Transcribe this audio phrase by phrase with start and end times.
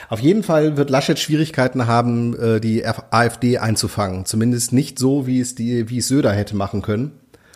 [0.10, 4.26] auf jeden Fall wird Laschet Schwierigkeiten haben, äh, die AfD einzufangen.
[4.26, 7.12] Zumindest nicht so, wie es die, wie es Söder hätte machen können,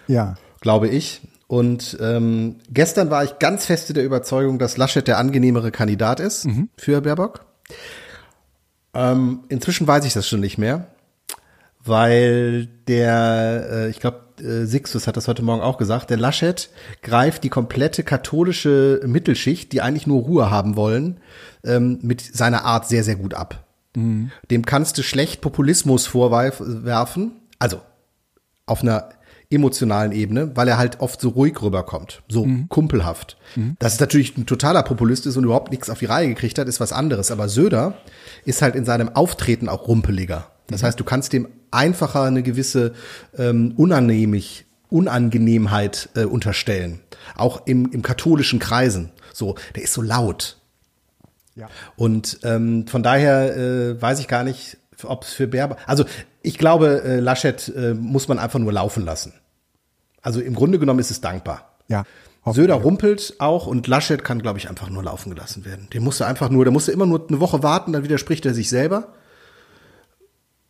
[0.08, 0.36] Ja.
[0.62, 1.22] glaube ich.
[1.48, 6.48] Und ähm, gestern war ich ganz feste der Überzeugung, dass Laschet der angenehmere Kandidat ist
[6.78, 7.46] für Baerbock.
[8.94, 10.88] Ähm, inzwischen weiß ich das schon nicht mehr,
[11.84, 16.70] weil der, äh, ich glaube, äh, Sixtus hat das heute Morgen auch gesagt, der Laschet
[17.04, 21.18] greift die komplette katholische Mittelschicht, die eigentlich nur Ruhe haben wollen,
[21.64, 23.66] ähm, mit seiner Art sehr, sehr gut ab.
[24.52, 27.80] Dem kannst du schlecht Populismus vorwerfen, also
[28.66, 29.10] auf einer
[29.50, 33.38] emotionalen Ebene, weil er halt oft so ruhig rüberkommt, so kumpelhaft.
[33.80, 36.68] Dass es natürlich ein totaler Populist ist und überhaupt nichts auf die Reihe gekriegt hat,
[36.68, 37.32] ist was anderes.
[37.32, 37.98] Aber Söder
[38.46, 40.52] ist halt in seinem Auftreten auch rumpeliger.
[40.68, 42.94] Das heißt, du kannst dem einfacher eine gewisse
[43.38, 47.02] ähm, Unannehmlich, Unangenehmheit äh, unterstellen.
[47.36, 49.12] Auch im, im katholischen Kreisen.
[49.34, 50.58] So, der ist so laut.
[51.56, 51.70] Ja.
[51.96, 55.78] Und ähm, von daher äh, weiß ich gar nicht, ob es für Baerbock.
[55.86, 56.06] Also
[56.46, 59.34] ich glaube, äh, Laschet äh, muss man einfach nur laufen lassen.
[60.22, 61.78] Also im Grunde genommen ist es dankbar.
[61.88, 62.04] Ja.
[62.46, 65.88] Söder rumpelt auch und Laschet kann, glaube ich, einfach nur laufen gelassen werden.
[65.92, 68.70] Den musste einfach nur, der musste immer nur eine Woche warten, dann widerspricht er sich
[68.70, 69.14] selber.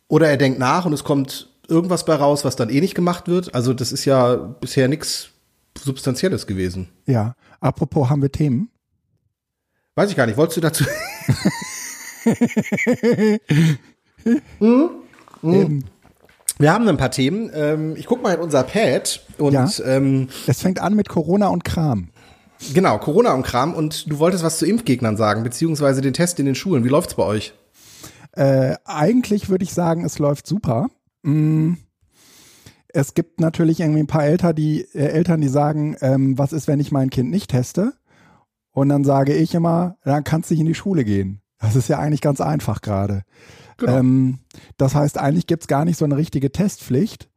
[0.08, 3.28] Oder er denkt nach und es kommt irgendwas bei raus, was dann eh nicht gemacht
[3.28, 3.54] wird.
[3.54, 5.30] Also das ist ja bisher nichts
[5.78, 6.88] Substanzielles gewesen.
[7.04, 7.34] Ja.
[7.60, 8.70] Apropos, haben wir Themen?
[9.94, 10.36] Weiß ich gar nicht.
[10.36, 10.84] Wolltest du dazu?
[14.58, 14.90] Hm?
[15.42, 15.84] Eben.
[16.58, 17.50] Wir haben ein paar Themen.
[17.54, 19.68] Ähm, ich guck mal in unser Pad und Ja.
[19.84, 22.08] ähm, Es fängt an mit Corona und Kram.
[22.72, 26.46] genau, Corona und Kram und du wolltest was zu Impfgegnern sagen, beziehungsweise den Test in
[26.46, 26.84] den Schulen.
[26.84, 27.52] Wie läuft's bei euch?
[28.32, 30.88] Äh, eigentlich würde ich sagen, es läuft super.
[31.22, 31.74] Mm.
[32.88, 36.66] Es gibt natürlich irgendwie ein paar Eltern, die, äh, Eltern, die sagen, ähm, was ist,
[36.68, 37.92] wenn ich mein Kind nicht teste?
[38.72, 41.40] Und dann sage ich immer, dann kannst du nicht in die Schule gehen.
[41.66, 43.22] Das ist ja eigentlich ganz einfach gerade.
[43.76, 43.98] Genau.
[43.98, 44.38] Ähm,
[44.76, 47.28] das heißt, eigentlich gibt's gar nicht so eine richtige Testpflicht,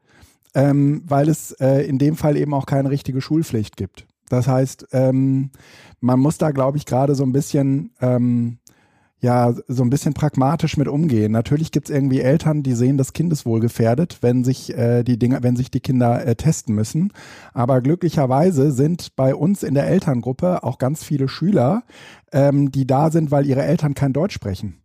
[0.54, 4.06] ähm, weil es äh, in dem Fall eben auch keine richtige Schulpflicht gibt.
[4.30, 5.50] Das heißt, ähm,
[6.00, 8.59] man muss da, glaube ich, gerade so ein bisschen ähm,
[9.22, 11.32] ja, so ein bisschen pragmatisch mit umgehen.
[11.32, 15.56] Natürlich gibt's irgendwie Eltern, die sehen das Kindeswohl gefährdet, wenn sich äh, die Dinge, wenn
[15.56, 17.12] sich die Kinder äh, testen müssen.
[17.54, 21.84] Aber glücklicherweise sind bei uns in der Elterngruppe auch ganz viele Schüler,
[22.32, 24.82] ähm, die da sind, weil ihre Eltern kein Deutsch sprechen.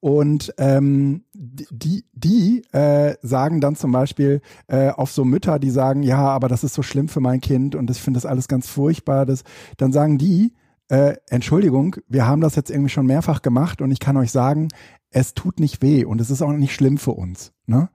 [0.00, 6.02] Und ähm, die, die äh, sagen dann zum Beispiel äh, auf so Mütter, die sagen,
[6.02, 8.68] ja, aber das ist so schlimm für mein Kind und ich finde das alles ganz
[8.68, 9.24] furchtbar.
[9.24, 9.44] Das,
[9.78, 10.52] dann sagen die,
[10.88, 14.68] äh, Entschuldigung, wir haben das jetzt irgendwie schon mehrfach gemacht und ich kann euch sagen,
[15.10, 17.52] es tut nicht weh und es ist auch nicht schlimm für uns.
[17.66, 17.88] Ne?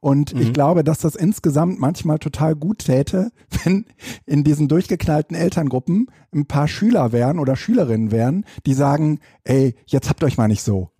[0.00, 3.30] Und ich glaube, dass das insgesamt manchmal total gut täte,
[3.64, 3.86] wenn
[4.26, 10.10] in diesen durchgeknallten Elterngruppen ein paar Schüler wären oder Schülerinnen wären, die sagen, ey, jetzt
[10.10, 10.90] habt euch mal nicht so.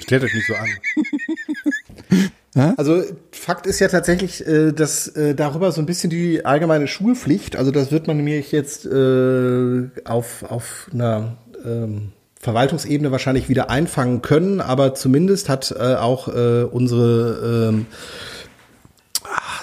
[0.00, 2.30] Stellt euch nicht so an.
[2.76, 7.56] Also Fakt ist ja tatsächlich, äh, dass äh, darüber so ein bisschen die allgemeine Schulpflicht,
[7.56, 14.22] also das wird man nämlich jetzt äh, auf, auf einer ähm, Verwaltungsebene wahrscheinlich wieder einfangen
[14.22, 17.86] können, aber zumindest hat auch unsere ähm,
[19.24, 19.62] ah,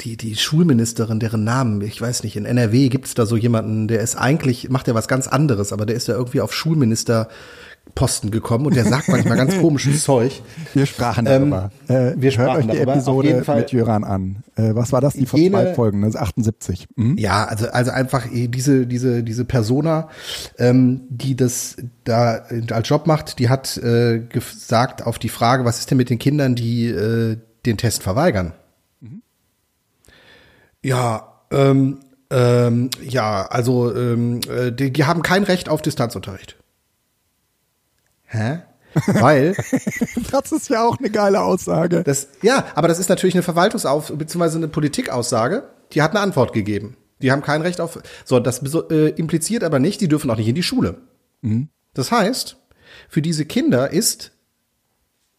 [0.00, 3.88] die, die Schulministerin, deren Namen, ich weiß nicht, in NRW gibt es da so jemanden,
[3.88, 7.28] der ist eigentlich, macht ja was ganz anderes, aber der ist ja irgendwie auf Schulminister
[7.94, 10.42] Posten gekommen und der sagt manchmal ganz komisches Zeug.
[10.72, 11.70] Wir sprachen darüber.
[11.88, 12.78] Ähm, äh, wir sprachen Hört euch die.
[12.78, 14.42] Episode mit Jöran an.
[14.56, 15.14] Äh, was war das?
[15.14, 16.88] Die vor zwei Folgen, das ist 78.
[16.96, 17.16] Mhm.
[17.18, 20.08] Ja, also, also einfach diese, diese, diese Persona,
[20.58, 25.78] ähm, die das da als Job macht, die hat äh, gesagt auf die Frage, was
[25.78, 28.54] ist denn mit den Kindern, die äh, den Test verweigern?
[29.00, 29.22] Mhm.
[30.82, 32.00] Ja, ähm,
[32.30, 36.56] ähm, ja, also ähm, äh, die, die haben kein Recht auf Distanzunterricht.
[38.34, 38.58] Hä?
[39.06, 39.54] Weil.
[40.30, 42.02] das ist ja auch eine geile Aussage.
[42.04, 44.56] Das, ja, aber das ist natürlich eine Verwaltungsauf- bzw.
[44.56, 45.64] eine Politikaussage.
[45.92, 46.96] Die hat eine Antwort gegeben.
[47.22, 48.00] Die haben kein Recht auf.
[48.24, 51.02] So, das äh, impliziert aber nicht, die dürfen auch nicht in die Schule.
[51.42, 51.68] Mhm.
[51.94, 52.56] Das heißt,
[53.08, 54.32] für diese Kinder ist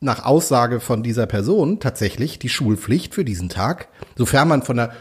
[0.01, 4.94] nach Aussage von dieser Person tatsächlich die Schulpflicht für diesen Tag, sofern man von der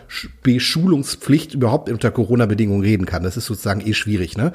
[0.43, 3.23] Beschulungspflicht überhaupt unter Corona-Bedingungen reden kann.
[3.23, 4.52] Das ist sozusagen eh schwierig, ne?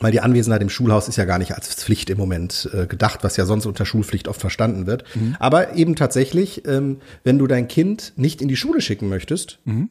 [0.00, 3.22] Weil die Anwesenheit im Schulhaus ist ja gar nicht als Pflicht im Moment äh, gedacht,
[3.22, 5.04] was ja sonst unter Schulpflicht oft verstanden wird.
[5.14, 5.36] Mhm.
[5.38, 9.90] Aber eben tatsächlich, ähm, wenn du dein Kind nicht in die Schule schicken möchtest, mhm.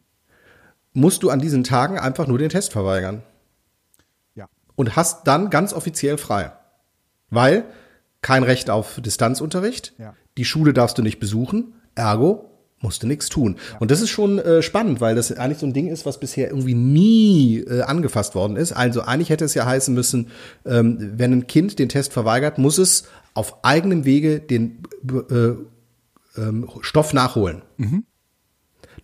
[0.93, 3.21] musst du an diesen Tagen einfach nur den Test verweigern.
[4.33, 4.47] Ja.
[4.75, 6.53] Und hast dann ganz offiziell frei.
[7.29, 7.65] Weil
[8.21, 10.15] kein Recht auf Distanzunterricht, ja.
[10.37, 12.48] die Schule darfst du nicht besuchen, ergo
[12.81, 13.57] musste nichts tun.
[13.79, 16.49] Und das ist schon äh, spannend, weil das eigentlich so ein Ding ist, was bisher
[16.49, 18.71] irgendwie nie äh, angefasst worden ist.
[18.71, 20.29] Also eigentlich hätte es ja heißen müssen,
[20.65, 23.03] ähm, wenn ein Kind den Test verweigert, muss es
[23.33, 24.83] auf eigenem Wege den
[25.29, 27.61] äh, ähm, Stoff nachholen.
[27.77, 28.05] Mhm.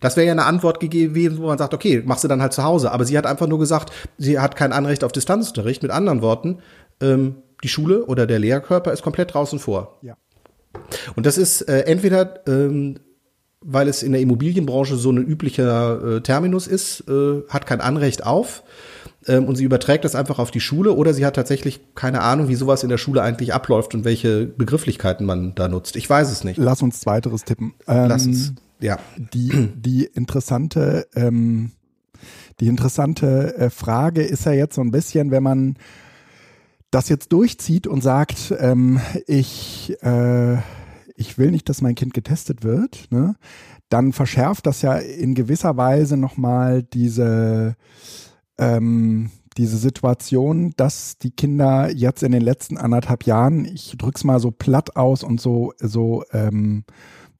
[0.00, 2.62] Das wäre ja eine Antwort gegeben, wo man sagt, okay, machst du dann halt zu
[2.62, 2.92] Hause.
[2.92, 5.82] Aber sie hat einfach nur gesagt, sie hat kein Anrecht auf Distanzunterricht.
[5.82, 6.58] Mit anderen Worten,
[7.00, 9.98] ähm, die Schule oder der Lehrkörper ist komplett draußen vor.
[10.02, 10.16] Ja.
[11.14, 12.98] Und das ist äh, entweder ähm,
[13.66, 18.24] weil es in der Immobilienbranche so ein üblicher äh, Terminus ist, äh, hat kein Anrecht
[18.24, 18.62] auf
[19.26, 22.48] ähm, und sie überträgt das einfach auf die Schule oder sie hat tatsächlich keine Ahnung,
[22.48, 25.96] wie sowas in der Schule eigentlich abläuft und welche Begrifflichkeiten man da nutzt.
[25.96, 26.58] Ich weiß es nicht.
[26.58, 27.74] Lass uns zweiteres tippen.
[27.88, 28.98] Ähm, Lass uns, ja.
[29.16, 31.72] Die, die interessante, ähm,
[32.60, 35.76] die interessante äh, Frage ist ja jetzt so ein bisschen, wenn man
[36.92, 40.58] das jetzt durchzieht und sagt, ähm, ich äh,
[41.16, 43.36] ich will nicht, dass mein Kind getestet wird, ne,
[43.88, 47.76] dann verschärft das ja in gewisser Weise nochmal diese,
[48.58, 54.40] ähm, diese Situation, dass die Kinder jetzt in den letzten anderthalb Jahren, ich drück's mal
[54.40, 56.84] so platt aus und so, so ähm,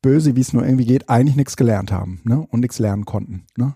[0.02, 2.46] böse, wie es nur irgendwie geht, eigentlich nichts gelernt haben ne?
[2.50, 3.44] und nichts lernen konnten.
[3.56, 3.74] Ne?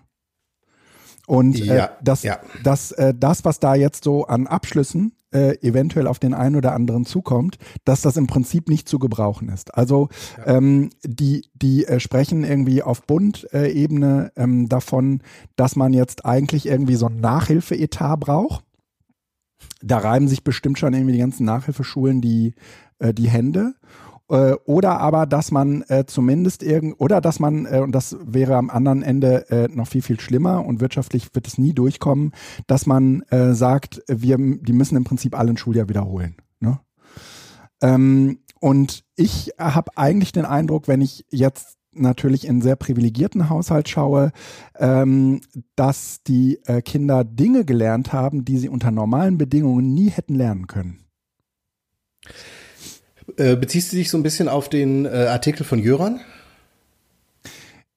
[1.27, 2.39] Und äh, ja, das, ja.
[2.63, 6.73] Das, äh, das, was da jetzt so an Abschlüssen äh, eventuell auf den einen oder
[6.73, 9.75] anderen zukommt, dass das im Prinzip nicht zu gebrauchen ist.
[9.75, 10.57] Also ja.
[10.57, 15.21] ähm, die, die äh, sprechen irgendwie auf Bund-Ebene ähm, davon,
[15.55, 18.65] dass man jetzt eigentlich irgendwie so ein Nachhilfeetat braucht.
[19.81, 22.53] Da reiben sich bestimmt schon irgendwie die ganzen Nachhilfeschulen die,
[22.99, 23.75] äh, die Hände.
[24.31, 28.55] Äh, oder aber, dass man äh, zumindest irgend oder dass man, äh, und das wäre
[28.55, 32.31] am anderen Ende äh, noch viel, viel schlimmer und wirtschaftlich wird es nie durchkommen,
[32.65, 36.37] dass man äh, sagt, wir, die müssen im Prinzip alle ein Schuljahr wiederholen.
[36.61, 36.79] Ne?
[37.81, 43.89] Ähm, und ich habe eigentlich den Eindruck, wenn ich jetzt natürlich in sehr privilegierten Haushalt
[43.89, 44.31] schaue,
[44.79, 45.41] ähm,
[45.75, 50.67] dass die äh, Kinder Dinge gelernt haben, die sie unter normalen Bedingungen nie hätten lernen
[50.67, 51.03] können.
[53.37, 56.19] Äh, beziehst du dich so ein bisschen auf den äh, Artikel von Jöran?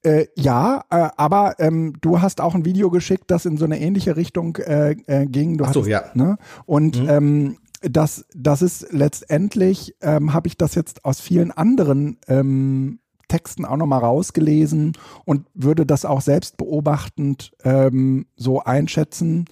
[0.03, 3.81] Äh, ja, äh, aber ähm, du hast auch ein Video geschickt, das in so eine
[3.81, 5.57] ähnliche Richtung äh, äh, ging.
[5.57, 6.11] Du Ach so, hattest, ja.
[6.13, 6.37] Ne?
[6.67, 7.09] Und mhm.
[7.09, 12.99] ähm, das, das ist letztendlich, ähm, habe ich das jetzt aus vielen anderen ähm,
[13.29, 14.93] Texten auch nochmal rausgelesen
[15.25, 19.47] und würde das auch selbst beobachtend ähm, so einschätzen.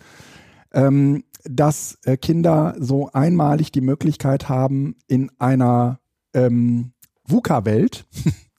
[0.73, 6.01] Ähm, dass äh, Kinder so einmalig die Möglichkeit haben, in einer
[6.35, 6.93] ähm,
[7.25, 8.07] VUCA-Welt,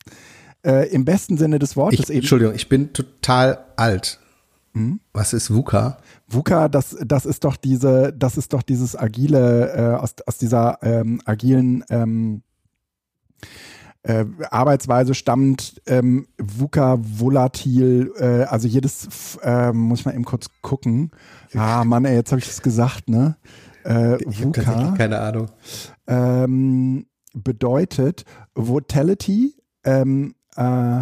[0.66, 2.20] äh, im besten Sinne des Wortes ich, eben.
[2.20, 4.20] Entschuldigung, ich bin total alt.
[4.74, 5.00] Hm?
[5.14, 6.00] Was ist VUCA?
[6.28, 10.80] VUCA, das, das ist doch diese, das ist doch dieses agile, äh, aus, aus dieser
[10.82, 12.42] ähm, agilen ähm,
[14.04, 20.48] äh, Arbeitsweise stammt ähm, VUCA volatil, äh, also jedes, äh, muss ich mal eben kurz
[20.62, 21.12] gucken.
[21.56, 23.38] Ah, Mann, ey, jetzt habe ich das gesagt, ne?
[23.86, 24.94] Äh, ich VUCA.
[24.98, 25.50] keine Ahnung.
[26.08, 28.24] Ähm, bedeutet
[28.56, 31.02] Votality, ähm, äh,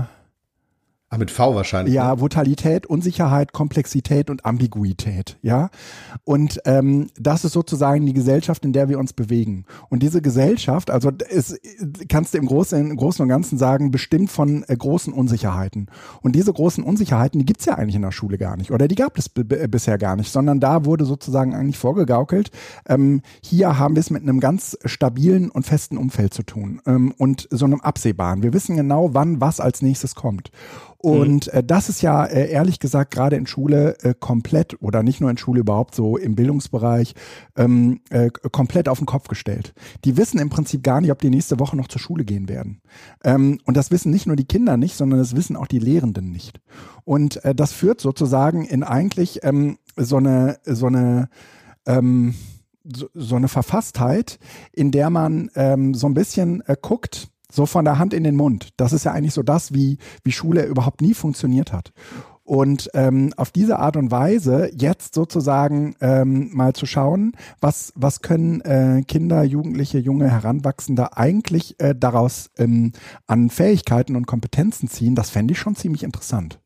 [1.13, 1.93] Ah, mit V wahrscheinlich.
[1.93, 2.21] Ja, ne?
[2.21, 5.69] Volatilität, Unsicherheit, Komplexität und Ambiguität, ja.
[6.23, 9.65] Und ähm, das ist sozusagen die Gesellschaft, in der wir uns bewegen.
[9.89, 11.59] Und diese Gesellschaft, also ist,
[12.07, 15.87] kannst du im Großen, im Großen und Ganzen sagen, bestimmt von äh, großen Unsicherheiten.
[16.21, 18.71] Und diese großen Unsicherheiten, die gibt's ja eigentlich in der Schule gar nicht.
[18.71, 22.51] Oder die gab es bisher gar nicht, sondern da wurde sozusagen eigentlich vorgegaukelt,
[22.87, 27.13] ähm, hier haben wir es mit einem ganz stabilen und festen Umfeld zu tun ähm,
[27.17, 28.43] und so einem absehbaren.
[28.43, 30.51] Wir wissen genau, wann was als nächstes kommt.
[31.01, 31.60] Und mhm.
[31.60, 35.31] äh, das ist ja äh, ehrlich gesagt gerade in Schule äh, komplett oder nicht nur
[35.31, 37.15] in Schule überhaupt so im Bildungsbereich
[37.55, 39.74] ähm, äh, komplett auf den Kopf gestellt.
[40.05, 42.81] Die wissen im Prinzip gar nicht, ob die nächste Woche noch zur Schule gehen werden.
[43.24, 46.29] Ähm, und das wissen nicht nur die Kinder nicht, sondern das wissen auch die Lehrenden
[46.29, 46.62] nicht.
[47.03, 51.29] Und äh, das führt sozusagen in eigentlich ähm, so eine so eine
[51.88, 52.36] ähm,
[52.84, 54.38] so, so eine Verfasstheit,
[54.72, 58.36] in der man ähm, so ein bisschen äh, guckt, so von der Hand in den
[58.36, 58.70] Mund.
[58.77, 61.91] Das ist ja eigentlich so das, wie, wie Schule überhaupt nie funktioniert hat.
[62.43, 68.22] Und ähm, auf diese Art und Weise jetzt sozusagen ähm, mal zu schauen, was, was
[68.22, 72.91] können äh, Kinder, Jugendliche, junge Heranwachsende eigentlich äh, daraus ähm,
[73.27, 76.60] an Fähigkeiten und Kompetenzen ziehen, das fände ich schon ziemlich interessant.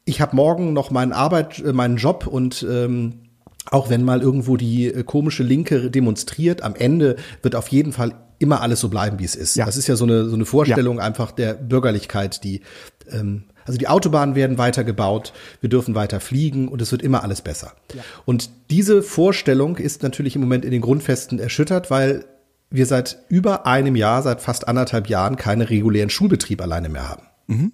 [0.05, 3.22] ich habe morgen noch meinen Arbeit, äh, meinen Job und ähm,
[3.72, 8.13] auch wenn mal irgendwo die äh, komische Linke demonstriert, am Ende wird auf jeden Fall
[8.39, 9.55] immer alles so bleiben, wie es ist.
[9.55, 9.65] Ja.
[9.65, 11.03] Das ist ja so eine, so eine Vorstellung ja.
[11.03, 12.62] einfach der Bürgerlichkeit, die
[13.10, 17.24] ähm, also die Autobahnen werden weiter gebaut, wir dürfen weiter fliegen und es wird immer
[17.24, 17.74] alles besser.
[17.93, 18.03] Ja.
[18.25, 22.25] Und diese Vorstellung ist natürlich im Moment in den Grundfesten erschüttert, weil
[22.70, 27.24] wir seit über einem Jahr, seit fast anderthalb Jahren keine regulären Schulbetrieb alleine mehr haben.
[27.48, 27.72] Mhm.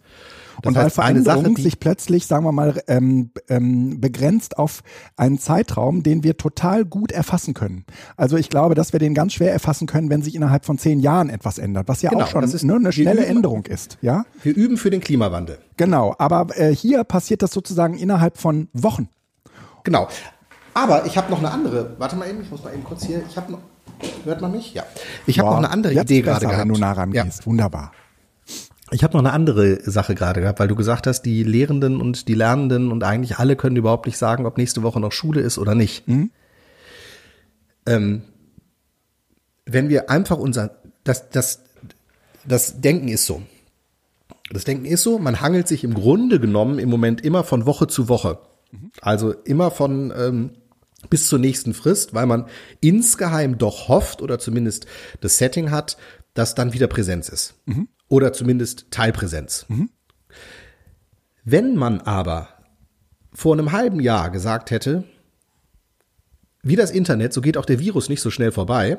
[0.65, 4.81] Und weil Veränderung Sache, sich plötzlich, sagen wir mal, ähm, ähm, begrenzt auf
[5.15, 7.85] einen Zeitraum, den wir total gut erfassen können.
[8.17, 10.99] Also ich glaube, dass wir den ganz schwer erfassen können, wenn sich innerhalb von zehn
[10.99, 13.97] Jahren etwas ändert, was ja genau, auch schon ist, ne, eine schnelle üben, Änderung ist.
[14.01, 14.25] Ja?
[14.43, 15.59] Wir üben für den Klimawandel.
[15.77, 19.09] Genau, aber äh, hier passiert das sozusagen innerhalb von Wochen.
[19.83, 20.07] Genau.
[20.73, 21.95] Aber ich habe noch eine andere.
[21.97, 23.23] Warte mal eben, ich muss mal eben kurz hier.
[23.29, 23.59] Ich habe noch.
[24.23, 24.73] Hört man mich?
[24.73, 24.83] Ja.
[25.25, 26.59] Ich habe noch eine andere Idee gerade gehabt.
[26.59, 27.39] Wenn du nah rangehst.
[27.39, 27.45] Ja.
[27.45, 27.91] Wunderbar.
[28.91, 32.27] Ich habe noch eine andere Sache gerade gehabt, weil du gesagt hast, die Lehrenden und
[32.27, 35.57] die Lernenden und eigentlich alle können überhaupt nicht sagen, ob nächste Woche noch Schule ist
[35.57, 36.07] oder nicht.
[36.07, 36.31] Mhm.
[37.85, 38.21] Ähm,
[39.65, 41.61] wenn wir einfach unser, das, das,
[42.45, 43.43] das Denken ist so.
[44.51, 47.87] Das Denken ist so, man hangelt sich im Grunde genommen im Moment immer von Woche
[47.87, 48.39] zu Woche.
[48.71, 48.91] Mhm.
[49.01, 50.49] Also immer von ähm,
[51.09, 52.47] bis zur nächsten Frist, weil man
[52.81, 54.87] insgeheim doch hofft oder zumindest
[55.21, 55.97] das Setting hat,
[56.33, 57.53] dass dann wieder Präsenz ist.
[57.65, 57.87] Mhm.
[58.09, 59.65] Oder zumindest Teilpräsenz.
[59.69, 59.89] Mhm.
[61.45, 62.49] Wenn man aber
[63.33, 65.05] vor einem halben Jahr gesagt hätte,
[66.61, 68.97] wie das Internet, so geht auch der Virus nicht so schnell vorbei.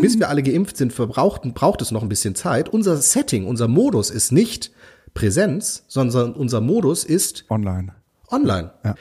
[0.00, 2.68] Bis wir alle geimpft sind, verbraucht, braucht es noch ein bisschen Zeit.
[2.68, 4.70] Unser Setting, unser Modus ist nicht
[5.14, 7.94] Präsenz, sondern unser Modus ist online.
[8.30, 8.72] Online.
[8.84, 8.94] Ja.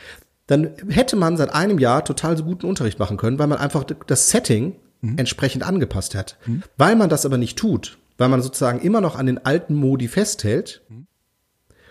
[0.47, 3.83] Dann hätte man seit einem Jahr total so guten Unterricht machen können, weil man einfach
[4.07, 5.17] das Setting mhm.
[5.17, 6.37] entsprechend angepasst hat.
[6.45, 6.63] Mhm.
[6.77, 10.07] Weil man das aber nicht tut, weil man sozusagen immer noch an den alten Modi
[10.07, 10.83] festhält,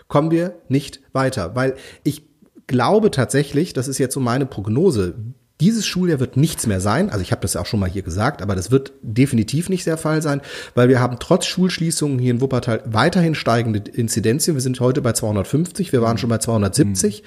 [0.07, 1.55] kommen wir nicht weiter.
[1.55, 2.25] Weil ich
[2.67, 5.13] glaube tatsächlich, das ist jetzt so meine Prognose,
[5.61, 7.11] dieses Schuljahr wird nichts mehr sein.
[7.11, 9.85] Also ich habe das ja auch schon mal hier gesagt, aber das wird definitiv nicht
[9.85, 10.41] der Fall sein,
[10.73, 14.55] weil wir haben trotz Schulschließungen hier in Wuppertal weiterhin steigende Inzidenzien.
[14.55, 17.21] Wir sind heute bei 250, wir waren schon bei 270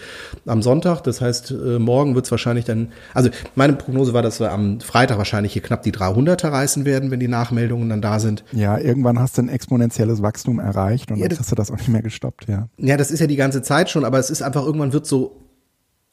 [0.45, 0.51] mhm.
[0.51, 1.03] am Sonntag.
[1.03, 4.81] Das heißt, äh, morgen wird es wahrscheinlich dann, also meine Prognose war, dass wir am
[4.81, 8.43] Freitag wahrscheinlich hier knapp die 300er reißen werden, wenn die Nachmeldungen dann da sind.
[8.51, 11.77] Ja, irgendwann hast du ein exponentielles Wachstum erreicht und ja, dann hast du das auch
[11.77, 12.69] nicht mehr gestoppt, ja.
[12.79, 15.41] Ja, das ist ja die ganze Zeit schon, aber es ist einfach irgendwann wird so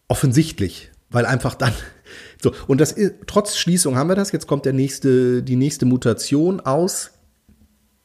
[0.07, 1.73] offensichtlich, weil einfach dann
[2.41, 4.31] so, und das ist, trotz Schließung haben wir das.
[4.31, 7.11] Jetzt kommt der nächste, die nächste Mutation aus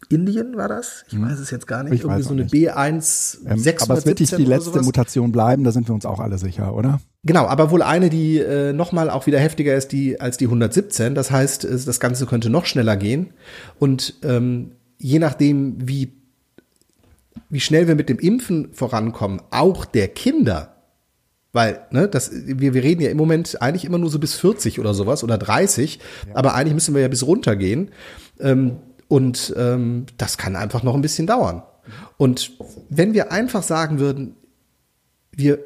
[0.09, 1.05] Indien war das?
[1.09, 1.95] Ich weiß es jetzt gar nicht.
[1.95, 5.73] Ich Irgendwie so eine B1 ähm, Aber es wird nicht die letzte Mutation bleiben, da
[5.73, 7.01] sind wir uns auch alle sicher, oder?
[7.25, 11.15] Genau, aber wohl eine, die äh, nochmal auch wieder heftiger ist die, als die 117.
[11.15, 13.31] Das heißt, das Ganze könnte noch schneller gehen.
[13.81, 16.13] Und ähm, je nachdem, wie,
[17.49, 20.76] wie schnell wir mit dem Impfen vorankommen, auch der Kinder,
[21.53, 24.79] weil, ne, das, wir, wir reden ja im Moment eigentlich immer nur so bis 40
[24.79, 25.99] oder sowas oder 30,
[26.29, 26.37] ja.
[26.37, 27.91] aber eigentlich müssen wir ja bis runtergehen.
[28.41, 28.77] Ähm,
[29.09, 31.63] und ähm, das kann einfach noch ein bisschen dauern.
[32.17, 32.53] Und
[32.91, 34.35] wenn wir einfach sagen würden,
[35.31, 35.61] wir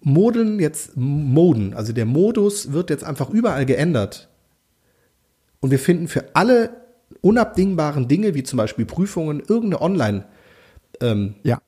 [0.00, 4.28] modeln jetzt Moden, also der Modus wird jetzt einfach überall geändert.
[5.60, 6.70] Und wir finden für alle
[7.20, 10.24] unabdingbaren Dinge, wie zum Beispiel Prüfungen, irgendeine Online-
[11.00, 11.60] ähm, ja.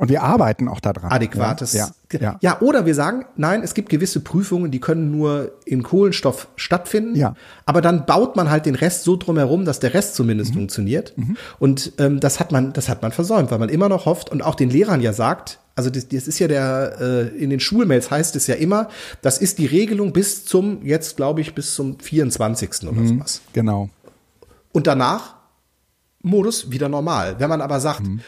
[0.00, 1.10] Und wir arbeiten auch daran.
[1.10, 1.72] Adäquates.
[1.72, 2.60] Ja, ja, ja.
[2.60, 7.16] oder wir sagen, nein, es gibt gewisse Prüfungen, die können nur in Kohlenstoff stattfinden.
[7.16, 7.34] Ja.
[7.66, 10.58] Aber dann baut man halt den Rest so drumherum, dass der Rest zumindest mhm.
[10.58, 11.18] funktioniert.
[11.18, 11.36] Mhm.
[11.58, 14.40] Und ähm, das hat man, das hat man versäumt, weil man immer noch hofft und
[14.40, 18.08] auch den Lehrern ja sagt, also das, das ist ja der, äh, in den Schulmails
[18.08, 18.88] heißt es ja immer,
[19.20, 22.84] das ist die Regelung bis zum, jetzt glaube ich, bis zum 24.
[22.84, 23.40] oder mhm, sowas.
[23.52, 23.90] Genau.
[24.70, 25.34] Und danach
[26.22, 27.36] Modus wieder normal.
[27.38, 28.20] Wenn man aber sagt, mhm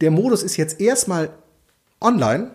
[0.00, 1.30] der Modus ist jetzt erstmal
[2.00, 2.50] online,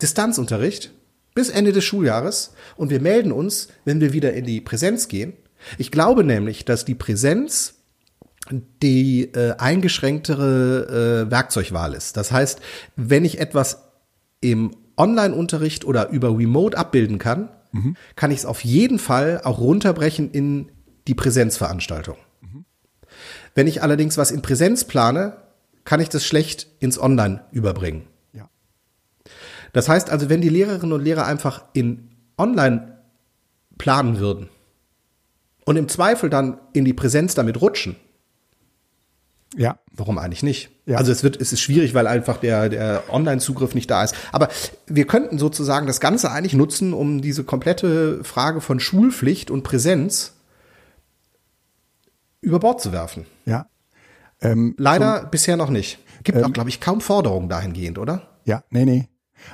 [0.00, 0.92] Distanzunterricht,
[1.34, 5.32] bis Ende des Schuljahres und wir melden uns, wenn wir wieder in die Präsenz gehen.
[5.78, 7.74] Ich glaube nämlich, dass die Präsenz
[8.82, 12.16] die äh, eingeschränktere äh, Werkzeugwahl ist.
[12.16, 12.60] Das heißt,
[12.96, 13.84] wenn ich etwas
[14.40, 17.96] im Online-Unterricht oder über Remote abbilden kann, mhm.
[18.16, 20.72] kann ich es auf jeden Fall auch runterbrechen in
[21.06, 22.16] die Präsenzveranstaltung.
[22.40, 22.64] Mhm.
[23.54, 25.36] Wenn ich allerdings was in Präsenz plane,
[25.84, 28.06] kann ich das schlecht ins Online überbringen.
[28.32, 28.48] Ja.
[29.72, 32.98] Das heißt also, wenn die Lehrerinnen und Lehrer einfach in Online
[33.78, 34.48] planen würden
[35.64, 37.96] und im Zweifel dann in die Präsenz damit rutschen,
[39.56, 39.78] ja.
[39.92, 40.70] Warum eigentlich nicht?
[40.86, 40.96] Ja.
[40.96, 44.14] Also es wird, es ist schwierig, weil einfach der, der Online-Zugriff nicht da ist.
[44.32, 44.48] Aber
[44.86, 50.34] wir könnten sozusagen das Ganze eigentlich nutzen, um diese komplette Frage von Schulpflicht und Präsenz
[52.40, 53.26] über Bord zu werfen.
[53.44, 53.66] Ja.
[54.42, 55.98] Ähm, Leider zum, bisher noch nicht.
[56.24, 58.28] Gibt ähm, auch, glaube ich, kaum Forderungen dahingehend, oder?
[58.44, 59.08] Ja, nee, nee.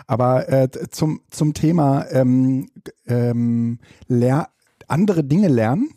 [0.06, 2.70] Aber äh, zum, zum Thema ähm,
[3.06, 4.48] ähm, lehr
[4.86, 5.90] andere Dinge lernen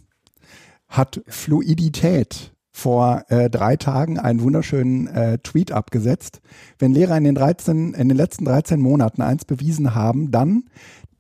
[0.88, 6.42] hat Fluidität vor äh, drei Tagen einen wunderschönen äh, Tweet abgesetzt.
[6.80, 10.66] Wenn Lehrer in den, 13, in den letzten 13 Monaten eins bewiesen haben, dann,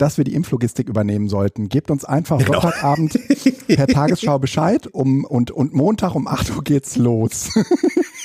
[0.01, 1.69] dass wir die Impflogistik übernehmen sollten.
[1.69, 2.59] Gebt uns einfach genau.
[2.59, 3.19] Sonntagabend
[3.67, 7.49] per Tagesschau Bescheid um, und, und Montag um 8 Uhr geht's los.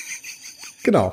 [0.83, 1.13] genau.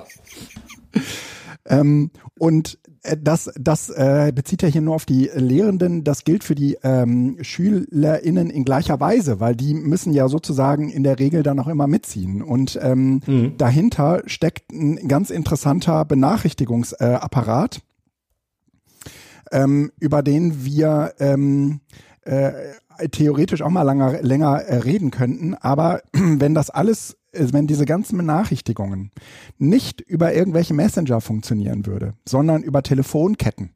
[1.65, 6.05] Ähm, und äh, das, das äh, bezieht ja hier nur auf die Lehrenden.
[6.05, 11.03] Das gilt für die ähm, SchülerInnen in gleicher Weise, weil die müssen ja sozusagen in
[11.03, 12.41] der Regel dann auch immer mitziehen.
[12.41, 13.57] Und ähm, mhm.
[13.57, 17.81] dahinter steckt ein ganz interessanter Benachrichtigungsapparat, äh,
[19.53, 21.79] ähm, über den wir ähm,
[22.23, 22.51] äh,
[23.11, 25.55] theoretisch auch mal langer, länger äh, reden könnten.
[25.55, 29.09] Aber wenn das alles wenn diese ganzen Benachrichtigungen
[29.57, 33.71] nicht über irgendwelche Messenger funktionieren würde, sondern über Telefonketten,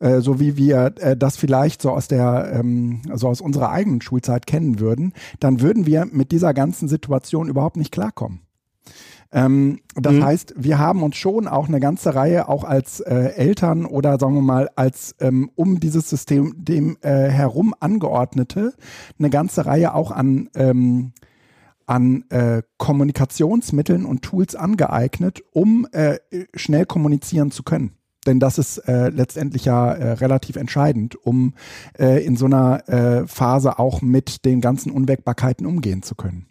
[0.00, 4.00] äh, so wie wir äh, das vielleicht so aus der, ähm, so aus unserer eigenen
[4.00, 8.40] Schulzeit kennen würden, dann würden wir mit dieser ganzen Situation überhaupt nicht klarkommen.
[9.30, 10.24] Ähm, das mhm.
[10.24, 14.34] heißt, wir haben uns schon auch eine ganze Reihe, auch als äh, Eltern oder sagen
[14.34, 18.72] wir mal als ähm, um dieses System dem äh, herum angeordnete,
[19.18, 21.12] eine ganze Reihe auch an ähm,
[21.86, 26.18] an äh, Kommunikationsmitteln und Tools angeeignet, um äh,
[26.54, 27.92] schnell kommunizieren zu können.
[28.26, 31.54] Denn das ist äh, letztendlich ja äh, relativ entscheidend, um
[31.98, 36.46] äh, in so einer äh, Phase auch mit den ganzen Unwägbarkeiten umgehen zu können.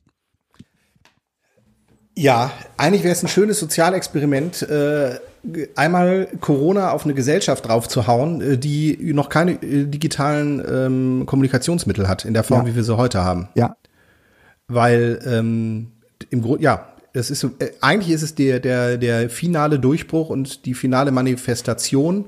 [2.17, 5.19] Ja, eigentlich wäre es ein schönes Sozialexperiment, äh,
[5.75, 12.25] einmal Corona auf eine Gesellschaft draufzuhauen, äh, die noch keine äh, digitalen ähm, Kommunikationsmittel hat,
[12.25, 12.71] in der Form, ja.
[12.71, 13.49] wie wir sie heute haben.
[13.53, 13.75] Ja,
[14.67, 15.91] weil ähm,
[16.31, 20.65] im Grunde, ja, das ist äh, eigentlich ist es der, der, der finale Durchbruch und
[20.65, 22.25] die finale Manifestation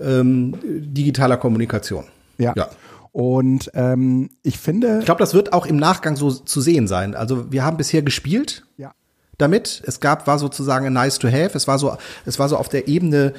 [0.00, 2.04] ähm, digitaler Kommunikation.
[2.36, 2.52] Ja.
[2.56, 2.68] ja.
[3.12, 4.98] Und ähm, ich finde.
[4.98, 7.14] Ich glaube, das wird auch im Nachgang so zu sehen sein.
[7.14, 8.64] Also wir haben bisher gespielt.
[8.76, 8.92] Ja.
[9.40, 9.82] Damit.
[9.86, 11.56] Es gab, war sozusagen ein nice to have.
[11.56, 13.34] Es war so, es war so auf der Ebene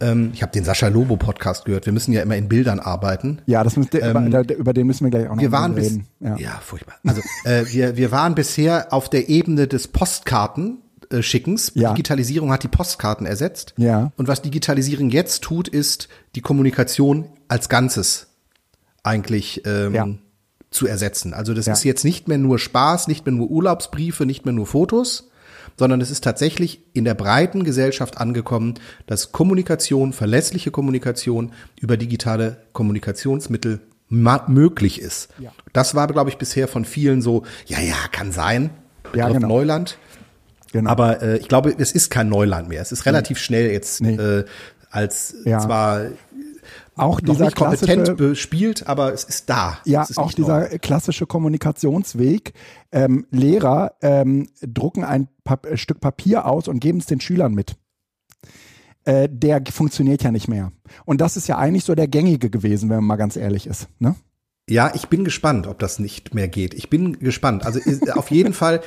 [0.00, 1.86] ähm, ich habe den Sascha Lobo Podcast gehört.
[1.86, 3.40] Wir müssen ja immer in Bildern arbeiten.
[3.46, 6.06] Ja, das müsste, ähm, über, über, den müssen wir gleich auch noch wir waren reden.
[6.18, 6.36] Bis, ja.
[6.36, 6.96] ja, furchtbar.
[7.06, 10.78] Also äh, wir, wir waren bisher auf der Ebene des Postkarten.
[11.10, 11.72] Äh, Schickens.
[11.74, 11.92] Ja.
[11.92, 13.74] Digitalisierung hat die Postkarten ersetzt.
[13.76, 14.10] Ja.
[14.16, 18.28] Und was Digitalisierung jetzt tut, ist die Kommunikation als Ganzes
[19.02, 20.08] eigentlich ähm, ja.
[20.70, 21.34] zu ersetzen.
[21.34, 24.66] Also das ist jetzt nicht mehr nur Spaß, nicht mehr nur Urlaubsbriefe, nicht mehr nur
[24.66, 25.30] Fotos,
[25.76, 28.74] sondern es ist tatsächlich in der breiten Gesellschaft angekommen,
[29.06, 35.28] dass Kommunikation, verlässliche Kommunikation über digitale Kommunikationsmittel möglich ist.
[35.38, 35.50] Ja.
[35.72, 38.70] Das war, glaube ich, bisher von vielen so, ja, ja, kann sein,
[39.14, 39.48] ja, genau.
[39.48, 39.98] Neuland.
[40.72, 40.90] Genau.
[40.90, 42.82] Aber äh, ich glaube, es ist kein Neuland mehr.
[42.82, 43.42] Es ist relativ nee.
[43.42, 44.14] schnell jetzt nee.
[44.14, 44.44] äh,
[44.90, 45.60] als ja.
[45.60, 46.06] zwar
[46.96, 49.78] auch dieser nicht kompetent bespielt, aber es ist da.
[49.84, 50.78] Ja, ist auch dieser neu.
[50.80, 52.52] klassische Kommunikationsweg.
[52.92, 57.54] Ähm, Lehrer ähm, drucken ein pa äh, Stück Papier aus und geben es den Schülern
[57.54, 57.76] mit.
[59.04, 60.72] Äh, der funktioniert ja nicht mehr.
[61.04, 63.88] Und das ist ja eigentlich so der gängige gewesen, wenn man mal ganz ehrlich ist.
[63.98, 64.14] Ne?
[64.68, 66.72] Ja, ich bin gespannt, ob das nicht mehr geht.
[66.72, 67.66] Ich bin gespannt.
[67.66, 67.80] Also
[68.14, 68.80] auf jeden Fall,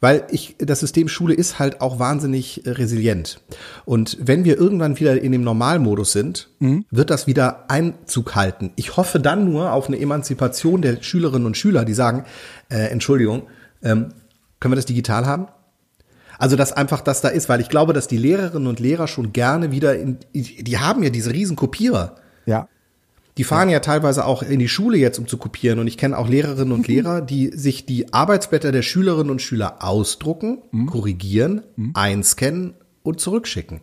[0.00, 3.42] weil ich das System Schule ist halt auch wahnsinnig äh, resilient.
[3.84, 6.86] Und wenn wir irgendwann wieder in dem Normalmodus sind, mhm.
[6.90, 8.72] wird das wieder Einzug halten.
[8.76, 12.24] Ich hoffe dann nur auf eine Emanzipation der Schülerinnen und Schüler, die sagen,
[12.70, 13.48] äh, Entschuldigung,
[13.82, 14.14] ähm,
[14.60, 15.48] können wir das digital haben?
[16.38, 19.32] Also, dass einfach das da ist, weil ich glaube, dass die Lehrerinnen und Lehrer schon
[19.32, 22.16] gerne wieder in, die haben ja diese riesen Kopierer.
[22.46, 22.68] Ja.
[23.38, 23.74] Die fahren ja.
[23.74, 25.78] ja teilweise auch in die Schule jetzt, um zu kopieren.
[25.78, 26.86] Und ich kenne auch Lehrerinnen und.
[26.92, 30.86] Lehrer, die sich die Arbeitsblätter der Schülerinnen und Schüler ausdrucken, mhm.
[30.86, 31.92] korrigieren, mhm.
[31.94, 33.80] einscannen und zurückschicken.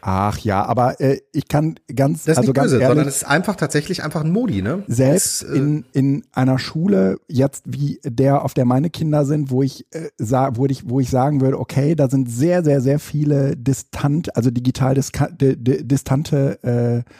[0.00, 3.08] Ach ja, aber äh, ich kann ganz, das ist also nicht böse, ganz ehrlich, sondern
[3.08, 4.84] es ist einfach tatsächlich einfach ein Modi, ne?
[4.86, 9.50] Selbst das, äh, in, in einer Schule jetzt wie der, auf der meine Kinder sind,
[9.50, 12.80] wo ich äh, sag, wo ich, wo ich sagen würde, okay, da sind sehr, sehr,
[12.80, 17.10] sehr viele distant, also digital diska, di, di, distante äh,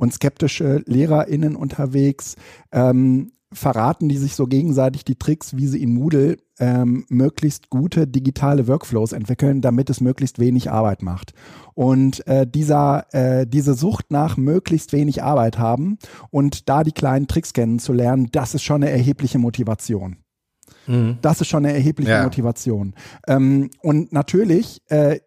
[0.00, 2.36] und skeptische LehrerInnen unterwegs.
[2.72, 8.06] Ähm, verraten die sich so gegenseitig die Tricks, wie sie in Moodle ähm, möglichst gute
[8.06, 11.34] digitale Workflows entwickeln, damit es möglichst wenig Arbeit macht.
[11.74, 15.98] Und äh, dieser, äh, diese Sucht nach möglichst wenig Arbeit haben
[16.30, 20.18] und da die kleinen Tricks kennenzulernen, das ist schon eine erhebliche Motivation.
[20.86, 21.18] Mhm.
[21.20, 22.22] Das ist schon eine erhebliche ja.
[22.22, 22.94] Motivation.
[23.26, 25.20] Ähm, und natürlich äh,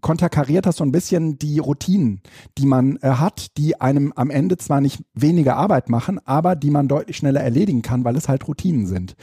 [0.00, 2.20] konterkariert das so ein bisschen die Routinen,
[2.58, 6.70] die man äh, hat, die einem am Ende zwar nicht weniger Arbeit machen, aber die
[6.70, 9.16] man deutlich schneller erledigen kann, weil es halt Routinen sind.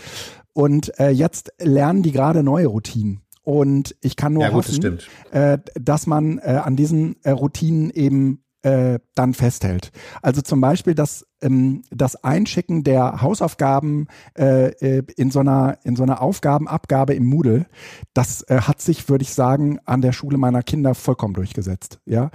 [0.53, 3.21] Und äh, jetzt lernen die gerade neue Routinen.
[3.43, 4.99] Und ich kann nur ja, gut, hoffen,
[5.31, 9.91] das äh, dass man äh, an diesen äh, Routinen eben äh, dann festhält.
[10.21, 15.95] Also zum Beispiel das, ähm, das Einschicken der Hausaufgaben äh, äh, in, so einer, in
[15.95, 17.65] so einer Aufgabenabgabe im Moodle,
[18.13, 21.99] das äh, hat sich, würde ich sagen, an der Schule meiner Kinder vollkommen durchgesetzt.
[22.05, 22.31] Ja?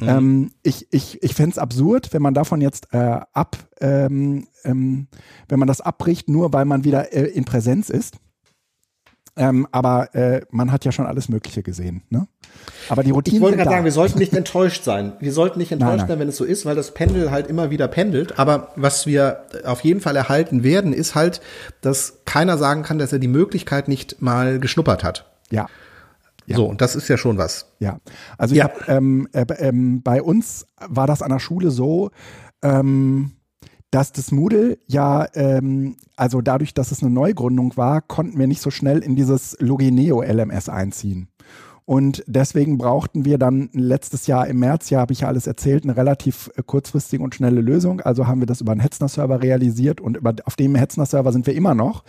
[0.00, 0.08] Mhm.
[0.08, 5.08] Ähm, ich ich, ich fände es absurd, wenn man davon jetzt äh, ab, ähm, ähm,
[5.48, 8.18] wenn man das abbricht, nur weil man wieder äh, in Präsenz ist.
[9.40, 12.02] Ähm, aber äh, man hat ja schon alles Mögliche gesehen.
[12.10, 12.28] Ne?
[12.90, 13.38] Aber die Routinen.
[13.38, 15.14] Ich wollte gerade sagen, wir sollten nicht enttäuscht sein.
[15.18, 16.08] Wir sollten nicht enttäuscht nein, nein.
[16.08, 18.38] sein, wenn es so ist, weil das Pendel halt immer wieder pendelt.
[18.38, 21.40] Aber was wir auf jeden Fall erhalten werden, ist halt,
[21.80, 25.30] dass keiner sagen kann, dass er die Möglichkeit nicht mal geschnuppert hat.
[25.50, 25.68] Ja.
[26.44, 26.56] Ja.
[26.56, 27.72] So, und das ist ja schon was.
[27.78, 27.98] Ja,
[28.36, 28.64] also ja.
[28.64, 32.10] Hab, ähm, äh, ähm, bei uns war das an der Schule so,
[32.60, 33.32] ähm,
[33.90, 38.62] dass das Moodle ja, ähm, also dadurch, dass es eine Neugründung war, konnten wir nicht
[38.62, 41.28] so schnell in dieses Logineo LMS einziehen.
[41.90, 45.82] Und deswegen brauchten wir dann letztes Jahr im März, ja, habe ich ja alles erzählt,
[45.82, 48.00] eine relativ äh, kurzfristige und schnelle Lösung.
[48.00, 51.54] Also haben wir das über einen Hetzner-Server realisiert und über, auf dem Hetzner-Server sind wir
[51.54, 52.04] immer noch,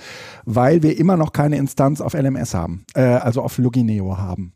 [0.46, 4.54] weil wir immer noch keine Instanz auf LMS haben, äh, also auf Logineo haben.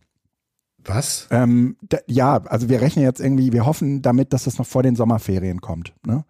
[0.84, 1.28] Was?
[1.32, 4.96] Ähm, ja, also wir rechnen jetzt irgendwie, wir hoffen damit, dass das noch vor den
[4.96, 5.96] Sommerferien kommt.
[6.06, 6.24] Ne?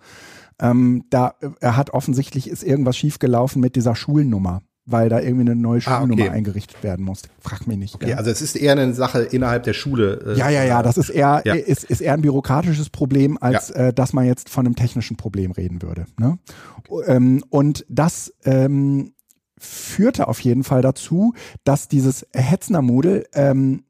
[0.61, 5.55] Ähm, da er hat offensichtlich ist irgendwas schiefgelaufen mit dieser Schulnummer, weil da irgendwie eine
[5.55, 6.29] neue Schulnummer ah, okay.
[6.29, 7.23] eingerichtet werden muss.
[7.39, 7.95] Frag mich nicht.
[7.95, 8.17] Okay, ja.
[8.17, 10.35] also es ist eher eine Sache innerhalb der Schule.
[10.35, 11.55] Äh, ja, ja, ja, das ist eher ja.
[11.55, 13.87] ist, ist eher ein bürokratisches Problem, als ja.
[13.87, 16.05] äh, dass man jetzt von einem technischen Problem reden würde.
[16.19, 16.37] Ne?
[17.07, 19.13] Ähm, und das ähm,
[19.57, 23.83] führte auf jeden Fall dazu, dass dieses Hetzner Moodle ähm,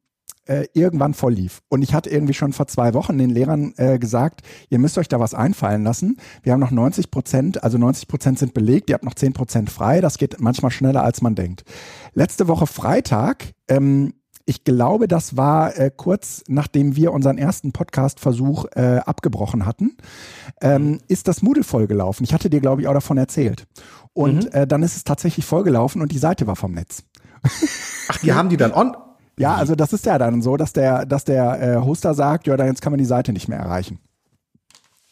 [0.46, 1.62] äh, irgendwann voll lief.
[1.70, 5.08] Und ich hatte irgendwie schon vor zwei Wochen den Lehrern äh, gesagt, ihr müsst euch
[5.08, 6.18] da was einfallen lassen.
[6.44, 9.70] Wir haben noch 90 Prozent, also 90 Prozent sind belegt, ihr habt noch 10 Prozent
[9.70, 10.02] frei.
[10.02, 11.64] Das geht manchmal schneller, als man denkt.
[12.14, 14.14] Letzte Woche Freitag, ähm,
[14.46, 19.98] ich glaube, das war äh, kurz nachdem wir unseren ersten Podcast-Versuch äh, abgebrochen hatten,
[20.62, 22.24] ähm, ist das Moodle vollgelaufen.
[22.24, 23.66] Ich hatte dir, glaube ich, auch davon erzählt.
[24.14, 24.52] Und mhm.
[24.52, 27.04] äh, dann ist es tatsächlich vollgelaufen und die Seite war vom Netz.
[28.10, 28.96] Ach, die haben die dann on,
[29.38, 32.56] ja, also das ist ja dann so, dass der, dass der äh, Hoster sagt, ja,
[32.58, 34.00] da jetzt kann man die Seite nicht mehr erreichen.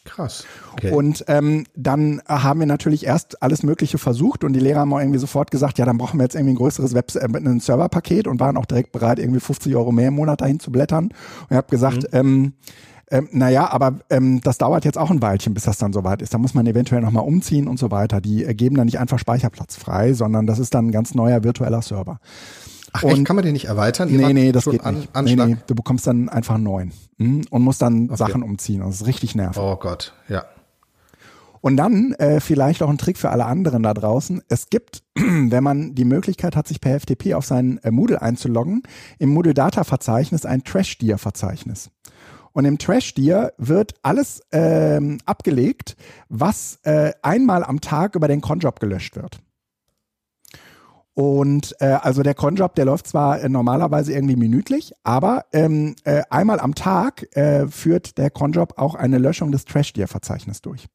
[0.04, 0.44] Krass.
[0.74, 0.92] Okay.
[0.92, 5.00] Und ähm, dann haben wir natürlich erst alles Mögliche versucht und die Lehrer haben auch
[5.00, 8.26] irgendwie sofort gesagt, ja, dann brauchen wir jetzt irgendwie ein größeres Web äh, ein Serverpaket
[8.26, 11.04] und waren auch direkt bereit, irgendwie 50 Euro mehr im Monat dahin zu blättern.
[11.06, 12.08] Und ich habe gesagt, mhm.
[12.12, 12.52] ähm,
[13.10, 16.34] ähm, naja, aber ähm, das dauert jetzt auch ein Weilchen, bis das dann soweit ist.
[16.34, 18.20] Da muss man eventuell nochmal umziehen und so weiter.
[18.20, 21.44] Die äh, geben dann nicht einfach Speicherplatz frei, sondern das ist dann ein ganz neuer
[21.44, 22.18] virtueller Server.
[22.96, 23.18] Ach, echt?
[23.18, 24.08] Und, kann man den nicht erweitern?
[24.08, 25.14] Nee, nee, das geht an, nicht.
[25.14, 28.16] Nee, nee, du bekommst dann einfach einen neuen hm, und musst dann okay.
[28.16, 28.82] Sachen umziehen.
[28.82, 29.60] das ist richtig nervig.
[29.60, 30.44] Oh Gott, ja.
[31.60, 34.42] Und dann äh, vielleicht auch ein Trick für alle anderen da draußen.
[34.48, 38.82] Es gibt, wenn man die Möglichkeit hat, sich per FTP auf sein äh, Moodle einzuloggen,
[39.18, 41.90] im Moodle Data Verzeichnis ein Trash Deer Verzeichnis.
[42.52, 45.96] Und im Trash Deer wird alles ähm, abgelegt,
[46.28, 49.40] was äh, einmal am Tag über den Conjob gelöscht wird.
[51.14, 56.22] Und äh, also der Conjob, der läuft zwar äh, normalerweise irgendwie minütlich, aber ähm, äh,
[56.28, 60.88] einmal am Tag äh, führt der Conjob auch eine Löschung des Trash Deer Verzeichnisses durch.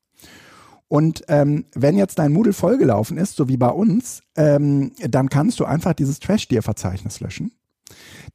[0.89, 5.59] Und ähm, wenn jetzt dein Moodle vollgelaufen ist, so wie bei uns, ähm, dann kannst
[5.59, 7.51] du einfach dieses Trash-Dir-Verzeichnis löschen.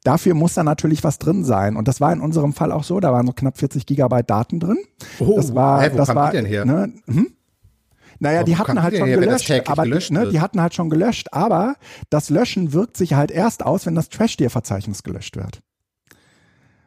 [0.05, 1.77] Dafür muss da natürlich was drin sein.
[1.77, 3.01] Und das war in unserem Fall auch so.
[3.01, 4.79] Da waren so knapp 40 Gigabyte Daten drin.
[5.19, 6.65] Oh, das war, hey, wo das war, die denn her?
[6.65, 7.33] Ne, hm?
[8.19, 11.29] Naja, Warum die hatten halt schon gelöscht, aber gelöscht ne, die hatten halt schon gelöscht,
[11.33, 11.77] aber
[12.11, 15.61] das Löschen wirkt sich halt erst aus, wenn das Trash-Dir-Verzeichnis gelöscht wird.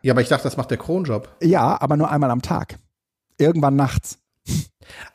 [0.02, 1.36] Ja, aber ich dachte, das macht der Kronjob.
[1.42, 2.80] Ja, aber nur einmal am Tag.
[3.38, 4.20] Irgendwann nachts.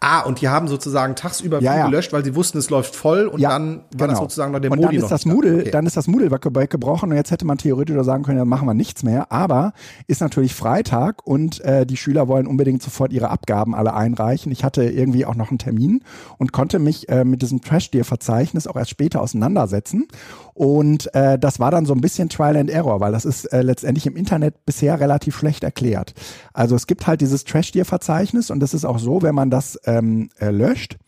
[0.00, 1.86] Ah, und die haben sozusagen tagsüber ja, ja.
[1.86, 4.06] gelöscht, weil sie wussten, es läuft voll und ja, dann war genau.
[4.08, 5.70] das sozusagen noch der und Modi dann ist das Moodle, okay.
[5.70, 8.74] dann ist das Moodle weggebrochen und jetzt hätte man theoretisch sagen können, dann machen wir
[8.74, 9.30] nichts mehr.
[9.30, 9.72] Aber
[10.06, 14.50] ist natürlich Freitag und äh, die Schüler wollen unbedingt sofort ihre Abgaben alle einreichen.
[14.50, 16.02] Ich hatte irgendwie auch noch einen Termin
[16.38, 20.08] und konnte mich äh, mit diesem Trash-Deal-Verzeichnis auch erst später auseinandersetzen.
[20.54, 23.62] Und äh, das war dann so ein bisschen Trial and Error, weil das ist äh,
[23.62, 26.14] letztendlich im Internet bisher relativ schlecht erklärt.
[26.52, 30.30] Also es gibt halt dieses Trash-Deal-Verzeichnis und das ist auch so, wenn man das ähm,
[30.38, 30.98] äh, löscht,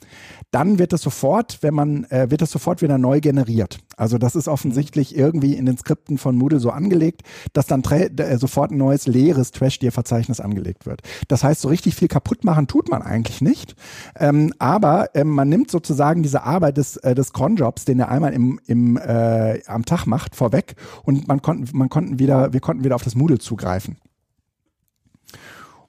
[0.54, 3.78] dann wird es sofort, wenn man, äh, wird es sofort wieder neu generiert.
[3.96, 8.38] Also das ist offensichtlich irgendwie in den Skripten von Moodle so angelegt, dass dann äh,
[8.38, 11.02] sofort ein neues leeres Trash-Dir-Verzeichnis angelegt wird.
[11.26, 13.74] Das heißt, so richtig viel kaputt machen tut man eigentlich nicht.
[14.16, 18.32] Ähm, aber ähm, man nimmt sozusagen diese Arbeit des, äh, des Cronjobs, den er einmal
[18.32, 22.84] im, im, äh, am Tag macht, vorweg und man konnten, man konnten wieder, wir konnten
[22.84, 23.96] wieder auf das Moodle zugreifen.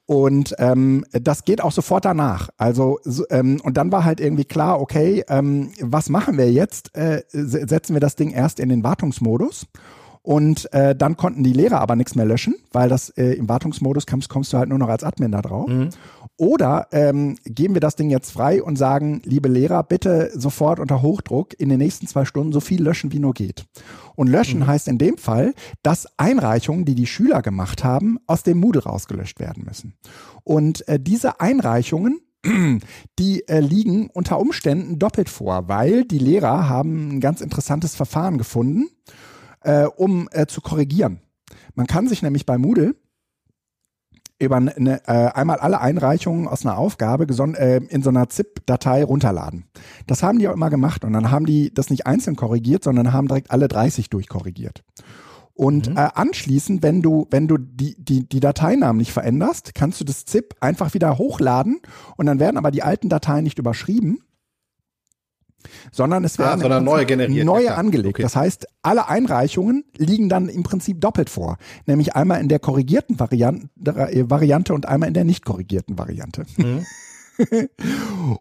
[0.07, 2.49] Und ähm, das geht auch sofort danach.
[2.57, 2.99] Also
[3.31, 6.95] ähm, und dann war halt irgendwie klar, okay, ähm, was machen wir jetzt?
[6.95, 9.65] Äh, setzen wir das Ding erst in den Wartungsmodus
[10.25, 14.07] und äh, dann konnten die Lehrer aber nichts mehr löschen, weil das äh, im Wartungsmodus
[14.07, 15.67] kommst, kommst du halt nur noch als Admin da drauf.
[15.67, 15.89] Mhm.
[16.37, 21.01] Oder ähm, geben wir das Ding jetzt frei und sagen, liebe Lehrer, bitte sofort unter
[21.01, 23.65] Hochdruck in den nächsten zwei Stunden so viel löschen, wie nur geht.
[24.15, 24.67] Und löschen mhm.
[24.67, 29.39] heißt in dem Fall, dass Einreichungen, die die Schüler gemacht haben, aus dem Moodle rausgelöscht
[29.39, 29.93] werden müssen.
[30.43, 32.19] Und äh, diese Einreichungen
[33.19, 38.37] die äh, liegen unter Umständen doppelt vor, weil die Lehrer haben ein ganz interessantes Verfahren
[38.37, 38.89] gefunden,
[39.61, 41.21] äh, um äh, zu korrigieren.
[41.73, 42.95] Man kann sich nämlich bei Moodle
[44.39, 49.65] über eine, äh, einmal alle Einreichungen aus einer Aufgabe äh, in so einer ZIP-Datei runterladen.
[50.07, 53.13] Das haben die auch immer gemacht und dann haben die das nicht einzeln korrigiert, sondern
[53.13, 54.83] haben direkt alle 30 durchkorrigiert.
[55.53, 55.97] Und mhm.
[55.97, 60.25] äh, anschließend, wenn du, wenn du die, die, die Dateinamen nicht veränderst, kannst du das
[60.25, 61.79] ZIP einfach wieder hochladen
[62.17, 64.19] und dann werden aber die alten Dateien nicht überschrieben,
[65.91, 67.45] sondern es werden ah, sondern neue generiert.
[67.45, 68.15] Neue ja, angelegt.
[68.15, 68.23] Okay.
[68.23, 71.57] Das heißt, alle Einreichungen liegen dann im Prinzip doppelt vor.
[71.85, 76.45] Nämlich einmal in der korrigierten Variante, äh, Variante und einmal in der nicht korrigierten Variante.
[76.57, 76.85] Mhm.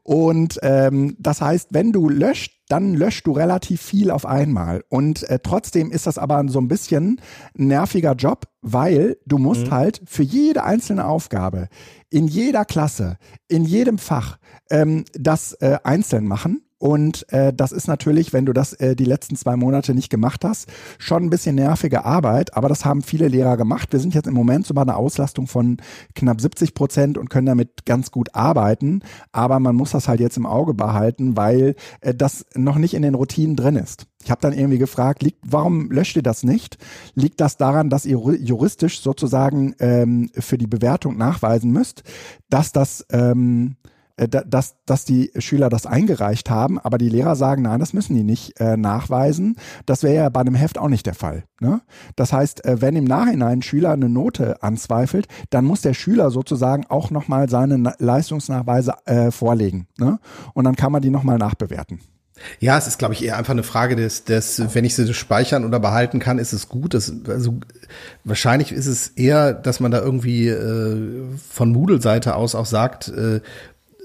[0.03, 4.85] und ähm, das heißt, wenn du löscht, dann löscht du relativ viel auf einmal.
[4.89, 7.21] Und äh, trotzdem ist das aber so ein bisschen
[7.59, 9.71] ein nerviger Job, weil du musst mhm.
[9.73, 11.69] halt für jede einzelne Aufgabe
[12.11, 14.39] in jeder Klasse, in jedem Fach
[14.71, 19.07] ähm, das äh, einzeln machen und äh, das ist natürlich, wenn du das äh, die
[19.07, 20.69] letzten zwei Monate nicht gemacht hast,
[20.99, 22.59] schon ein bisschen nervige Arbeit.
[22.59, 23.95] Aber das haben viele Lehrer gemacht.
[23.95, 25.79] Wir sind jetzt im Moment so bei einer Auslastung von
[26.15, 29.01] knapp 70 Prozent und können damit ganz gut arbeiten.
[29.33, 33.01] Aber man muss das halt jetzt im Auge behalten, weil äh, das noch nicht in
[33.01, 34.07] den Routinen drin ist.
[34.23, 36.77] Ich habe dann irgendwie gefragt, liegt, warum löscht ihr das nicht?
[37.15, 42.03] Liegt das daran, dass ihr juristisch sozusagen ähm, für die Bewertung nachweisen müsst,
[42.51, 47.63] dass das ähm, äh, dass, dass die Schüler das eingereicht haben, aber die Lehrer sagen,
[47.63, 49.57] nein, das müssen die nicht äh, nachweisen.
[49.87, 51.45] Das wäre ja bei einem Heft auch nicht der Fall.
[51.61, 51.81] Ne?
[52.15, 56.31] Das heißt, äh, wenn im Nachhinein ein Schüler eine Note anzweifelt, dann muss der Schüler
[56.31, 59.89] sozusagen auch nochmal seine Leistungsnachweise äh, vorlegen.
[59.99, 60.19] Ne?
[60.53, 62.01] Und dann kann man die nochmal nachbewerten.
[62.59, 65.65] Ja, es ist, glaube ich, eher einfach eine Frage des, des, wenn ich sie speichern
[65.65, 66.95] oder behalten kann, ist es gut.
[66.95, 67.61] Das, also
[68.25, 73.41] wahrscheinlich ist es eher, dass man da irgendwie äh, von Moodle-Seite aus auch sagt, äh,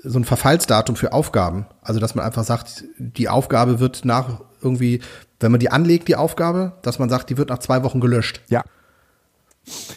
[0.04, 1.66] so ein Verfallsdatum für Aufgaben.
[1.82, 5.02] Also, dass man einfach sagt, die Aufgabe wird nach irgendwie,
[5.40, 8.42] wenn man die anlegt, die Aufgabe, dass man sagt, die wird nach zwei Wochen gelöscht.
[8.50, 8.64] Ja.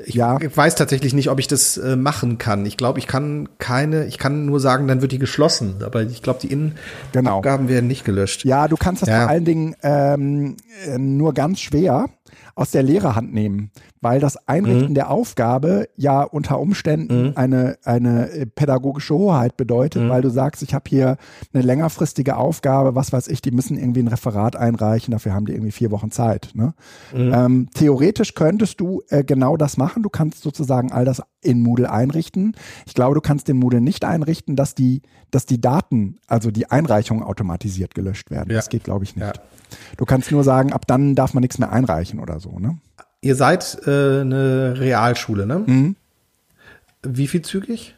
[0.05, 0.39] Ich ja.
[0.55, 2.67] weiß tatsächlich nicht, ob ich das äh, machen kann.
[2.67, 5.77] Ich glaube, ich kann keine, ich kann nur sagen, dann wird die geschlossen.
[5.83, 7.75] Aber ich glaube, die Innenaufgaben genau.
[7.75, 8.45] werden nicht gelöscht.
[8.45, 9.23] Ja, du kannst das ja.
[9.23, 12.11] vor allen Dingen ähm, äh, nur ganz schwer
[12.55, 14.95] aus der Lehrerhand nehmen, weil das Einrichten mhm.
[14.95, 17.33] der Aufgabe ja unter Umständen mhm.
[17.37, 20.09] eine, eine äh, pädagogische Hoheit bedeutet, mhm.
[20.09, 21.17] weil du sagst, ich habe hier
[21.53, 25.53] eine längerfristige Aufgabe, was weiß ich, die müssen irgendwie ein Referat einreichen, dafür haben die
[25.53, 26.51] irgendwie vier Wochen Zeit.
[26.55, 26.75] Ne?
[27.15, 27.33] Mhm.
[27.35, 31.91] Ähm, theoretisch könntest du äh, genau das machen, du kannst sozusagen all das in Moodle
[31.91, 32.55] einrichten.
[32.87, 36.71] Ich glaube, du kannst in Moodle nicht einrichten, dass die, dass die Daten, also die
[36.71, 38.51] Einreichungen automatisiert gelöscht werden.
[38.51, 38.57] Ja.
[38.57, 39.27] Das geht, glaube ich, nicht.
[39.27, 39.33] Ja.
[39.97, 42.79] Du kannst nur sagen, ab dann darf man nichts mehr einreichen oder so, ne?
[43.21, 45.63] Ihr seid äh, eine Realschule, ne?
[45.67, 45.97] Mhm.
[47.03, 47.95] Wie viel zügig?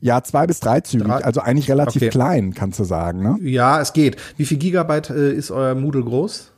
[0.00, 1.24] Ja, zwei bis drei zügig, drei?
[1.24, 2.10] also eigentlich relativ okay.
[2.10, 3.38] klein, kannst du sagen, ne?
[3.40, 4.16] Ja, es geht.
[4.36, 6.50] Wie viel Gigabyte äh, ist euer Moodle groß?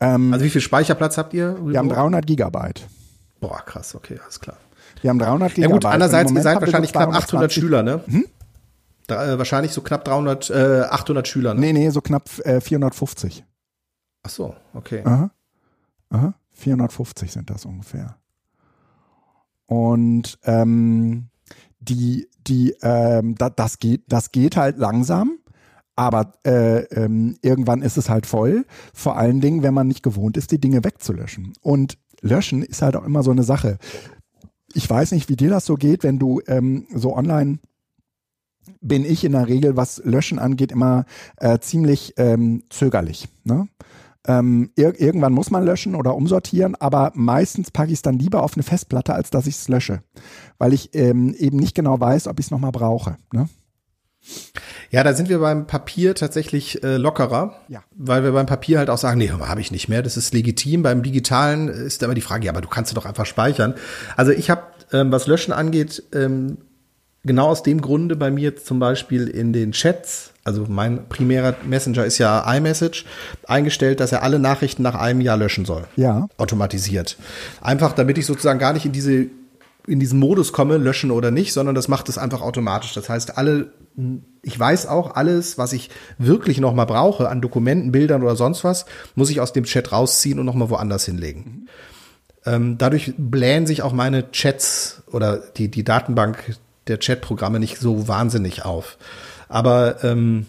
[0.00, 1.58] Ähm, also wie viel Speicherplatz habt ihr?
[1.62, 2.86] Wir haben 300 Gigabyte.
[3.40, 4.56] Boah, krass, okay, alles klar.
[5.02, 5.70] Wir haben 300 Gigabyte.
[5.70, 8.00] Ja gut, andererseits, ihr seid wahrscheinlich knapp 800 Schüler, ne?
[8.06, 8.24] Hm?
[9.06, 11.60] Da, äh, wahrscheinlich so knapp 300, äh, 800 Schüler, ne?
[11.60, 13.44] Nee, nee, so knapp äh, 450.
[14.22, 15.02] Ach so, okay.
[15.04, 15.30] Aha.
[16.10, 16.34] Aha.
[16.58, 18.16] 450 sind das ungefähr.
[19.66, 21.28] Und ähm,
[21.80, 25.38] die, die, ähm, da, das geht, das geht halt langsam,
[25.94, 28.66] aber äh, ähm, irgendwann ist es halt voll.
[28.94, 31.52] Vor allen Dingen, wenn man nicht gewohnt ist, die Dinge wegzulöschen.
[31.60, 33.78] Und löschen ist halt auch immer so eine Sache.
[34.74, 37.58] Ich weiß nicht, wie dir das so geht, wenn du ähm, so online
[38.80, 41.04] bin ich in der Regel, was Löschen angeht, immer
[41.36, 43.28] äh, ziemlich ähm, zögerlich.
[43.44, 43.68] Ne?
[44.26, 48.42] Ähm, ir irgendwann muss man löschen oder umsortieren, aber meistens packe ich es dann lieber
[48.42, 50.02] auf eine Festplatte, als dass ich es lösche,
[50.58, 53.16] weil ich ähm, eben nicht genau weiß, ob ich es nochmal brauche.
[53.32, 53.48] Ne?
[54.90, 57.82] Ja, da sind wir beim Papier tatsächlich äh, lockerer, ja.
[57.94, 60.82] weil wir beim Papier halt auch sagen, nee, habe ich nicht mehr, das ist legitim.
[60.82, 63.74] Beim Digitalen ist immer die Frage, ja, aber du kannst doch einfach speichern.
[64.16, 66.58] Also ich habe, ähm, was Löschen angeht, ähm,
[67.22, 72.06] genau aus dem Grunde bei mir zum Beispiel in den Chats, also mein primärer Messenger
[72.06, 73.04] ist ja iMessage,
[73.46, 75.84] eingestellt, dass er alle Nachrichten nach einem Jahr löschen soll.
[75.96, 76.26] Ja.
[76.38, 77.18] Automatisiert.
[77.60, 79.26] Einfach, damit ich sozusagen gar nicht in diese
[79.86, 82.92] in diesen Modus komme, löschen oder nicht, sondern das macht es einfach automatisch.
[82.92, 83.72] Das heißt, alle,
[84.42, 88.64] ich weiß auch alles, was ich wirklich noch mal brauche an Dokumenten, Bildern oder sonst
[88.64, 88.84] was,
[89.14, 91.68] muss ich aus dem Chat rausziehen und noch mal woanders hinlegen.
[92.44, 96.56] Ähm, dadurch blähen sich auch meine Chats oder die, die Datenbank
[96.86, 98.98] der Chatprogramme nicht so wahnsinnig auf.
[99.48, 100.46] Aber ähm,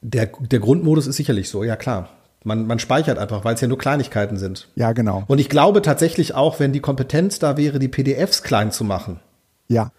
[0.00, 2.08] der, der Grundmodus ist sicherlich so, ja klar.
[2.44, 4.68] Man, man speichert einfach, weil es ja nur Kleinigkeiten sind.
[4.74, 5.22] Ja, genau.
[5.28, 9.20] Und ich glaube tatsächlich auch, wenn die Kompetenz da wäre, die PDFs klein zu machen.
[9.68, 9.92] Ja.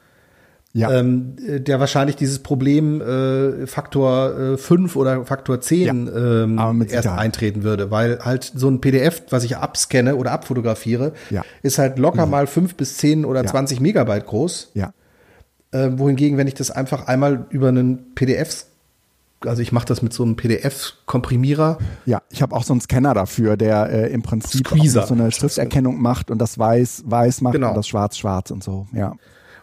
[0.76, 0.91] Ja.
[0.91, 7.08] Ähm, der wahrscheinlich dieses Problem äh, Faktor äh, 5 oder Faktor 10 ja, ähm, erst
[7.08, 11.43] eintreten würde, weil halt so ein PDF, was ich abscanne oder abfotografiere, ja.
[11.62, 12.32] ist halt locker mhm.
[12.32, 13.52] mal 5 bis 10 oder ja.
[13.52, 14.71] 20 Megabyte groß.
[14.73, 14.93] Ja.
[15.73, 18.65] Äh, wohingegen, wenn ich das einfach einmal über einen PDF,
[19.41, 21.79] also ich mache das mit so einem PDF-Komprimierer.
[22.05, 26.01] Ja, ich habe auch so einen Scanner dafür, der äh, im Prinzip so eine Schrifterkennung
[26.01, 27.69] macht und das weiß weiß macht genau.
[27.69, 28.88] und das schwarz schwarz und so.
[28.93, 29.13] Ja.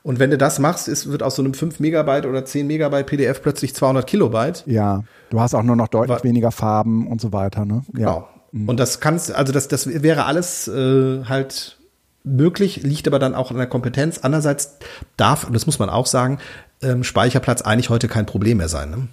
[0.02, 3.06] Und wenn du das machst, ist, wird aus so einem 5 Megabyte oder 10 Megabyte
[3.06, 4.64] PDF plötzlich 200 Kilobyte.
[4.66, 7.82] Ja, du hast auch nur noch deutlich War, weniger Farben und so weiter, ne?
[7.92, 7.98] Ja.
[7.98, 8.28] Genau.
[8.52, 8.68] Mhm.
[8.68, 11.78] Und das kannst, also das, das wäre alles äh, halt
[12.24, 14.18] möglich, liegt aber dann auch an der Kompetenz.
[14.18, 14.78] Andererseits
[15.16, 16.38] darf, und das muss man auch sagen,
[16.82, 18.90] ähm, Speicherplatz eigentlich heute kein Problem mehr sein.
[18.90, 19.08] Ne?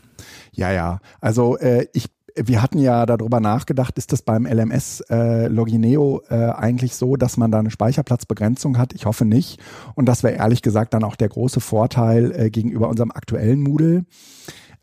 [0.51, 0.99] Ja, ja.
[1.21, 6.35] Also äh, ich wir hatten ja darüber nachgedacht, ist das beim LMS äh, Logineo äh,
[6.35, 8.93] eigentlich so, dass man da eine Speicherplatzbegrenzung hat?
[8.93, 9.59] Ich hoffe nicht.
[9.95, 14.05] Und das wäre ehrlich gesagt dann auch der große Vorteil äh, gegenüber unserem aktuellen Moodle.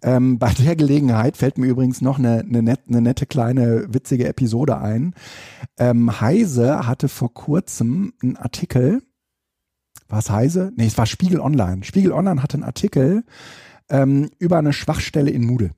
[0.05, 4.29] Ähm, bei der Gelegenheit fällt mir übrigens noch eine, eine, net, eine nette kleine witzige
[4.29, 5.15] Episode ein.
[5.79, 9.03] Ähm, Heise hatte vor kurzem einen Artikel.
[10.09, 10.73] War es Heise?
[10.77, 11.83] Nee, es war Spiegel Online.
[11.83, 13.25] Spiegel Online hatte einen Artikel
[13.89, 15.71] ähm, über eine Schwachstelle in Moodle.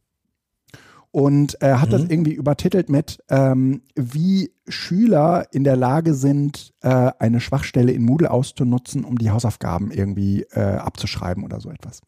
[1.12, 1.92] Und er hat mhm.
[1.92, 8.04] das irgendwie übertitelt mit, ähm, wie Schüler in der Lage sind, äh, eine Schwachstelle in
[8.04, 12.02] Moodle auszunutzen, um die Hausaufgaben irgendwie äh, abzuschreiben oder so etwas.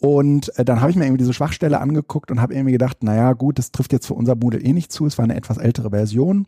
[0.00, 3.32] Und äh, dann habe ich mir irgendwie diese Schwachstelle angeguckt und habe irgendwie gedacht, naja,
[3.32, 5.06] gut, das trifft jetzt für unser Moodle eh nicht zu.
[5.06, 6.46] Es war eine etwas ältere Version.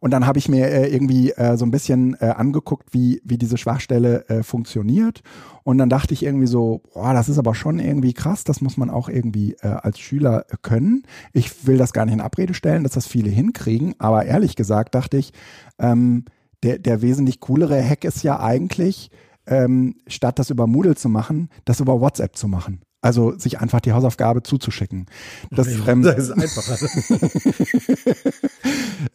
[0.00, 3.38] Und dann habe ich mir äh, irgendwie äh, so ein bisschen äh, angeguckt, wie, wie
[3.38, 5.22] diese Schwachstelle äh, funktioniert.
[5.64, 8.76] Und dann dachte ich irgendwie so, boah, das ist aber schon irgendwie krass, das muss
[8.76, 11.02] man auch irgendwie äh, als Schüler äh, können.
[11.32, 14.94] Ich will das gar nicht in Abrede stellen, dass das viele hinkriegen, aber ehrlich gesagt
[14.94, 15.32] dachte ich,
[15.78, 16.26] ähm,
[16.62, 19.10] der, der wesentlich coolere Hack ist ja eigentlich,
[19.48, 22.82] ähm, statt das über Moodle zu machen, das über WhatsApp zu machen.
[23.00, 25.06] Also sich einfach die Hausaufgabe zuzuschicken.
[25.50, 26.76] Das, ähm, das ist einfacher.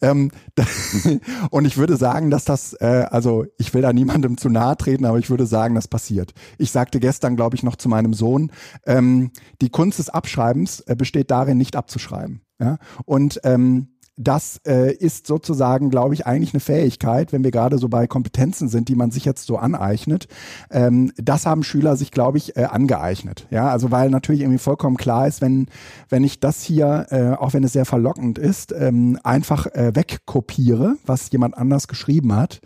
[0.00, 0.30] ähm,
[1.50, 5.04] und ich würde sagen, dass das, äh, also ich will da niemandem zu nahe treten,
[5.04, 6.32] aber ich würde sagen, das passiert.
[6.56, 8.50] Ich sagte gestern, glaube ich, noch zu meinem Sohn,
[8.86, 12.40] ähm, die Kunst des Abschreibens äh, besteht darin, nicht abzuschreiben.
[12.58, 12.78] Ja?
[13.04, 17.88] Und ähm, das äh, ist sozusagen, glaube ich, eigentlich eine Fähigkeit, wenn wir gerade so
[17.88, 20.28] bei Kompetenzen sind, die man sich jetzt so aneignet.
[20.70, 23.46] Ähm, das haben Schüler sich, glaube ich, äh, angeeignet.
[23.50, 25.66] Ja, also weil natürlich irgendwie vollkommen klar ist, wenn
[26.08, 30.96] wenn ich das hier, äh, auch wenn es sehr verlockend ist, ähm, einfach äh, wegkopiere,
[31.04, 32.60] was jemand anders geschrieben hat,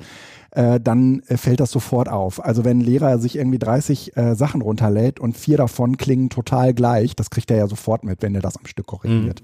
[0.50, 2.44] äh, dann äh, fällt das sofort auf.
[2.44, 6.74] Also wenn ein Lehrer sich irgendwie 30 äh, Sachen runterlädt und vier davon klingen total
[6.74, 9.42] gleich, das kriegt er ja sofort mit, wenn er das am Stück korrigiert.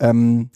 [0.00, 0.06] Mhm.
[0.06, 0.50] Ähm,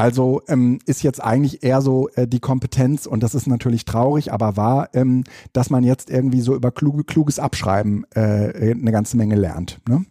[0.00, 4.32] also ähm, ist jetzt eigentlich eher so äh, die Kompetenz, und das ist natürlich traurig,
[4.32, 9.18] aber wahr, ähm, dass man jetzt irgendwie so über kluge, kluges Abschreiben äh, eine ganze
[9.18, 9.78] Menge lernt.
[9.86, 10.06] Ne?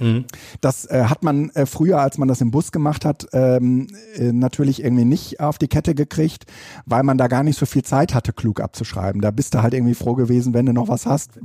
[0.00, 0.26] Mhm.
[0.60, 4.32] Das äh, hat man äh, früher, als man das im Bus gemacht hat, ähm, äh,
[4.32, 6.46] natürlich irgendwie nicht auf die Kette gekriegt,
[6.86, 9.20] weil man da gar nicht so viel Zeit hatte, klug abzuschreiben.
[9.20, 11.38] Da bist du halt irgendwie froh gewesen, wenn du noch was hast,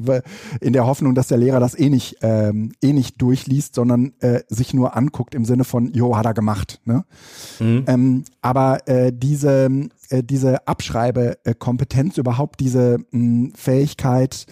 [0.61, 4.41] in der Hoffnung, dass der Lehrer das eh nicht, ähm, eh nicht durchliest, sondern äh,
[4.49, 6.79] sich nur anguckt im Sinne von, jo, hat er gemacht.
[6.85, 7.05] Ne?
[7.59, 7.83] Mhm.
[7.87, 14.45] Ähm, aber äh, diese, äh, diese Abschreibekompetenz, überhaupt diese mh, Fähigkeit,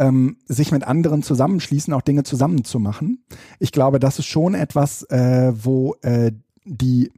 [0.00, 3.22] ähm, sich mit anderen zusammenschließen, auch Dinge zusammenzumachen.
[3.60, 6.32] Ich glaube, das ist schon etwas, äh, wo äh,
[6.64, 7.12] die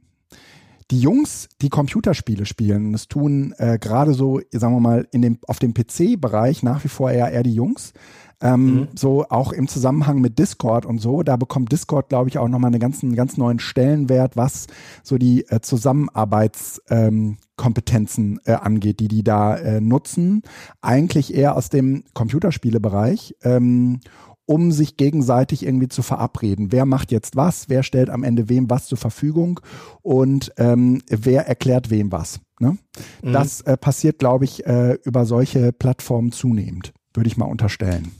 [0.91, 5.39] die Jungs, die Computerspiele spielen, das tun äh, gerade so, sagen wir mal, in dem,
[5.47, 7.93] auf dem PC-Bereich nach wie vor eher, eher die Jungs.
[8.41, 8.87] Ähm, mhm.
[8.95, 12.71] So auch im Zusammenhang mit Discord und so, da bekommt Discord, glaube ich, auch nochmal
[12.71, 14.67] einen ganz, einen ganz neuen Stellenwert, was
[15.01, 20.41] so die äh, Zusammenarbeitskompetenzen ähm, äh, angeht, die die da äh, nutzen.
[20.81, 23.37] Eigentlich eher aus dem Computerspielebereich.
[23.43, 24.01] Ähm,
[24.45, 26.71] um sich gegenseitig irgendwie zu verabreden.
[26.71, 27.69] Wer macht jetzt was?
[27.69, 29.61] Wer stellt am Ende wem was zur Verfügung?
[30.01, 32.41] Und ähm, wer erklärt wem was?
[32.59, 32.77] Ne?
[33.23, 33.33] Mhm.
[33.33, 38.11] Das äh, passiert, glaube ich, äh, über solche Plattformen zunehmend, würde ich mal unterstellen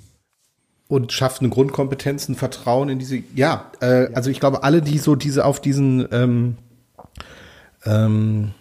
[0.94, 3.24] und schafft eine Grundkompetenz, ein Vertrauen in diese.
[3.34, 6.58] Ja, äh, also ich glaube, alle, die so diese auf diesen ähm,
[7.84, 8.52] ähm,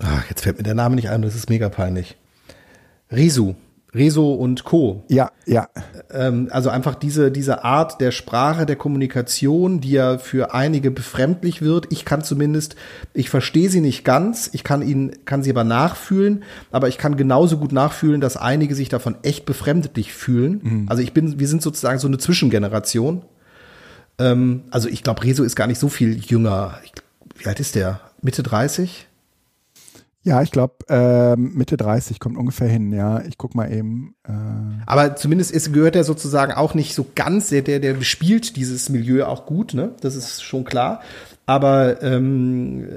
[0.00, 2.16] ach, jetzt fällt mir der Name nicht ein, das ist mega peinlich.
[3.12, 3.54] Risu,
[3.94, 5.04] Rezo und Co.
[5.08, 5.68] Ja, ja.
[6.10, 11.62] Ähm, also einfach diese, diese Art der Sprache, der Kommunikation, die ja für einige befremdlich
[11.62, 11.86] wird.
[11.90, 12.76] Ich kann zumindest,
[13.14, 17.16] ich verstehe sie nicht ganz, ich kann ihn, kann sie aber nachfühlen, aber ich kann
[17.16, 20.60] genauso gut nachfühlen, dass einige sich davon echt befremdlich fühlen.
[20.62, 20.86] Mhm.
[20.88, 23.22] Also ich bin, wir sind sozusagen so eine Zwischengeneration.
[24.18, 26.80] Ähm, also ich glaube, Rezo ist gar nicht so viel jünger.
[27.36, 28.00] Wie alt ist der?
[28.20, 29.06] Mitte 30?
[30.26, 33.22] Ja, ich glaube, äh, Mitte 30 kommt ungefähr hin, ja.
[33.28, 34.16] Ich guck mal eben.
[34.26, 34.32] Äh.
[34.84, 38.88] Aber zumindest ist, gehört er sozusagen auch nicht so ganz, der, der, der bespielt dieses
[38.88, 39.92] Milieu auch gut, ne?
[40.00, 41.00] Das ist schon klar.
[41.46, 42.88] Aber ähm,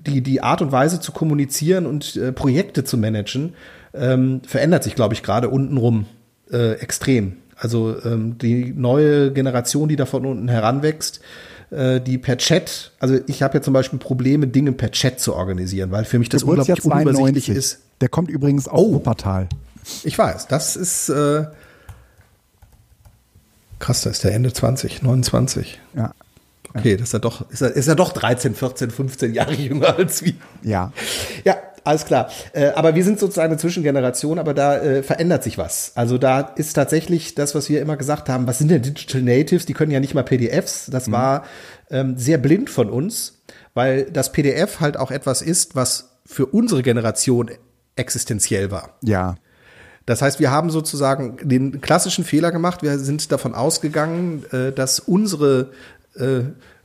[0.00, 3.54] die, die Art und Weise zu kommunizieren und äh, Projekte zu managen,
[3.94, 6.06] ähm, verändert sich, glaube ich, gerade untenrum
[6.50, 7.36] äh, extrem.
[7.56, 13.18] Also ähm, die neue Generation, die da von unten heranwächst, äh, die per Chat, also
[13.26, 16.42] ich habe ja zum Beispiel Probleme, Dinge per Chat zu organisieren, weil für mich das
[16.42, 17.78] unglaublich unübersichtlich ist.
[18.02, 19.48] Der kommt übrigens aus oh, Wuppertal.
[20.04, 21.46] Ich weiß, das ist äh,
[23.78, 25.80] krass, da ist der Ende 20, 29.
[25.96, 26.12] Ja.
[26.74, 29.96] Okay, das ist ja doch, ist er, ist er doch 13, 14, 15 Jahre jünger
[29.96, 30.34] als wir.
[30.62, 30.92] Ja.
[31.44, 32.30] Ja, alles klar.
[32.52, 35.92] Äh, aber wir sind sozusagen eine Zwischengeneration, aber da äh, verändert sich was.
[35.94, 39.66] Also da ist tatsächlich das, was wir immer gesagt haben, was sind denn Digital Natives?
[39.66, 40.86] Die können ja nicht mal PDFs.
[40.90, 41.12] Das mhm.
[41.12, 41.44] war
[41.90, 43.42] ähm, sehr blind von uns,
[43.74, 47.50] weil das PDF halt auch etwas ist, was für unsere Generation
[47.96, 48.96] existenziell war.
[49.02, 49.36] Ja.
[50.06, 52.82] Das heißt, wir haben sozusagen den klassischen Fehler gemacht.
[52.82, 55.70] Wir sind davon ausgegangen, äh, dass unsere
[56.16, 56.42] äh,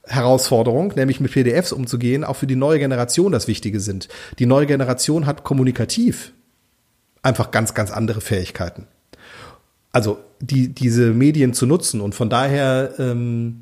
[0.07, 4.07] Herausforderung, nämlich mit PDFs umzugehen, auch für die neue Generation das Wichtige sind.
[4.39, 6.33] Die neue Generation hat kommunikativ
[7.21, 8.87] einfach ganz, ganz andere Fähigkeiten.
[9.91, 13.61] Also die, diese Medien zu nutzen und von daher ähm,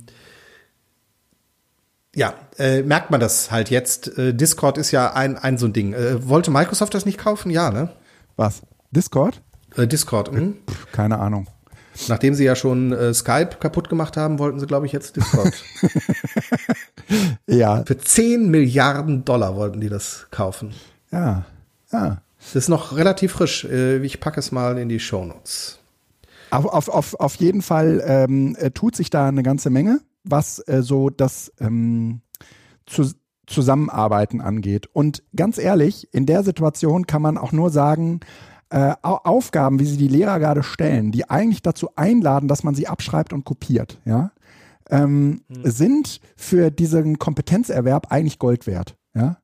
[2.16, 4.18] ja, äh, merkt man das halt jetzt.
[4.18, 5.94] Äh, Discord ist ja ein, ein so ein Ding.
[5.94, 7.52] Äh, wollte Microsoft das nicht kaufen?
[7.52, 7.90] Ja, ne?
[8.38, 8.62] Was?
[8.92, 9.42] Discord?
[9.76, 10.54] Äh, Discord, mh.
[10.94, 11.48] Keine Ahnung.
[12.08, 15.54] Nachdem sie ja schon äh, Skype kaputt gemacht haben, wollten sie, glaube ich, jetzt Discord.
[17.48, 17.84] ja.
[17.86, 20.74] Für 10 Milliarden Dollar wollten die das kaufen.
[21.12, 21.46] Ja,
[21.92, 22.22] ja.
[22.40, 23.66] Das ist noch relativ frisch.
[23.66, 25.80] Äh, ich packe es mal in die Shownotes.
[26.52, 30.60] Auf, auf, auf, auf jeden Fall ähm, äh, tut sich da eine ganze Menge, was
[30.68, 32.22] äh, so das ähm,
[32.86, 33.10] zu,
[33.48, 34.88] Zusammenarbeiten angeht.
[34.94, 38.20] Und ganz ehrlich, in der Situation kann man auch nur sagen,
[38.70, 42.88] äh, Aufgaben, wie sie die Lehrer gerade stellen, die eigentlich dazu einladen, dass man sie
[42.88, 44.32] abschreibt und kopiert, ja,
[44.90, 45.72] ähm, hm.
[45.72, 49.38] sind für diesen Kompetenzerwerb eigentlich Gold wert, ja.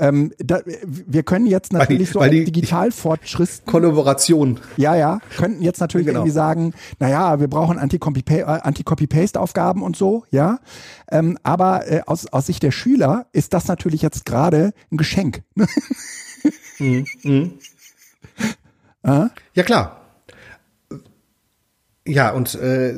[0.00, 3.62] Ähm, da, wir können jetzt natürlich weil die, so Digitalfortschritt.
[3.66, 4.60] Kollaboration.
[4.76, 5.18] Ja, ja.
[5.36, 6.20] Könnten jetzt natürlich genau.
[6.20, 10.60] irgendwie sagen, naja, wir brauchen Anti-Copy-Paste-Aufgaben und so, ja.
[11.10, 15.42] Ähm, aber äh, aus, aus Sicht der Schüler ist das natürlich jetzt gerade ein Geschenk.
[16.78, 17.04] mhm.
[17.24, 17.52] Mhm.
[19.54, 19.98] Ja, klar.
[22.06, 22.94] Ja, und äh,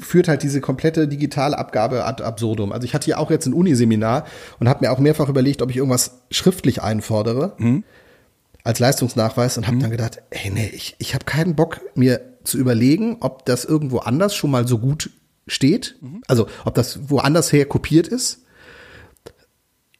[0.00, 2.72] führt halt diese komplette digitale Abgabe ad absurdum.
[2.72, 4.24] Also ich hatte ja auch jetzt ein Uniseminar
[4.58, 7.84] und habe mir auch mehrfach überlegt, ob ich irgendwas schriftlich einfordere mhm.
[8.64, 9.80] als Leistungsnachweis und habe mhm.
[9.80, 13.98] dann gedacht, ey, nee, ich, ich habe keinen Bock, mir zu überlegen, ob das irgendwo
[13.98, 15.10] anders schon mal so gut
[15.46, 15.96] steht.
[16.00, 16.22] Mhm.
[16.26, 18.41] Also ob das woanders her kopiert ist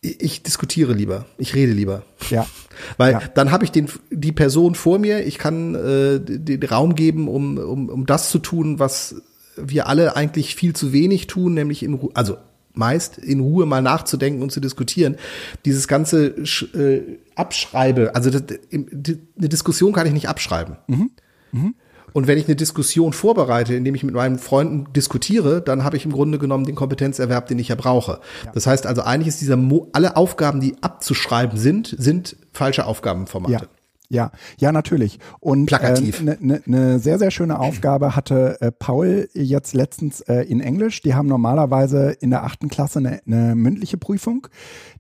[0.03, 2.03] ich diskutiere lieber, ich rede lieber.
[2.29, 2.47] Ja.
[2.97, 3.23] Weil ja.
[3.35, 7.57] dann habe ich den, die Person vor mir, ich kann äh, den Raum geben, um,
[7.57, 9.23] um, um das zu tun, was
[9.57, 12.37] wir alle eigentlich viel zu wenig tun, nämlich in Ruhe, also
[12.75, 15.17] meist in Ruhe mal nachzudenken und zu diskutieren.
[15.65, 16.35] Dieses ganze
[16.75, 18.43] äh, Abschreibe, also das,
[18.73, 20.79] eine Diskussion kann ich nicht abschreiben.
[20.89, 21.11] Mhm.
[21.53, 21.75] Mhm.
[22.13, 26.05] Und wenn ich eine Diskussion vorbereite, indem ich mit meinen Freunden diskutiere, dann habe ich
[26.05, 28.21] im Grunde genommen den Kompetenzerwerb, den ich ja brauche.
[28.45, 28.53] Ja.
[28.53, 33.53] Das heißt also, eigentlich ist dieser Mo alle Aufgaben, die abzuschreiben sind, sind falsche Aufgabenformate.
[33.53, 33.82] Ja.
[34.13, 35.19] Ja, ja, natürlich.
[35.41, 36.21] Und plakativ.
[36.21, 40.61] Eine äh, ne, ne sehr, sehr schöne Aufgabe hatte äh, Paul jetzt letztens äh, in
[40.61, 41.01] Englisch.
[41.01, 44.49] Die haben normalerweise in der achten Klasse eine, eine mündliche Prüfung.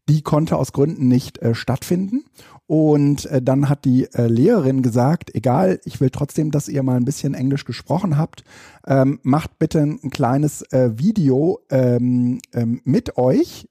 [0.08, 2.24] Die konnte aus Gründen nicht äh, stattfinden.
[2.66, 6.96] Und äh, dann hat die äh, Lehrerin gesagt, egal, ich will trotzdem, dass ihr mal
[6.96, 8.44] ein bisschen Englisch gesprochen habt.
[8.86, 13.68] Ähm, macht bitte ein kleines äh, Video ähm, ähm, mit euch.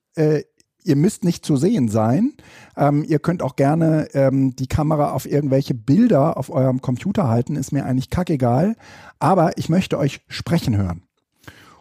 [0.83, 2.33] Ihr müsst nicht zu sehen sein.
[2.75, 7.55] Ähm, ihr könnt auch gerne ähm, die Kamera auf irgendwelche Bilder auf eurem Computer halten,
[7.55, 8.75] ist mir eigentlich kackegal.
[9.19, 11.03] Aber ich möchte euch sprechen hören.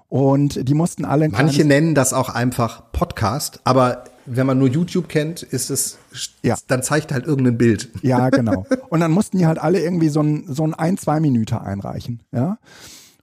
[0.09, 1.29] Und die mussten alle.
[1.29, 5.99] Manche nennen das auch einfach Podcast, aber wenn man nur YouTube kennt, ist es,
[6.43, 6.57] ja.
[6.67, 7.91] dann zeigt halt irgendein Bild.
[8.03, 8.67] Ja, genau.
[8.89, 12.23] Und dann mussten die halt alle irgendwie so ein, so ein ein, zwei Minuten einreichen,
[12.33, 12.59] ja.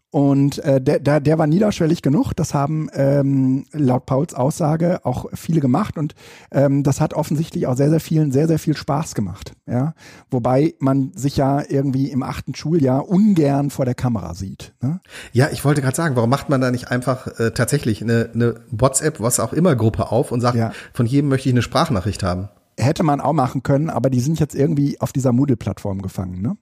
[0.09, 2.33] Und äh, der, der, der war niederschwellig genug.
[2.33, 6.15] Das haben ähm, laut Pauls Aussage auch viele gemacht und
[6.49, 9.51] ähm, das hat offensichtlich auch sehr, sehr vielen sehr, sehr viel Spaß gemacht.
[9.65, 9.95] Ja?
[10.31, 14.73] Wobei man sich ja irgendwie im achten Schuljahr ungern vor der Kamera sieht.
[14.81, 15.01] Ne?
[15.33, 18.61] Ja, ich wollte gerade sagen, warum macht man da nicht einfach äh, tatsächlich eine, eine
[18.71, 20.71] WhatsApp, was auch immer Gruppe auf und sagt, ja.
[20.93, 22.47] von jedem möchte ich eine Sprachnachricht haben?
[22.79, 26.41] Hätte man auch machen können, aber die sind jetzt irgendwie auf dieser Moodle-Plattform gefangen.
[26.41, 26.55] Ne?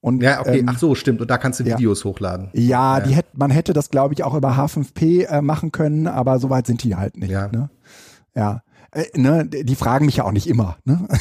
[0.00, 1.20] Und, ja, okay, ähm, ach so, stimmt.
[1.20, 2.10] Und da kannst du Videos ja.
[2.10, 2.50] hochladen.
[2.52, 6.06] Ja, ja, die hätte, man hätte das, glaube ich, auch über H5P äh, machen können,
[6.06, 7.30] aber soweit sind die halt nicht.
[7.30, 7.48] Ja.
[7.48, 7.70] Ne?
[8.34, 8.62] Ja.
[8.92, 10.78] Äh, ne, die fragen mich ja auch nicht immer.
[10.84, 11.08] Ne?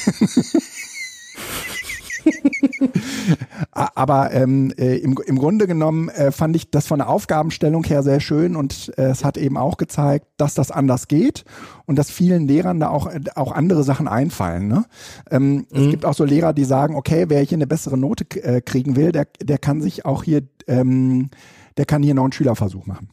[3.71, 8.03] Aber ähm, äh, im, im Grunde genommen äh, fand ich das von der Aufgabenstellung her
[8.03, 11.45] sehr schön und äh, es hat eben auch gezeigt, dass das anders geht
[11.85, 14.67] und dass vielen Lehrern da auch, auch andere Sachen einfallen.
[14.67, 14.85] Ne?
[15.29, 15.65] Ähm, mhm.
[15.71, 18.95] Es gibt auch so Lehrer, die sagen, okay, wer hier eine bessere Note äh, kriegen
[18.95, 21.29] will, der, der kann sich auch hier, ähm,
[21.77, 23.09] der kann hier noch einen Schülerversuch machen.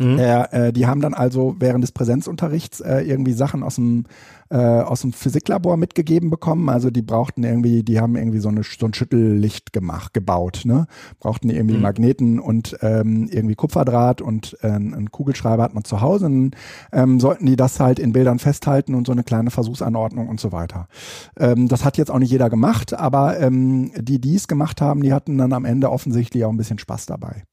[0.00, 0.18] Mhm.
[0.18, 4.04] Äh, die haben dann also während des Präsenzunterrichts äh, irgendwie Sachen aus dem
[4.50, 6.68] äh, aus dem Physiklabor mitgegeben bekommen.
[6.68, 10.86] Also die brauchten irgendwie, die haben irgendwie so, eine, so ein Schüttellicht gemacht, gebaut, ne?
[11.20, 11.82] Brauchten irgendwie mhm.
[11.82, 16.26] Magneten und ähm, irgendwie Kupferdraht und äh, einen Kugelschreiber hat man zu Hause.
[16.26, 16.56] Und,
[16.92, 20.50] ähm, sollten die das halt in Bildern festhalten und so eine kleine Versuchsanordnung und so
[20.50, 20.88] weiter.
[21.38, 25.02] Ähm, das hat jetzt auch nicht jeder gemacht, aber ähm, die, die es gemacht haben,
[25.02, 27.44] die hatten dann am Ende offensichtlich auch ein bisschen Spaß dabei.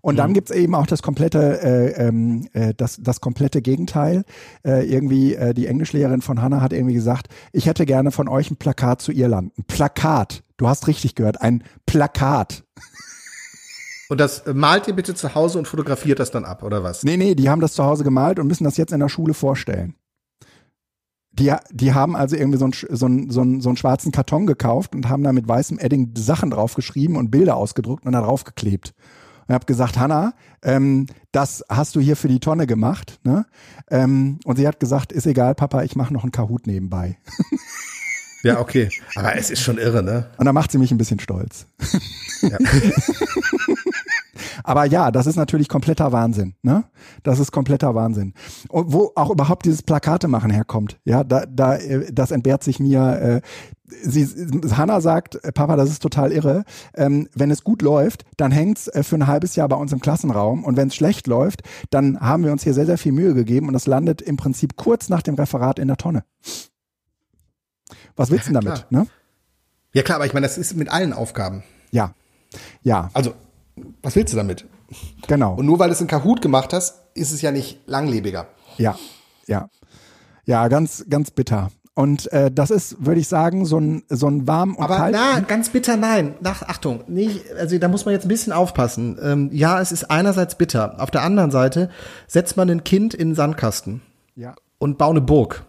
[0.00, 0.34] Und dann mhm.
[0.34, 4.24] gibt's eben auch das komplette, äh, ähm, äh, das, das komplette Gegenteil.
[4.64, 8.50] Äh, irgendwie, äh, die Englischlehrerin von Hannah hat irgendwie gesagt, ich hätte gerne von euch
[8.50, 9.56] ein Plakat zu Irland.
[9.58, 10.42] Ein Plakat.
[10.56, 12.64] Du hast richtig gehört, ein Plakat.
[14.08, 17.02] Und das äh, malt ihr bitte zu Hause und fotografiert das dann ab, oder was?
[17.02, 19.34] Nee, nee, die haben das zu Hause gemalt und müssen das jetzt in der Schule
[19.34, 19.94] vorstellen.
[21.32, 24.46] Die, die haben also irgendwie so einen, so, einen, so, einen, so einen schwarzen Karton
[24.46, 28.94] gekauft und haben da mit weißem Edding Sachen draufgeschrieben und Bilder ausgedruckt und da draufgeklebt
[29.48, 33.18] und habe gesagt, Hanna, ähm, das hast du hier für die Tonne gemacht.
[33.24, 33.46] Ne?
[33.90, 37.18] Ähm, und sie hat gesagt, ist egal, Papa, ich mache noch einen Kahut nebenbei.
[38.44, 38.88] Ja, okay.
[39.16, 40.30] Aber es ist schon irre, ne?
[40.36, 41.66] Und da macht sie mich ein bisschen stolz.
[42.42, 42.56] Ja.
[44.64, 46.54] Aber ja, das ist natürlich kompletter Wahnsinn.
[46.62, 46.84] Ne?
[47.22, 48.34] Das ist kompletter Wahnsinn.
[48.68, 50.98] Und wo auch überhaupt dieses Plakate machen herkommt.
[51.04, 53.00] Ja, da, da, äh, das entbehrt sich mir.
[53.20, 53.40] Äh,
[54.02, 54.26] sie,
[54.76, 56.64] Hanna sagt, äh, Papa, das ist total irre.
[56.94, 60.00] Ähm, wenn es gut läuft, dann hängt's äh, für ein halbes Jahr bei uns im
[60.00, 60.64] Klassenraum.
[60.64, 63.68] Und wenn es schlecht läuft, dann haben wir uns hier sehr, sehr viel Mühe gegeben
[63.68, 66.24] und das landet im Prinzip kurz nach dem Referat in der Tonne.
[68.16, 68.86] Was willst du ja, damit?
[68.90, 69.06] Ne?
[69.94, 71.62] Ja klar, aber ich meine, das ist mit allen Aufgaben.
[71.90, 72.14] Ja.
[72.82, 73.10] Ja.
[73.14, 73.34] Also,
[74.02, 74.66] was willst du damit?
[75.26, 75.54] Genau.
[75.54, 78.46] Und nur weil du es in Kahoot gemacht hast, ist es ja nicht langlebiger.
[78.78, 78.96] Ja,
[79.46, 79.68] ja.
[80.46, 81.70] Ja, ganz, ganz bitter.
[81.94, 85.14] Und äh, das ist, würde ich sagen, so ein, so ein warm und Aber kalt.
[85.18, 86.34] na, ganz bitter nein.
[86.40, 89.18] Nach, Achtung, nicht, also da muss man jetzt ein bisschen aufpassen.
[89.20, 91.00] Ähm, ja, es ist einerseits bitter.
[91.02, 91.90] Auf der anderen Seite
[92.28, 94.00] setzt man ein Kind in einen Sandkasten
[94.36, 94.54] Ja.
[94.78, 95.64] und bau eine Burg.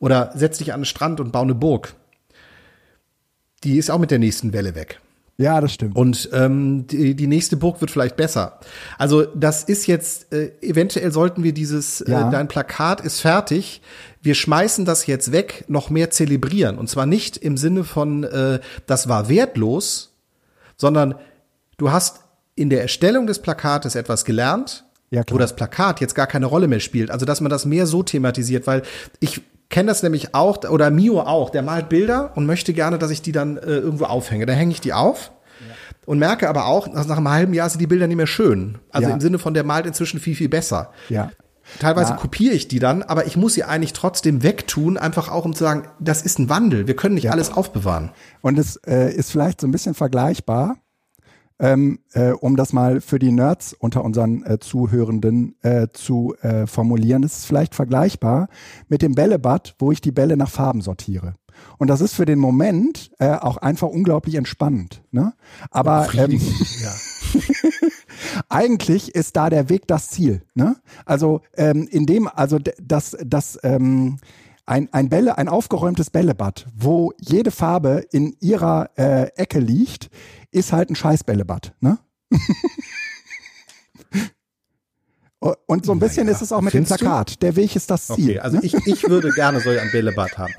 [0.00, 1.94] Oder setz dich an den Strand und bau eine Burg.
[3.64, 5.00] Die ist auch mit der nächsten Welle weg.
[5.40, 5.94] Ja, das stimmt.
[5.96, 8.58] Und ähm, die, die nächste Burg wird vielleicht besser.
[8.98, 12.28] Also das ist jetzt, äh, eventuell sollten wir dieses, Ja.
[12.28, 13.80] äh, dein Plakat ist fertig,
[14.20, 16.76] wir schmeißen das jetzt weg, noch mehr zelebrieren.
[16.76, 20.16] Und zwar nicht im Sinne von, äh, das war wertlos,
[20.76, 21.14] sondern
[21.76, 22.20] du hast
[22.56, 25.36] in der Erstellung des Plakates etwas gelernt, Ja, klar.
[25.36, 27.12] wo das Plakat jetzt gar keine Rolle mehr spielt.
[27.12, 28.82] Also dass man das mehr so thematisiert, weil
[29.20, 29.40] ich
[29.70, 33.22] kenne das nämlich auch, oder Mio auch, der malt Bilder und möchte gerne, dass ich
[33.22, 34.46] die dann äh, irgendwo aufhänge.
[34.46, 35.30] Da hänge ich die auf
[36.06, 38.78] und merke aber auch, dass nach einem halben Jahr sind die Bilder nicht mehr schön.
[38.90, 39.14] Also Ja.
[39.14, 40.92] im Sinne von, der malt inzwischen viel, viel besser.
[41.08, 41.30] ja.
[41.80, 42.16] Teilweise Ja.
[42.16, 45.64] kopiere ich die dann, aber ich muss sie eigentlich trotzdem wegtun, einfach auch um zu
[45.64, 46.86] sagen, das ist ein Wandel.
[46.86, 47.32] Wir können nicht Ja.
[47.32, 48.10] alles aufbewahren.
[48.40, 50.76] Und es äh, ist vielleicht so ein bisschen vergleichbar,
[51.58, 56.66] ähm, äh, um das mal für die Nerds unter unseren äh, Zuhörenden äh, zu äh,
[56.66, 57.22] formulieren.
[57.24, 58.48] Es ist vielleicht vergleichbar
[58.88, 61.34] mit dem Bällebad, wo ich die Bälle nach Farben sortiere.
[61.78, 65.02] Und das ist für den Moment äh, auch einfach unglaublich entspannend.
[65.10, 65.34] Ne?
[65.70, 66.40] Aber ähm,
[66.80, 66.92] ja.
[68.48, 70.42] eigentlich ist da der Weg das Ziel.
[70.54, 70.76] Ne?
[71.04, 74.18] Also ähm, in dem, also das, das ähm,
[74.66, 80.10] ein, ein Bälle, ein aufgeräumtes Bällebad, wo jede Farbe in ihrer äh, Ecke liegt,
[80.50, 81.74] ist halt ein Scheißbällebad.
[81.80, 81.98] Ne?
[85.66, 87.04] Und so ein bisschen Naja, ist es auch mit dem findest du?
[87.04, 87.40] Plakat.
[87.42, 88.30] Der Weg ist das Ziel.
[88.30, 90.52] Okay, also ich, ich würde gerne so ein Bällebad haben.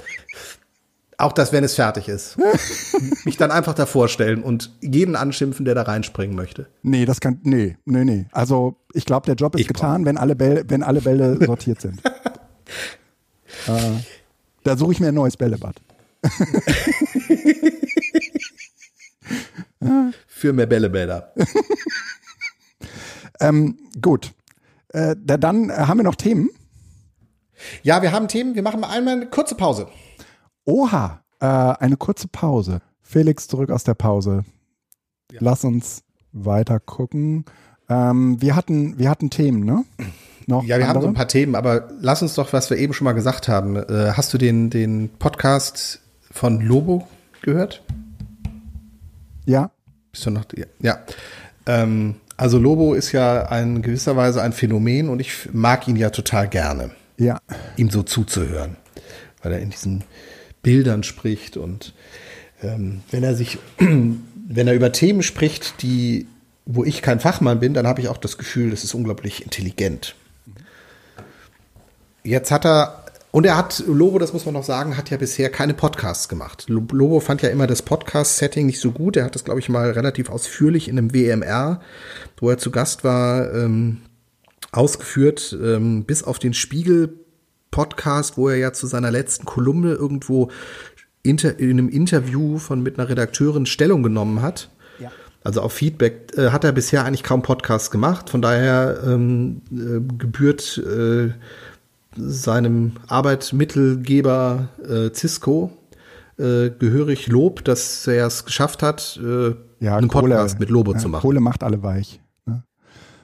[1.18, 2.38] Auch das, wenn es fertig ist.
[3.26, 6.68] Mich dann einfach davor stellen und jeden anschimpfen, der da reinspringen möchte.
[6.82, 8.28] Nee, das kann, nee, nee, nee.
[8.32, 11.82] Also ich glaube, der Job ist Ich getan, wenn alle Bälle, wenn alle Bälle sortiert
[11.82, 12.02] sind.
[13.68, 13.98] äh,
[14.64, 15.76] da suche ich mir ein neues Bällebad.
[20.27, 21.34] Für mehr Bällebäder.
[23.39, 24.34] Ähm, gut.
[24.89, 26.49] Äh, da, dann äh, haben wir noch Themen.
[27.84, 28.55] Ja, wir haben Themen.
[28.55, 29.88] Wir machen mal einmal eine kurze Pause.
[30.65, 32.82] Oha, äh, eine kurze Pause.
[33.01, 34.43] Felix zurück aus der Pause.
[35.32, 37.45] Lass uns weiter gucken.
[37.88, 39.84] Ähm, wir hatten, wir hatten Themen, ne?
[40.47, 41.11] Noch Ja, wir haben so andere?
[41.11, 43.75] ein paar Themen, aber lass uns doch, was wir eben schon mal gesagt haben.
[43.77, 46.01] Äh, hast du den, den Podcast
[46.32, 47.07] von Lobo
[47.41, 47.84] gehört?
[49.50, 49.72] Ja,
[50.12, 50.45] Bist du noch?
[50.56, 50.66] Ja.
[50.80, 51.00] ja.
[51.66, 56.12] Ähm, also Lobo ist ja in gewisser Weise ein Phänomen und ich mag ihn ja
[56.12, 57.39] total gerne, ja,
[57.76, 58.78] ihm so zuzuhören,
[59.41, 60.04] weil er in diesen
[60.62, 61.93] Bildern spricht und
[62.62, 66.28] ähm, wenn er sich, wenn er über Themen spricht, die,
[66.66, 70.16] wo ich kein Fachmann bin, dann habe ich auch das Gefühl, das ist unglaublich intelligent.
[72.24, 75.49] Jetzt hat er, und er hat, Lobo, das muss man noch sagen, hat ja bisher
[75.49, 76.65] keine Podcasts gemacht.
[76.67, 79.17] Lo- Lobo fand ja immer das Podcast-Setting nicht so gut.
[79.17, 81.80] Er hat das, glaube ich, mal relativ ausführlich in einem WMR,
[82.39, 83.97] wo er zu Gast war, ähm,
[84.71, 90.49] ausgeführt, ähm, bis auf den Spiegel-Podcast, wo er ja zu seiner letzten Kolumne irgendwo
[91.23, 94.69] inter, in einem Interview von mit einer Redakteurin Stellung genommen hat.
[94.99, 95.11] Ja.
[95.43, 98.30] Also auf Feedback äh, hat er bisher eigentlich kaum Podcasts gemacht.
[98.30, 101.30] Von daher ähm, äh, gebührt äh,
[102.16, 105.72] seinem Arbeitmittelgeber äh, Cisco
[106.38, 109.97] äh, gehörig Lob, dass er es geschafft hat, äh, ja.
[109.97, 111.22] einen Kohle- Podcast mit Lobo ja, zu machen.
[111.22, 112.22] Kohle macht alle weich.
[112.45, 112.64] Ne?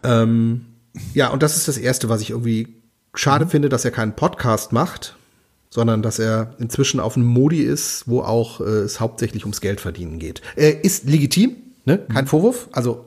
[0.04, 0.66] Ähm,
[1.14, 2.82] ja, und das ist das Erste, was ich irgendwie
[3.14, 5.16] schade finde, dass er keinen Podcast macht,
[5.70, 9.82] sondern dass er inzwischen auf einem Modi ist, wo auch äh, es hauptsächlich ums Geld
[9.82, 10.42] verdienen geht.
[10.56, 11.56] Er ist legitim,
[11.86, 12.00] ne?
[12.12, 13.06] kein Vorwurf, also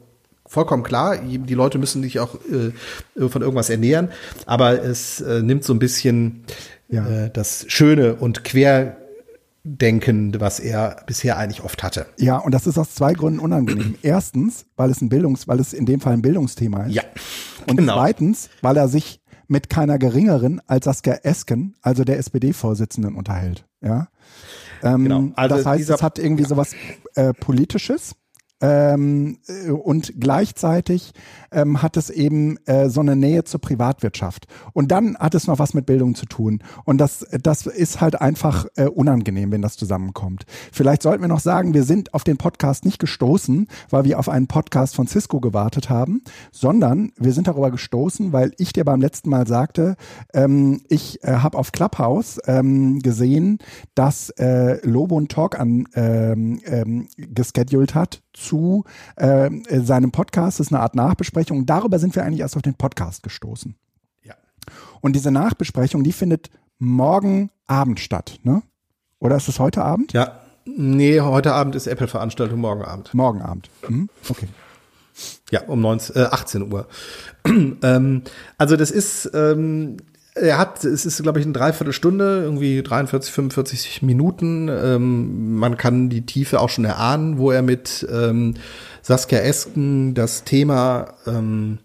[0.48, 4.08] vollkommen klar, die Leute müssen sich auch äh, von irgendwas ernähren,
[4.46, 6.44] aber es äh, nimmt so ein bisschen
[6.88, 7.06] Ja.
[7.26, 8.42] äh, das Schöne und
[9.64, 12.06] Querdenken, was er bisher eigentlich oft hatte.
[12.18, 13.96] Ja, und das ist aus zwei Gründen unangenehm.
[14.02, 16.94] Erstens, weil es ein Bildungs, weil es in dem Fall ein Bildungsthema ist.
[16.94, 17.02] Ja,
[17.66, 17.94] Und genau.
[17.94, 23.64] zweitens, weil er sich mit keiner geringeren als Saskia Esken, also der SPD-Vorsitzenden, unterhält.
[23.80, 24.08] Ja.
[24.82, 25.28] Ähm, Genau.
[25.36, 26.72] Also das heißt, es hat irgendwie sowas
[27.14, 28.14] äh, Politisches.
[28.60, 31.12] Ähm, äh, und gleichzeitig
[31.50, 34.46] ähm, hat es eben äh, so eine Nähe zur Privatwirtschaft.
[34.72, 36.62] Und dann hat es noch was mit Bildung zu tun.
[36.84, 40.44] Und das, das ist halt einfach äh, unangenehm, wenn das zusammenkommt.
[40.72, 44.28] Vielleicht sollten wir noch sagen, wir sind auf den Podcast nicht gestoßen, weil wir auf
[44.28, 49.00] einen Podcast von Cisco gewartet haben, sondern wir sind darüber gestoßen, weil ich dir beim
[49.00, 49.96] letzten Mal sagte,
[50.34, 53.58] ähm, ich äh, habe auf Clubhouse ähm, gesehen,
[53.94, 58.84] dass äh, Lobo und Talk an ähm, ähm, gescheduled hat zu
[59.16, 60.60] äh, seinem Podcast.
[60.60, 61.66] Das ist eine Art Nachbesprechung.
[61.66, 63.74] Darüber sind wir eigentlich erst auf den Podcast gestoßen.
[64.24, 64.34] Ja.
[65.00, 68.62] Und diese Nachbesprechung, die findet morgen Abend statt, ne?
[69.18, 70.12] Oder ist es heute Abend?
[70.12, 70.40] Ja.
[70.64, 73.12] Nee, heute Abend ist Apple-Veranstaltung, morgen Abend.
[73.14, 73.70] Morgen Abend.
[73.88, 74.08] Mhm.
[74.28, 74.48] Okay.
[75.50, 76.86] Ja, um 19, äh, 18 Uhr.
[77.82, 78.22] ähm,
[78.58, 79.96] also das ist, ähm,
[80.40, 84.68] er hat, es ist, glaube ich, eine Dreiviertelstunde, irgendwie 43, 45 Minuten.
[84.68, 88.54] Ähm, man kann die Tiefe auch schon erahnen, wo er mit ähm,
[89.02, 91.78] Saskia Esken das Thema ähm,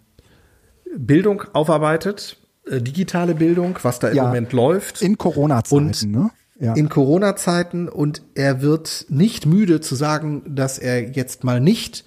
[0.95, 2.37] Bildung aufarbeitet,
[2.69, 4.23] äh, digitale Bildung, was da im Ja.
[4.25, 5.01] Moment läuft.
[5.01, 6.29] In Corona-Zeiten, ne?
[6.59, 6.73] Ja.
[6.75, 12.05] in Corona-Zeiten und er wird nicht müde zu sagen, dass er jetzt mal nicht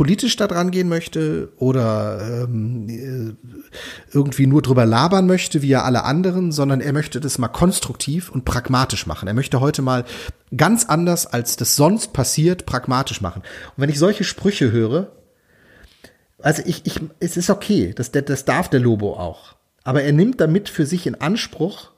[0.00, 3.34] politisch da dran gehen möchte oder ähm, äh,
[4.14, 8.30] irgendwie nur drüber labern möchte, wie ja alle anderen, sondern er möchte das mal konstruktiv
[8.30, 9.28] und pragmatisch machen.
[9.28, 10.06] Er möchte heute mal
[10.56, 13.42] ganz anders, als das sonst passiert, pragmatisch machen.
[13.42, 15.12] Und wenn ich solche Sprüche höre,
[16.38, 19.54] also ich, ich, es ist okay, das, das darf der Lobo auch.
[19.84, 21.90] Aber er nimmt damit für sich in Anspruch,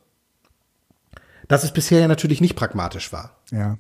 [1.46, 3.38] dass es bisher ja natürlich nicht pragmatisch war.
[3.53, 3.78] ja.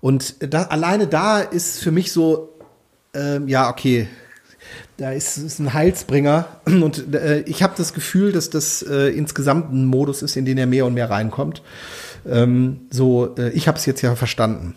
[0.00, 2.55] Und da, alleine da ist für mich so,
[3.16, 4.08] ähm, ja, okay,
[4.96, 6.46] da ist es ein Heilsbringer.
[6.64, 10.58] Und äh, ich habe das Gefühl, dass das äh, insgesamt ein Modus ist, in den
[10.58, 11.62] er mehr und mehr reinkommt.
[12.28, 14.74] Ähm, so, äh, ich habe es jetzt ja verstanden.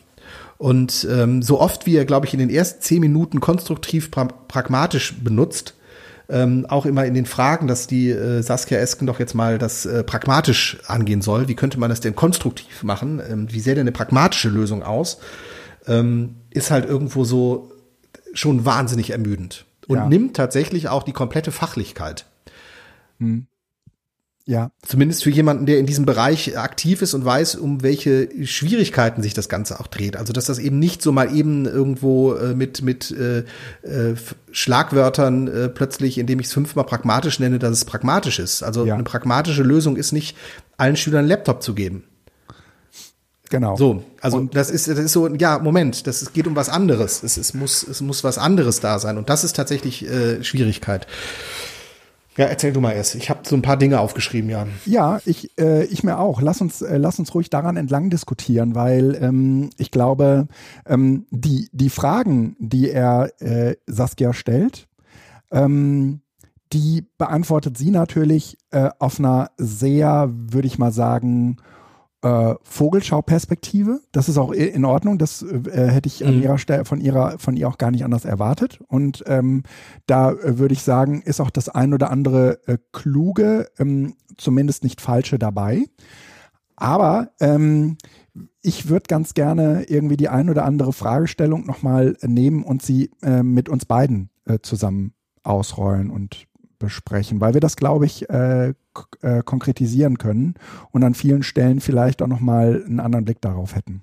[0.57, 4.25] Und ähm, so oft wie er, glaube ich, in den ersten zehn Minuten konstruktiv pra
[4.25, 5.75] pragmatisch benutzt,
[6.27, 9.85] ähm, auch immer in den Fragen, dass die äh, Saskia Esken doch jetzt mal das
[9.85, 11.47] äh, pragmatisch angehen soll.
[11.47, 13.21] Wie könnte man das denn konstruktiv machen?
[13.27, 15.19] Ähm, wie sähe denn eine pragmatische Lösung aus?
[15.87, 17.71] Ähm, ist halt irgendwo so
[18.33, 20.07] schon wahnsinnig ermüdend und Ja.
[20.07, 22.25] nimmt tatsächlich auch die komplette Fachlichkeit.
[24.45, 24.71] Ja.
[24.81, 29.35] Zumindest für jemanden, der in diesem Bereich aktiv ist und weiß, um welche Schwierigkeiten sich
[29.35, 30.15] das Ganze auch dreht.
[30.15, 33.39] Also dass das eben nicht so mal eben irgendwo äh, mit mit äh,
[33.83, 34.15] äh,
[34.51, 38.63] Schlagwörtern äh, plötzlich, indem ich es fünfmal pragmatisch nenne, dass es pragmatisch ist.
[38.63, 38.95] Also Ja.
[38.95, 40.35] eine pragmatische Lösung ist nicht,
[40.77, 42.05] allen Schülern einen Laptop zu geben.
[43.49, 43.75] Genau.
[43.75, 46.69] So, also Und- das ist das ist so, ja Moment, das es geht um was
[46.69, 47.23] anderes.
[47.23, 51.07] Es, es muss es muss was anderes da sein und das ist tatsächlich äh, Schwierigkeit.
[52.37, 53.15] Ja, erzähl du mal erst.
[53.15, 54.69] Ich habe so ein paar Dinge aufgeschrieben, Jan.
[54.85, 56.41] Ja, ich, äh, ich mir auch.
[56.41, 60.47] Lass uns, äh, lass uns ruhig daran entlang diskutieren, weil ähm, ich glaube,
[60.85, 64.87] ähm, die, die Fragen, die er äh, Saskia stellt,
[65.51, 66.21] ähm,
[66.71, 71.57] die beantwortet sie natürlich äh, auf einer sehr, würde ich mal sagen,
[72.21, 74.01] äh, Vogelschau-Perspektive.
[74.11, 75.17] Das ist auch in Ordnung.
[75.17, 76.43] Das äh, hätte ich an Mhm.
[76.43, 78.79] ihrer Stelle von ihrer von ihr auch gar nicht anders erwartet.
[78.87, 79.63] Und ähm,
[80.05, 84.83] da äh, würde ich sagen, ist auch das ein oder andere äh, kluge, ähm, zumindest
[84.83, 85.85] nicht falsche dabei.
[86.75, 87.97] Aber ähm,
[88.61, 93.43] ich würde ganz gerne irgendwie die ein oder andere Fragestellung nochmal nehmen und sie äh,
[93.43, 95.13] mit uns beiden äh, zusammen
[95.43, 96.45] ausrollen und
[96.79, 98.69] besprechen, weil wir das, glaube ich, äh,
[99.21, 100.55] äh, konkretisieren können
[100.91, 104.01] und an vielen Stellen vielleicht auch nochmal einen anderen Blick darauf hätten.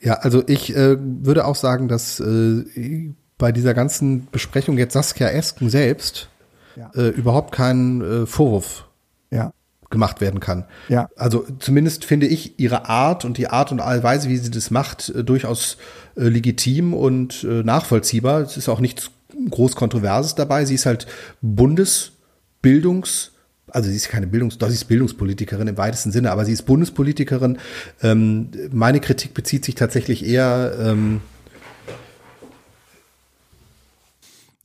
[0.00, 5.28] Ja, also ich äh, würde auch sagen, dass äh, bei dieser ganzen Besprechung jetzt Saskia
[5.28, 6.30] Esken selbst
[6.76, 6.90] Ja.
[6.94, 8.86] äh, überhaupt kein äh, Vorwurf
[9.30, 9.52] Ja,
[9.90, 10.64] gemacht werden kann.
[10.88, 14.70] ja, Also zumindest finde ich ihre Art und die Art und Weise, wie sie das
[14.70, 15.76] macht, durchaus
[16.14, 18.40] legitim und nachvollziehbar.
[18.42, 19.10] Es ist auch nichts
[19.50, 20.64] groß Kontroverses dabei.
[20.64, 21.06] Sie ist halt
[21.42, 23.32] Bundesbildungs,
[23.68, 26.62] also sie ist keine Bildungs, doch sie ist Bildungspolitikerin im weitesten Sinne, aber sie ist
[26.62, 27.58] Bundespolitikerin.
[28.02, 31.20] Ähm, meine Kritik bezieht sich tatsächlich eher ähm,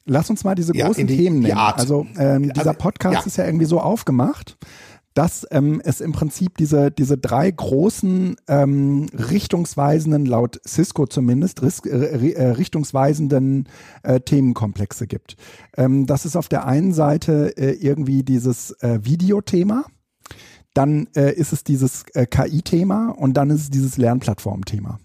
[0.07, 1.57] Lass uns mal diese Ja, großen in die- Themen die nennen.
[1.57, 1.79] Art.
[1.79, 3.25] Also ähm, dieser Also, Podcast ja.
[3.25, 4.55] ist ja irgendwie so aufgemacht,
[5.15, 11.85] dass ähm, es im Prinzip diese, diese drei großen ähm, richtungsweisenden, laut Cisco zumindest, ris-
[11.85, 13.67] äh, äh, richtungsweisenden
[14.03, 15.37] äh, Themenkomplexe gibt.
[15.77, 19.85] Ähm, das ist auf der einen Seite äh, irgendwie dieses äh, Videothema,
[20.73, 24.99] dann äh, ist es dieses äh, KI-Thema und dann ist es dieses Lernplattform-Thema.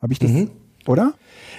[0.00, 0.50] Habe ich das, Mhm.
[0.86, 1.14] oder?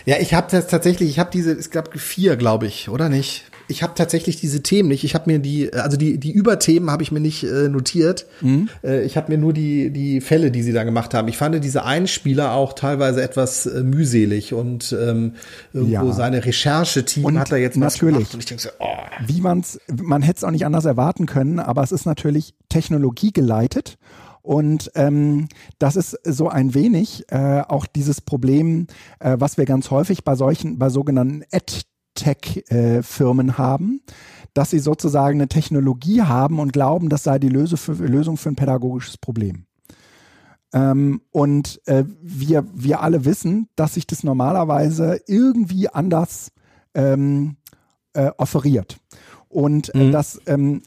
[0.06, 3.47] Ja, ich habe das tatsächlich, ich habe diese, es gab vier, glaube ich, oder nicht?
[3.68, 5.04] Ich habe tatsächlich diese Themen nicht.
[5.04, 8.26] Ich habe mir die, also die, die Überthemen habe ich mir nicht äh, notiert.
[8.42, 8.70] Mhm.
[8.84, 11.28] Äh, ich habe mir nur die, die Fälle, die sie da gemacht haben.
[11.28, 15.34] Ich fand diese Einspieler auch teilweise etwas äh, mühselig und ähm,
[15.74, 16.14] irgendwo ja.
[16.14, 18.34] seine Rechercheteam hat da jetzt natürlich.
[18.34, 18.86] Und ich denke so, oh.
[19.26, 23.98] Wie man's, man hätte es auch nicht anders erwarten können, aber es ist natürlich technologiegeleitet.
[24.42, 28.88] Und ähm, das ist so ein wenig äh, auch dieses Problem,
[29.20, 31.44] äh, was wir ganz häufig bei solchen, bei sogenannten
[32.18, 34.02] Tech-Firmen haben,
[34.54, 38.50] dass sie sozusagen eine Technologie haben und glauben, das sei die Lösung für, Lösung für
[38.50, 39.66] ein pädagogisches Problem.
[40.74, 46.52] Ähm, und äh, wir, wir alle wissen, dass sich das normalerweise irgendwie anders
[46.94, 47.58] ähm,
[48.14, 48.98] äh, offeriert.
[49.48, 50.12] Und äh, mhm.
[50.12, 50.82] dass ähm,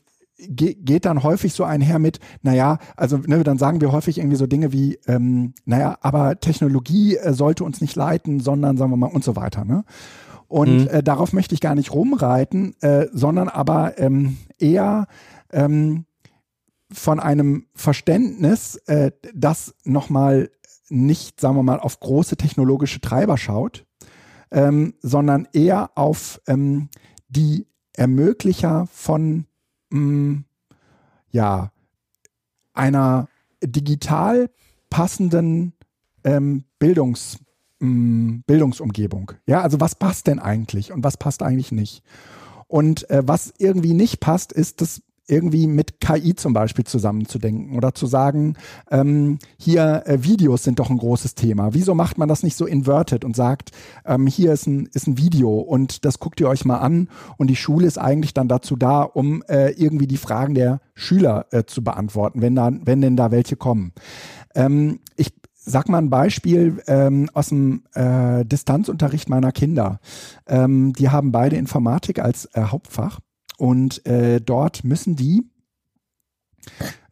[0.48, 4.46] geht dann häufig so einher mit, naja, also ne, dann sagen wir häufig irgendwie so
[4.46, 9.06] Dinge wie, ähm, naja, aber Technologie äh, sollte uns nicht leiten, sondern sagen wir mal
[9.06, 9.64] und so weiter.
[9.64, 9.84] Ne?
[10.50, 10.88] Und mhm.
[10.88, 15.06] äh, darauf möchte ich gar nicht rumreiten, äh, sondern aber ähm, eher
[15.52, 16.06] ähm,
[16.92, 20.50] von einem Verständnis, äh, das nochmal
[20.88, 23.86] nicht, sagen wir mal, auf große technologische Treiber schaut,
[24.50, 26.88] ähm, sondern eher auf ähm,
[27.28, 29.46] die Ermöglicher von
[29.90, 30.44] mh, mm,
[31.30, 31.70] ja,
[32.72, 33.28] einer
[33.62, 34.50] digital
[34.88, 35.74] passenden
[36.24, 37.38] ähm, Bildungs,
[37.80, 39.32] mh, Bildungsumgebung.
[39.46, 42.02] Ja, also was passt denn eigentlich und was passt eigentlich nicht?
[42.68, 47.94] Und äh, was irgendwie nicht passt, ist das irgendwie mit KI zum Beispiel zusammenzudenken oder
[47.94, 48.56] zu sagen,
[48.90, 51.72] ähm, hier äh, Videos sind doch ein großes Thema.
[51.72, 53.70] Wieso macht man das nicht so inverted und sagt,
[54.04, 57.08] ähm, hier ist ein, ist ein Video und das guckt ihr euch mal an
[57.38, 61.46] und die Schule ist eigentlich dann dazu da, um äh, irgendwie die Fragen der Schüler
[61.52, 63.92] äh, zu beantworten, wenn, da, wenn denn da welche kommen.
[64.54, 65.32] Ähm, ich
[65.62, 70.00] sag mal ein Beispiel ähm, aus dem äh, Distanzunterricht meiner Kinder.
[70.46, 73.20] Ähm, die haben beide Informatik als äh, Hauptfach
[73.58, 75.44] und äh, dort müssen die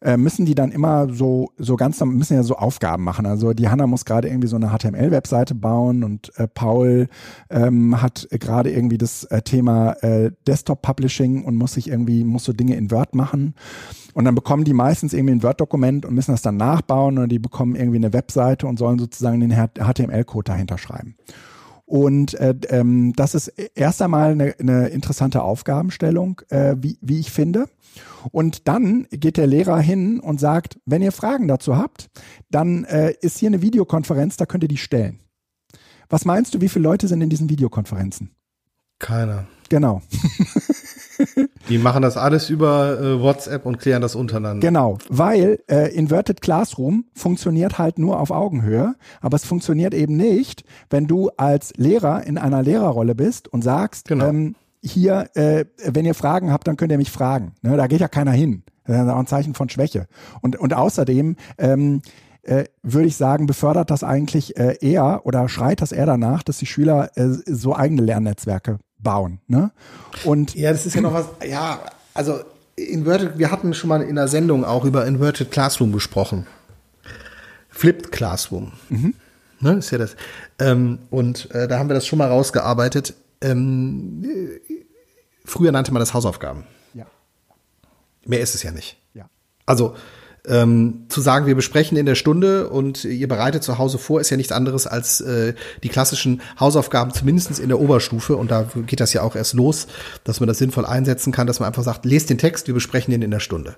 [0.01, 3.25] äh, müssen die dann immer so, so ganz, müssen ja so Aufgaben machen.
[3.25, 7.07] Also die Hanna muss gerade irgendwie so eine HTML-Webseite bauen und äh, Paul
[7.49, 12.53] ähm, hat gerade irgendwie das äh, Thema äh, Desktop-Publishing und muss sich irgendwie, muss so
[12.53, 13.55] Dinge in Word machen.
[14.13, 17.39] Und dann bekommen die meistens irgendwie ein Word-Dokument und müssen das dann nachbauen und die
[17.39, 21.15] bekommen irgendwie eine Webseite und sollen sozusagen den HTML-Code dahinter schreiben.
[21.89, 27.31] Und äh, ähm, das ist erst einmal eine, eine interessante Aufgabenstellung, äh, wie, wie ich
[27.31, 27.65] finde.
[28.31, 32.09] Und dann geht der Lehrer hin und sagt, wenn ihr Fragen dazu habt,
[32.49, 35.19] dann äh, ist hier eine Videokonferenz, da könnt ihr die stellen.
[36.09, 38.31] Was meinst du, wie viele Leute sind in diesen Videokonferenzen?
[38.97, 39.45] Keiner.
[39.69, 40.01] Genau.
[41.69, 44.65] Die machen das alles über äh, WhatsApp und klären das untereinander.
[44.65, 50.63] Genau, weil äh, Inverted Classroom funktioniert halt nur auf Augenhöhe, aber es funktioniert eben nicht,
[50.89, 54.27] wenn du als Lehrer in einer Lehrerrolle bist und sagst, genau.
[54.27, 57.53] ähm, hier, äh, wenn ihr Fragen habt, dann könnt ihr mich fragen.
[57.61, 58.63] Ne, da geht ja keiner hin.
[58.85, 60.07] Das ist auch ein Zeichen von Schwäche.
[60.41, 62.01] Und, und außerdem ähm,
[62.43, 66.57] äh, würde ich sagen, befördert das eigentlich äh, eher oder schreit das eher danach, dass
[66.57, 69.39] die Schüler äh, so eigene Lernnetzwerke bauen.
[69.47, 69.71] Ne?
[70.23, 71.79] Und ja, das ist ja noch was, ja,
[72.13, 72.39] also
[72.75, 76.47] Inverted, wir hatten schon mal in der Sendung auch über Inverted Classroom gesprochen.
[77.69, 78.71] Flipped Classroom.
[78.89, 79.13] Mhm.
[79.59, 80.15] Ne, ist ja das.
[80.57, 83.13] Ähm, und äh, da haben wir das schon mal rausgearbeitet.
[83.41, 84.25] Ähm,
[85.45, 86.65] früher nannte man das Hausaufgaben.
[86.93, 87.05] Ja.
[88.25, 88.97] Mehr ist es ja nicht.
[89.13, 89.29] Ja.
[89.65, 89.95] Also
[90.47, 94.29] ähm, zu sagen, wir besprechen in der Stunde und ihr bereitet zu Hause vor, ist
[94.29, 98.35] ja nichts anderes als äh, die klassischen Hausaufgaben, zumindestens in der Oberstufe.
[98.35, 99.87] Und da geht das ja auch erst los,
[100.23, 103.11] dass man das sinnvoll einsetzen kann, dass man einfach sagt, lest den Text, wir besprechen
[103.11, 103.75] den in der Stunde.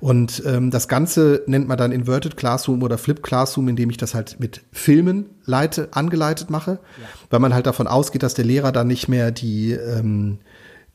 [0.00, 4.14] Und ähm, das Ganze nennt man dann Inverted Classroom oder Flip Classroom, indem ich das
[4.14, 7.08] halt mit Filmen leite, angeleitet mache, ja.
[7.30, 10.38] weil man halt davon ausgeht, dass der Lehrer dann nicht mehr die, ähm,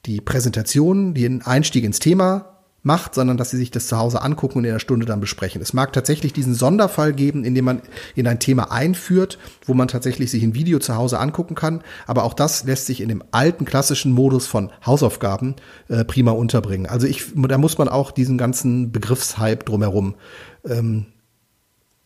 [0.05, 2.54] die Präsentation, den Einstieg ins Thema
[2.86, 5.61] macht, sondern dass sie sich das zu Hause angucken und in der Stunde dann besprechen.
[5.61, 7.81] Es mag tatsächlich diesen Sonderfall geben, in dem man
[8.15, 12.23] in ein Thema einführt, wo man tatsächlich sich ein Video zu Hause angucken kann, aber
[12.23, 15.55] auch das lässt sich in dem alten klassischen Modus von Hausaufgaben
[15.89, 16.86] äh, prima unterbringen.
[16.86, 20.15] Also ich, da muss man auch diesen ganzen Begriffshype drumherum
[20.63, 21.07] ähm,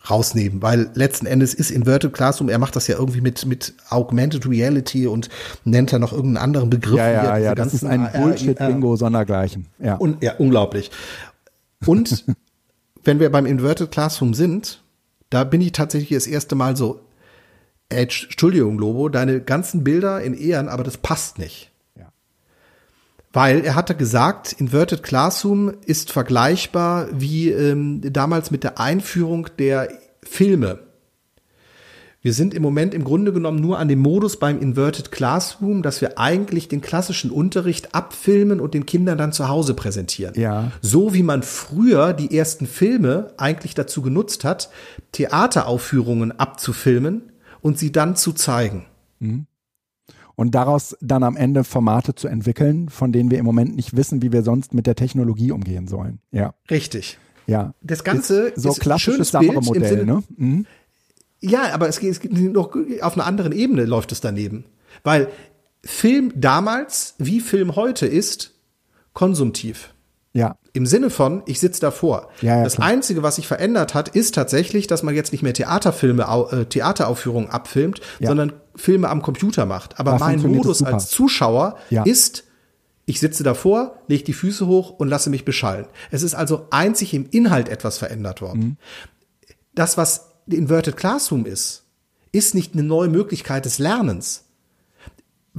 [0.07, 4.47] rausnehmen, weil letzten Endes ist Inverted Classroom, er macht das ja irgendwie mit, mit Augmented
[4.47, 5.29] Reality und
[5.65, 6.97] nennt da noch irgendeinen anderen Begriff.
[6.97, 9.67] Ja, ja, ja, das ist ein Bullshit-Bingo sondergleichen.
[9.79, 9.95] Ja.
[9.95, 10.91] Und, ja, unglaublich.
[11.85, 12.25] Und
[13.03, 14.81] wenn wir beim Inverted Classroom sind,
[15.29, 17.01] da bin ich tatsächlich das erste Mal so,
[17.89, 21.68] Entschuldigung, Lobo, deine ganzen Bilder in Ehren, aber das passt nicht.
[23.31, 29.89] Weil er hatte gesagt, Inverted Classroom ist vergleichbar wie ähm, damals mit der Einführung der
[30.23, 30.79] Filme.
[32.21, 36.01] Wir sind im Moment im Grunde genommen nur an dem Modus beim Inverted Classroom, dass
[36.01, 40.33] wir eigentlich den klassischen Unterricht abfilmen und den Kindern dann zu Hause präsentieren.
[40.37, 40.71] Ja.
[40.81, 44.69] So wie man früher die ersten Filme eigentlich dazu genutzt hat,
[45.13, 48.85] Theateraufführungen abzufilmen und sie dann zu zeigen.
[49.19, 49.45] Mhm.
[50.39, 54.21] Und daraus dann am Ende Formate zu entwickeln, von denen wir im Moment nicht wissen,
[54.21, 56.19] wie wir sonst mit der Technologie umgehen sollen.
[56.31, 56.53] Ja.
[56.71, 57.17] Richtig.
[57.45, 57.73] Ja.
[57.81, 59.31] Das Ganze ist so ist klassisches
[59.89, 60.23] Sinne- ne?
[60.37, 60.65] Mhm.
[61.41, 64.63] Ja, aber es geht, es geht noch auf einer anderen Ebene läuft es daneben.
[65.03, 65.27] Weil
[65.83, 68.53] Film damals wie Film heute ist
[69.11, 69.93] konsumtiv.
[70.39, 70.55] Ja.
[70.73, 72.29] Im Sinne von, ich sitze davor.
[72.41, 72.87] Ja, ja, das klar.
[72.87, 77.49] Einzige, was sich verändert hat, ist tatsächlich, dass man jetzt nicht mehr Theaterfilme, äh, Theateraufführungen
[77.49, 78.29] abfilmt, Ja.
[78.29, 79.99] sondern Filme am Computer macht.
[79.99, 81.75] Aber Da mein Modus als Zuschauer
[82.05, 82.45] ist,
[83.05, 85.87] ich sitze davor, lege die Füße hoch und lasse mich beschallen.
[86.11, 88.59] Es ist also einzig im Inhalt etwas verändert worden.
[88.59, 88.77] Mhm.
[89.73, 91.83] Das, was Inverted Classroom ist,
[92.31, 94.45] ist nicht eine neue Möglichkeit des Lernens.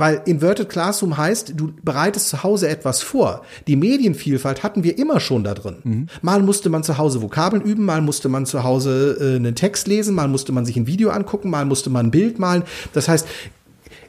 [0.00, 3.42] Weil Inverted Classroom heißt, du bereitest zu Hause etwas vor.
[3.66, 6.08] Die Medienvielfalt hatten wir immer schon da drin.
[6.22, 9.86] Mal musste man zu Hause Vokabeln üben, mal musste man zu Hause äh, einen Text
[9.88, 12.62] lesen, mal musste man sich ein Video angucken, mal musste man ein Bild malen.
[12.94, 13.28] Das heißt,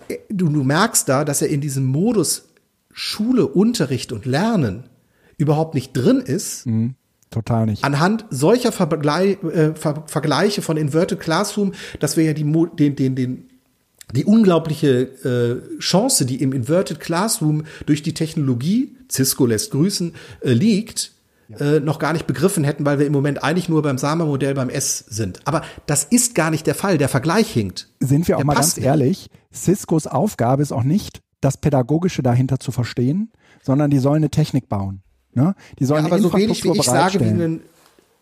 [0.08, 2.48] äh, du, du merkst da, dass er in diesem Modus
[2.94, 4.84] Schule, Unterricht und Lernen
[5.38, 6.66] überhaupt nicht drin ist,
[7.32, 7.84] Total nicht.
[7.84, 13.16] anhand solcher äh, Ver Vergleiche von Inverted Classroom, dass wir ja die, Mo den, den,
[13.16, 13.51] den,
[14.14, 20.52] die unglaubliche äh, Chance, die im Inverted Classroom durch die Technologie, Cisco lässt grüßen, äh,
[20.52, 21.12] liegt,
[21.60, 24.70] äh, noch gar nicht begriffen hätten, weil wir im Moment eigentlich nur beim Sama-Modell beim
[24.70, 25.40] S sind.
[25.46, 26.98] Aber das ist gar nicht der Fall.
[26.98, 27.90] Der Vergleich hinkt.
[28.00, 28.86] Sind wir auch Der mal ganz nicht.
[28.86, 33.32] ehrlich, Ciscos Aufgabe ist auch nicht, das Pädagogische dahinter zu verstehen,
[33.64, 35.02] sondern die sollen eine Technik bauen.
[35.34, 35.56] Ne?
[35.80, 37.62] Die sollen aber eine so wenig wie ich sage, wie ein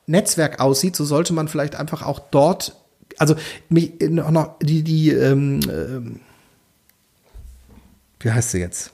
[0.08, 2.76] Netzwerk aussieht, so sollte man vielleicht einfach auch dort,
[3.20, 3.36] also
[3.70, 6.20] mich noch, noch die die ähm, ähm,
[8.20, 8.92] wie heißt sie jetzt?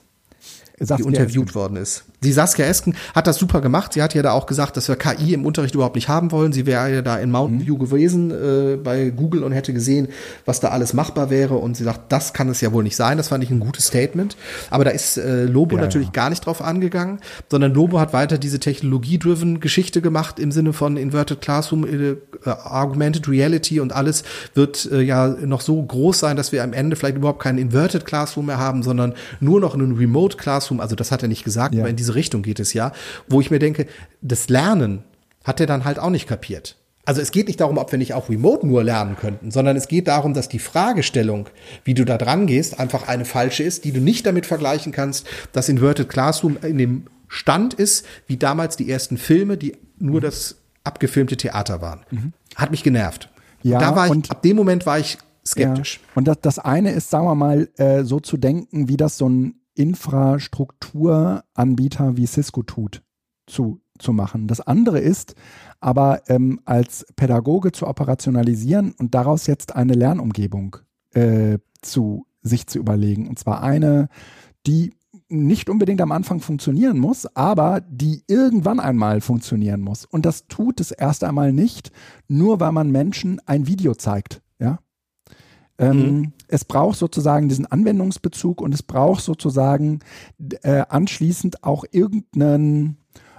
[0.80, 2.04] die Saskia interviewt worden ist.
[2.26, 3.94] Die Saskia Esken hat das super gemacht.
[3.94, 6.52] Sie hat ja da auch gesagt, dass wir KI im Unterricht überhaupt nicht haben wollen.
[6.52, 7.66] Sie wäre ja da in Mountain Mhm.
[7.68, 10.08] View gewesen äh, bei Google und hätte gesehen,
[10.46, 11.56] was da alles machbar wäre.
[11.56, 13.18] Und sie sagt, das kann es ja wohl nicht sein.
[13.18, 14.36] Das fand ich ein gutes Statement.
[14.70, 16.14] Aber da ist äh, Lobo Ja, natürlich ja.
[16.14, 17.20] gar nicht drauf angegangen,
[17.50, 22.16] sondern Lobo hat weiter diese Technologie-driven Geschichte gemacht im Sinne von Inverted Classroom, äh,
[22.50, 24.24] Augmented Reality und alles
[24.54, 28.06] wird äh, ja noch so groß sein, dass wir am Ende vielleicht überhaupt keinen Inverted
[28.06, 30.80] Classroom mehr haben, sondern nur noch einen Remote Classroom.
[30.80, 31.82] Also das hat er nicht gesagt, Ja.
[31.82, 32.91] aber in diese Richtung geht es ja,
[33.28, 33.86] wo ich mir denke,
[34.22, 35.03] das Lernen
[35.43, 36.78] hat er dann halt auch nicht kapiert.
[37.05, 39.88] Also es geht nicht darum, ob wir nicht auch remote nur lernen könnten, sondern es
[39.88, 41.47] geht darum, dass die Fragestellung,
[41.84, 45.28] wie du da dran gehst, einfach eine falsche ist, die du nicht damit vergleichen kannst,
[45.51, 50.57] dass Inverted Classroom in dem Stand ist, wie damals die ersten Filme, die nur das
[50.84, 52.01] abgefilmte Theater waren.
[52.55, 53.30] Hat mich genervt.
[53.61, 55.99] Ja, da war ich, ab dem Moment war ich skeptisch.
[56.01, 56.09] Ja.
[56.16, 59.30] Und das, das eine ist, sagen wir mal, äh, so zu denken, wie das so
[59.30, 63.04] ein Infrastrukturanbieter wie Cisco tut,
[63.46, 64.48] zu, zu machen.
[64.48, 65.36] Das andere ist
[65.80, 70.78] aber ähm, als Pädagoge zu operationalisieren und daraus jetzt eine Lernumgebung
[71.14, 73.28] äh, zu sich zu überlegen.
[73.28, 74.10] Und zwar eine,
[74.66, 74.94] die
[75.28, 80.06] nicht unbedingt am Anfang funktionieren muss, aber die irgendwann einmal funktionieren muss.
[80.06, 81.92] Und das tut es erst einmal nicht,
[82.28, 84.42] nur weil man Menschen ein Video zeigt.
[84.60, 84.80] Ja,
[85.78, 90.00] ähm, Es braucht sozusagen diesen Anwendungsbezug und es braucht sozusagen
[90.62, 92.98] äh, anschließend auch irgendeinen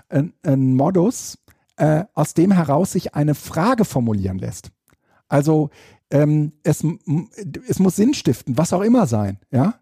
[0.09, 1.39] ein, ein Modus,
[1.77, 4.71] äh, aus dem heraus sich eine Frage formulieren lässt.
[5.29, 5.71] Also
[6.11, 6.85] ähm, es,
[7.69, 9.75] es muss Sinn stiften, was auch immer sein, ja.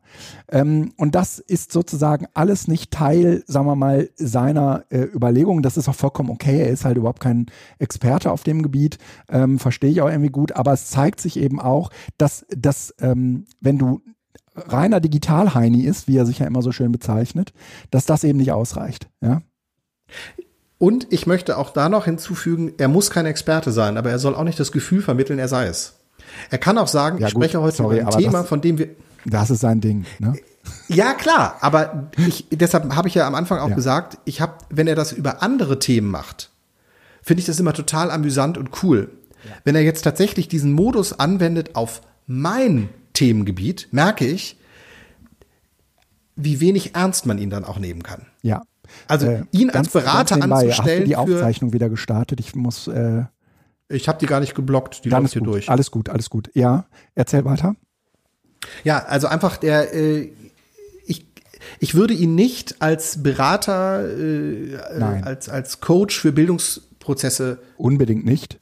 [0.49, 5.63] Ähm, und das ist sozusagen alles nicht Teil, sagen wir mal, seiner äh, Überlegungen.
[5.63, 6.61] Das ist auch vollkommen okay.
[6.61, 7.47] Er ist halt überhaupt kein
[7.79, 8.99] Experte auf dem Gebiet,
[9.29, 10.53] ähm, verstehe ich auch irgendwie gut.
[10.53, 14.01] Aber es zeigt sich eben auch, dass, dass ähm, wenn du
[14.55, 17.53] reiner Digital-Heini ist, wie er sich ja immer so schön bezeichnet,
[17.91, 19.43] dass das eben nicht ausreicht, ja.
[20.79, 24.35] Und ich möchte auch da noch hinzufügen, er muss kein Experte sein, aber er soll
[24.35, 26.04] auch nicht das Gefühl vermitteln, er sei es.
[26.51, 28.61] Er kann auch sagen, Ja, ich gut, spreche heute sorry, über ein Thema, das- von
[28.61, 28.89] dem wir
[29.27, 30.35] Das ist sein Ding, ne?
[30.89, 33.75] Ja, klar, aber ich, deshalb habe ich ja am Anfang auch Ja.
[33.75, 36.51] gesagt, ich habe, wenn er das über andere Themen macht,
[37.23, 39.11] finde ich das immer total amüsant und cool.
[39.65, 44.59] Wenn er jetzt tatsächlich diesen Modus anwendet auf mein Themengebiet, merke ich,
[46.37, 48.23] wie wenig ernst man ihn dann auch nehmen kann.
[48.43, 48.63] Ja.
[49.09, 52.41] Also Äh, ihn ganz- als Berater ganz nebenbei, anzustellen Hast du die Aufzeichnung wieder gestartet?
[52.41, 53.25] Ich muss, äh,
[53.89, 55.55] ich habe die gar nicht geblockt, die dann läuft hier gut.
[55.55, 55.71] durch.
[55.71, 56.51] Alles gut, alles gut.
[56.55, 57.77] Ja, erzähl weiter.
[58.83, 60.31] Ja, also einfach der, äh,
[61.07, 61.27] ich,
[61.81, 65.25] ich würde ihn nicht als Berater, äh, Nein.
[65.25, 68.59] als, als Coach für Bildungsprozesse Unbedingt nicht.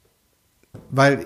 [0.89, 1.25] weil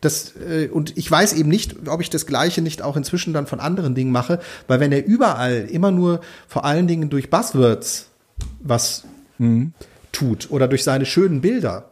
[0.00, 3.46] das äh, und ich weiß eben nicht, ob ich das Gleiche nicht auch inzwischen dann
[3.46, 8.08] von anderen Dingen mache, weil wenn er überall immer nur vor allen Dingen durch Buzzwords
[8.60, 9.04] was
[9.38, 9.72] mhm.
[10.12, 11.90] tut oder durch seine schönen Bilder,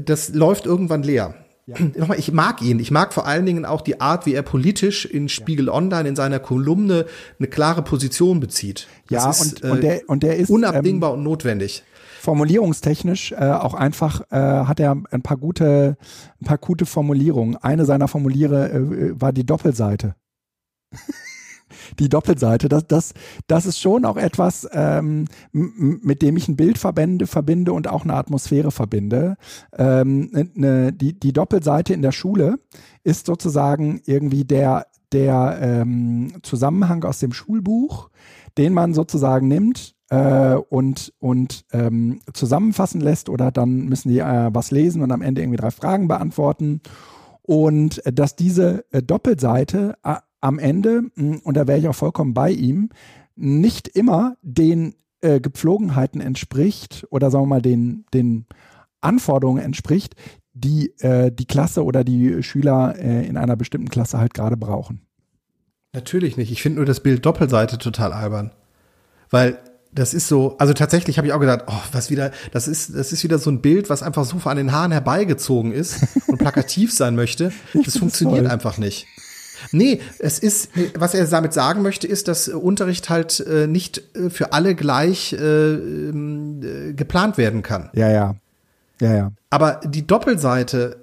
[0.00, 1.34] das läuft irgendwann leer.
[1.66, 1.76] Ja.
[1.96, 2.78] Nochmal, ich mag ihn.
[2.78, 5.68] Ich mag vor allen Dingen auch die Art, wie er politisch in Spiegel.
[5.68, 7.06] Online in seiner Kolumne
[7.38, 8.88] eine klare Position bezieht.
[9.08, 11.84] Das ja, ist, und, und, der, und der ist unabdingbar ähm, und notwendig
[12.22, 15.96] formulierungstechnisch äh, auch einfach äh, hat er ein paar gute,
[16.40, 17.56] ein paar gute Formulierungen.
[17.56, 20.14] Eine seiner Formuliere äh, war die Doppelseite.
[21.98, 23.14] die Doppelseite, das, das,
[23.46, 28.04] das ist schon auch etwas, ähm, mit dem ich ein Bild verbinde, verbinde und auch
[28.04, 29.36] eine Atmosphäre verbinde.
[29.76, 32.58] Ähm, ne, ne, die, die Doppelseite in der Schule
[33.04, 38.10] ist sozusagen irgendwie der, der ähm, Zusammenhang aus dem Schulbuch,
[38.58, 44.50] den man sozusagen nimmt äh, und, und ähm, zusammenfassen lässt oder dann müssen die äh,
[44.52, 46.80] was lesen und am Ende irgendwie drei Fragen beantworten.
[47.42, 51.94] Und äh, dass diese äh, Doppelseite äh, am Ende, mh, und da wäre ich auch
[51.94, 52.90] vollkommen bei ihm,
[53.34, 58.44] nicht immer den äh, Gepflogenheiten entspricht oder sagen wir mal den, den
[59.00, 60.14] Anforderungen entspricht,
[60.52, 65.00] die äh, die Klasse oder die Schüler äh, in einer bestimmten Klasse halt gerade brauchen.
[65.94, 66.50] Natürlich nicht.
[66.50, 68.52] Ich finde nur das Bild Doppelseite total albern.
[69.30, 69.58] Weil
[69.94, 73.12] das ist so, also tatsächlich habe ich auch gedacht, oh, was wieder, das ist, das
[73.12, 76.92] ist wieder so ein Bild, was einfach so an den Haaren herbeigezogen ist und plakativ
[76.92, 77.52] sein möchte.
[77.84, 79.06] Das funktioniert einfach nicht.
[79.70, 84.30] Nee, es ist, was er damit sagen möchte, ist, dass Unterricht halt äh, nicht äh,
[84.30, 87.90] für alle gleich äh, äh, geplant werden kann.
[87.94, 88.36] Ja, ja.
[89.00, 89.32] Ja, ja.
[89.50, 91.02] Aber die Doppelseite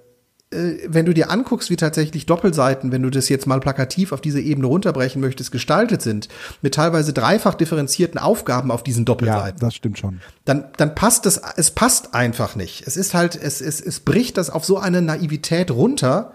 [0.51, 4.19] äh, wenn du dir anguckst, wie tatsächlich Doppelseiten, wenn du das jetzt mal plakativ auf
[4.19, 6.27] diese Ebene runterbrechen möchtest, gestaltet sind,
[6.63, 9.59] mit teilweise dreifach differenzierten Aufgaben auf diesen Doppelseiten.
[9.61, 10.21] Ja, das stimmt schon.
[10.45, 12.87] Dann, dann passt es, es passt einfach nicht.
[12.87, 16.33] Es ist halt, es, es, es bricht das auf so eine Naivität runter,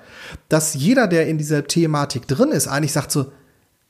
[0.49, 3.33] dass jeder, der in dieser Thematik drin ist, eigentlich sagt so,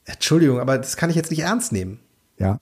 [0.05, 2.01] Entschuldigung, aber das kann ich jetzt nicht ernst nehmen.
[2.39, 2.59] Ja,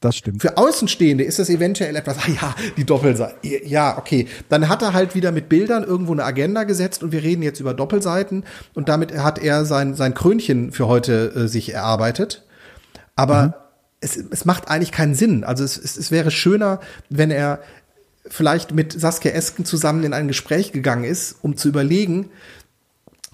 [0.00, 0.42] das stimmt.
[0.42, 3.34] Für Außenstehende ist das eventuell etwas, ah ja, die Doppelseite.
[3.66, 4.28] Ja, okay.
[4.48, 7.58] Dann hat er halt wieder mit Bildern irgendwo eine Agenda gesetzt und wir reden jetzt
[7.58, 8.44] über Doppelseiten
[8.74, 12.44] und damit hat er sein, sein Krönchen für heute äh, sich erarbeitet.
[13.16, 13.54] Aber mhm.
[14.00, 15.42] es, es macht eigentlich keinen Sinn.
[15.42, 16.78] Also es, es, es wäre schöner,
[17.10, 17.58] wenn er
[18.28, 22.30] vielleicht mit Saskia Esken zusammen in ein Gespräch gegangen ist, um zu überlegen,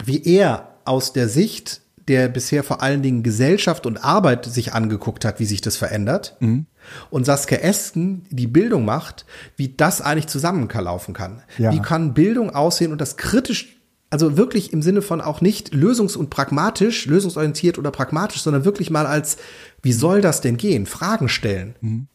[0.03, 5.25] wie er aus der Sicht der bisher vor allen Dingen Gesellschaft und Arbeit sich angeguckt
[5.25, 6.37] hat, wie sich das verändert.
[6.39, 6.67] Mhm.
[7.09, 9.25] Und Saskia Esken die Bildung macht,
[9.57, 11.41] wie das eigentlich zusammenlaufen kann.
[11.57, 11.73] Ja.
[11.73, 13.77] Wie kann Bildung aussehen und das kritisch,
[14.11, 18.91] also wirklich im Sinne von auch nicht lösungs- und pragmatisch, lösungsorientiert oder pragmatisch, sondern wirklich
[18.91, 19.37] mal als,
[19.81, 20.85] wie soll das denn gehen?
[20.85, 21.75] Fragen stellen.
[21.81, 22.07] Mhm.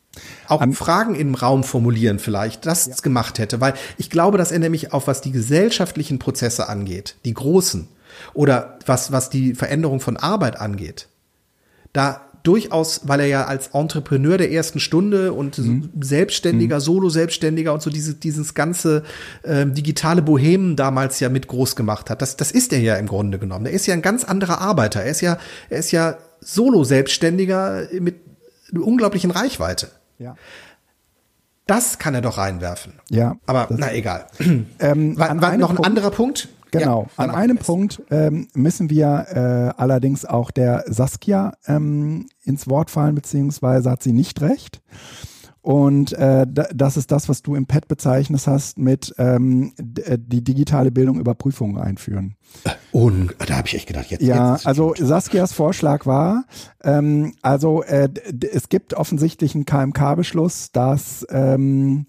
[0.48, 2.94] Auch An Fragen im Raum formulieren vielleicht, das ja.
[3.02, 7.34] gemacht hätte, weil ich glaube, dass er nämlich auf was die gesellschaftlichen Prozesse angeht, die
[7.34, 7.88] großen,
[8.34, 11.08] oder was, was die Veränderung von Arbeit angeht,
[11.92, 15.90] da durchaus, weil er ja als Entrepreneur der ersten Stunde und mhm.
[16.00, 16.80] Selbstständiger, mhm.
[16.80, 19.04] Solo-Selbstständiger und so diese, dieses ganze
[19.42, 22.22] äh, digitale Bohemen damals ja mit groß gemacht hat.
[22.22, 23.66] Das, das ist er ja im Grunde genommen.
[23.66, 25.02] Er ist ja ein ganz anderer Arbeiter.
[25.02, 25.38] Er ist ja,
[25.68, 28.16] er ist ja Solo-Selbstständiger mit
[28.72, 29.88] einer unglaublichen Reichweite.
[30.21, 30.37] Ja.
[31.66, 32.95] Das kann er doch reinwerfen.
[33.09, 33.37] Ja.
[33.47, 34.27] Aber na egal.
[34.79, 36.49] Ähm, war, war noch ein Punkt, anderer Punkt?
[36.71, 37.03] Genau.
[37.16, 39.27] Ja, An einem Punkt ähm, müssen wir
[39.77, 44.81] äh, allerdings auch der Saskia ähm, ins Wort fallen, beziehungsweise hat sie nicht recht.
[45.62, 50.42] Und äh, das ist das, was du im Pad bezeichnet hast mit ähm, äh, die
[50.42, 52.36] digitale Bildung über Prüfungen einführen.
[52.92, 54.22] Und da habe ich echt gedacht, jetzt.
[54.22, 56.44] Ja, jetzt also Saskias Vorschlag war,
[56.82, 58.08] ähm, also äh,
[58.52, 62.06] es gibt offensichtlich einen KMK-Beschluss, dass ähm,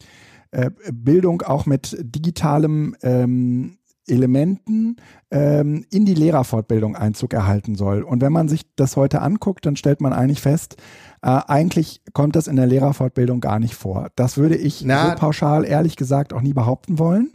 [0.51, 3.77] äh, Bildung auch mit digitalem ähm,
[4.07, 4.97] Elementen
[5.29, 8.01] ähm, in die Lehrerfortbildung Einzug erhalten soll.
[8.01, 10.77] Und wenn man sich das heute anguckt, dann stellt man eigentlich fest,
[11.21, 14.09] äh, eigentlich kommt das in der Lehrerfortbildung gar nicht vor.
[14.15, 17.31] Das würde ich Na, so pauschal ehrlich gesagt auch nie behaupten wollen.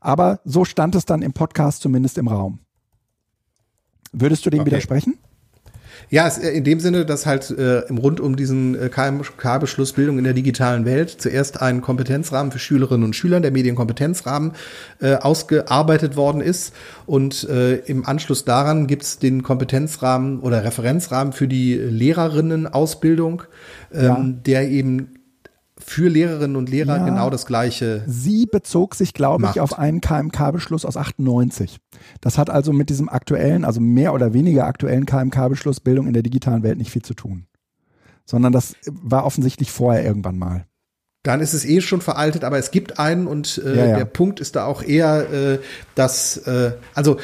[0.00, 2.60] Aber so stand es dann im Podcast zumindest im Raum.
[4.12, 4.66] Würdest du dem okay.
[4.66, 5.18] widersprechen?
[6.10, 9.92] Ja, es, äh, in dem Sinne, dass halt äh, im Rund um diesen äh, KMK-Beschluss
[9.92, 14.52] Bildung in der digitalen Welt zuerst ein Kompetenzrahmen für Schülerinnen und Schüler, der Medienkompetenzrahmen,
[15.00, 16.74] äh, ausgearbeitet worden ist.
[17.06, 23.42] Und äh, im Anschluss daran gibt's den Kompetenzrahmen oder Referenzrahmen für die Lehrerinnenausbildung,
[23.92, 24.24] ähm, ja.
[24.46, 25.15] der eben
[25.88, 28.02] für Lehrerinnen und Lehrer ja, genau das gleiche.
[28.08, 31.78] Sie bezog sich, glaube ich, auf einen KMK-Beschluss aus 98.
[32.20, 36.24] Das hat also mit diesem aktuellen, also mehr oder weniger aktuellen KMK-Beschluss Bildung in der
[36.24, 37.46] digitalen Welt nicht viel zu tun.
[38.24, 40.66] Sondern das war offensichtlich vorher irgendwann mal.
[41.22, 43.96] dann ist es eh schon veraltet, aber es gibt einen und äh, ja, ja.
[43.96, 45.58] der Punkt ist da auch eher, äh,
[45.94, 47.18] dass, äh, also,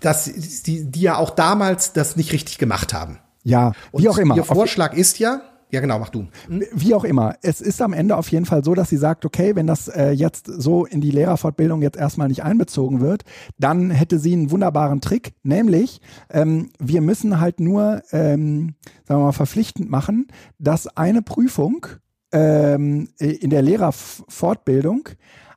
[0.00, 3.20] dass die, die ja auch damals das nicht richtig gemacht haben.
[3.44, 4.36] Ja, wie und auch immer.
[4.36, 5.40] Ihr Vorschlag ist ja,
[5.72, 6.26] ja, genau, mach du.
[6.48, 7.36] Wie auch immer.
[7.40, 10.10] Es ist am Ende auf jeden Fall so, dass sie sagt, okay, wenn das äh,
[10.10, 13.24] jetzt so in die Lehrerfortbildung jetzt erstmal nicht einbezogen wird,
[13.58, 18.74] dann hätte sie einen wunderbaren Trick, nämlich ähm, wir müssen halt nur, ähm,
[19.08, 20.28] sagen wir mal, verpflichtend machen,
[20.58, 21.86] dass eine Prüfung
[22.32, 25.08] ähm, in der Lehrerfortbildung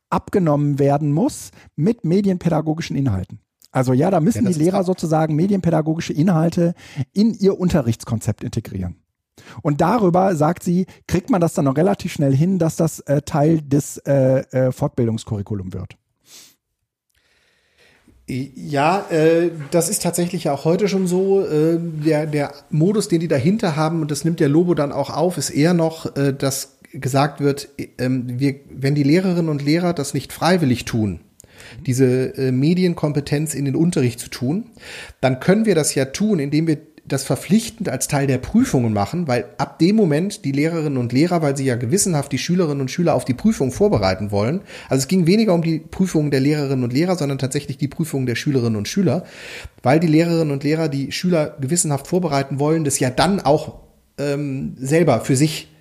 [0.09, 3.39] abgenommen werden muss mit medienpädagogischen Inhalten.
[3.71, 6.73] Also ja, da müssen ja, die Lehrer sozusagen medienpädagogische Inhalte
[7.11, 8.95] in ihr Unterrichtskonzept integrieren.
[9.61, 13.21] Und darüber, sagt sie, kriegt man das dann noch relativ schnell hin, dass das äh,
[13.21, 15.97] Teil des äh, äh, Fortbildungskurriculum wird.
[18.27, 21.45] Ja, äh, das ist tatsächlich auch heute schon so.
[21.45, 25.11] Äh, der, der Modus, den die dahinter haben, und das nimmt der Lobo dann auch
[25.11, 29.93] auf, ist eher noch, äh, dass gesagt wird, ähm, wir, wenn die Lehrerinnen und Lehrer
[29.93, 31.19] das nicht freiwillig tun,
[31.85, 34.71] diese äh, Medienkompetenz in den Unterricht zu tun,
[35.21, 36.77] dann können wir das ja tun, indem wir
[37.07, 41.41] das verpflichtend als Teil der Prüfungen machen, weil ab dem Moment die Lehrerinnen und Lehrer,
[41.41, 45.07] weil sie ja gewissenhaft die Schülerinnen und Schüler auf die Prüfung vorbereiten wollen, also es
[45.07, 48.75] ging weniger um die Prüfungen der Lehrerinnen und Lehrer, sondern tatsächlich die Prüfungen der Schülerinnen
[48.75, 49.23] und Schüler,
[49.83, 53.79] weil die Lehrerinnen und Lehrer die Schüler gewissenhaft vorbereiten wollen, das ja dann auch
[54.17, 55.74] ähm, selber für sich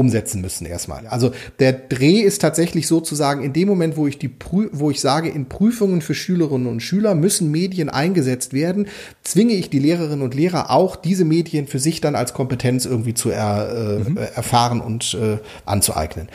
[0.00, 1.06] umsetzen müssen erstmal.
[1.08, 4.30] Also der Dreh ist tatsächlich sozusagen in dem Moment, wo ich die
[4.72, 8.88] wo ich sage, in Prüfungen für Schülerinnen und Schüler müssen Medien eingesetzt werden,
[9.22, 13.12] zwinge ich die Lehrerinnen und Lehrer auch, diese Medien für sich dann als Kompetenz irgendwie
[13.12, 14.16] zu er, äh, mhm.
[14.16, 15.36] erfahren und äh,
[15.66, 16.30] anzueignen.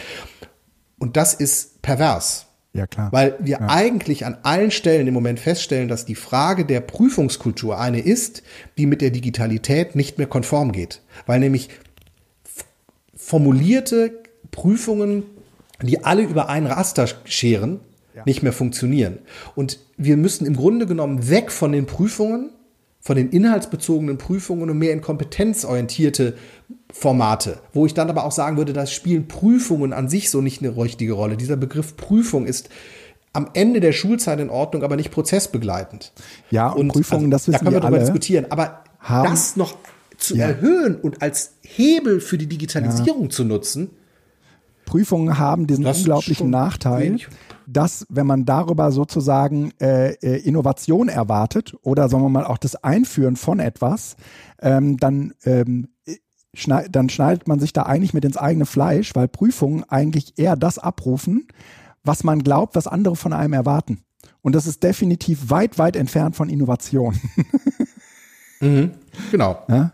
[1.00, 2.46] Und das ist pervers.
[2.74, 3.12] Ja, klar.
[3.12, 3.68] Weil wir ja.
[3.68, 8.44] eigentlich an allen Stellen im Moment feststellen, dass die Frage der Prüfungskultur eine ist,
[8.78, 11.02] die mit der Digitalität nicht mehr konform geht.
[11.26, 11.70] Weil nämlich
[13.26, 14.20] formulierte
[14.52, 15.24] Prüfungen,
[15.82, 17.80] die alle über einen Raster scheren,
[18.16, 18.22] ja.
[18.26, 19.18] nicht mehr funktionieren.
[19.56, 22.52] Und wir müssen im Grunde genommen weg von den Prüfungen,
[23.02, 26.36] von den inhaltsbezogenen Prüfungen und mehr in kompetenzorientierte
[26.94, 30.62] Formate, wo ich dann aber auch sagen würde, da spielen Prüfungen an sich so nicht
[30.62, 31.36] eine richtige Rolle.
[31.36, 32.70] Dieser Begriff Prüfung ist
[33.34, 36.14] am Ende der Schulzeit in Ordnung, aber nicht prozessbegleitend.
[36.52, 38.46] Ja, und, und Prüfungen, also, das wissen da können wir darüber diskutieren.
[38.52, 39.76] Aber das noch
[40.18, 40.48] zu ja.
[40.48, 43.30] erhöhen und als Hebel für die Digitalisierung ja.
[43.30, 43.90] zu nutzen.
[44.86, 47.28] Prüfungen haben diesen unglaublichen Nachteil, wenig.
[47.66, 52.76] dass wenn man darüber sozusagen äh, äh, Innovation erwartet oder sagen wir mal auch das
[52.76, 54.16] Einführen von etwas,
[54.62, 55.88] ähm, dann ähm,
[56.54, 60.56] schneid, dann schneidet man sich da eigentlich mit ins eigene Fleisch, weil Prüfungen eigentlich eher
[60.56, 61.48] das abrufen,
[62.04, 64.02] was man glaubt, was andere von einem erwarten.
[64.42, 67.20] Und das ist definitiv weit, weit entfernt von Innovation.
[68.60, 68.92] mhm,
[69.32, 69.64] genau.
[69.68, 69.94] Ja?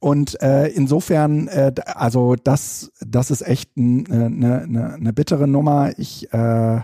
[0.00, 5.48] Und äh, insofern, äh, also das, das ist echt eine äh, ne, ne, ne bittere
[5.48, 5.98] Nummer.
[5.98, 6.80] Ich, äh,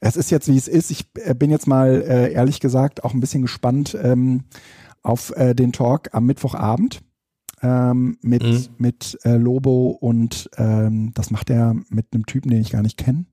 [0.00, 0.90] es ist jetzt wie es ist.
[0.90, 4.44] Ich äh, bin jetzt mal äh, ehrlich gesagt auch ein bisschen gespannt ähm,
[5.02, 7.00] auf äh, den Talk am Mittwochabend
[7.62, 8.66] ähm, mit mhm.
[8.78, 12.98] mit äh, Lobo und ähm, das macht er mit einem Typen, den ich gar nicht
[12.98, 13.26] kenne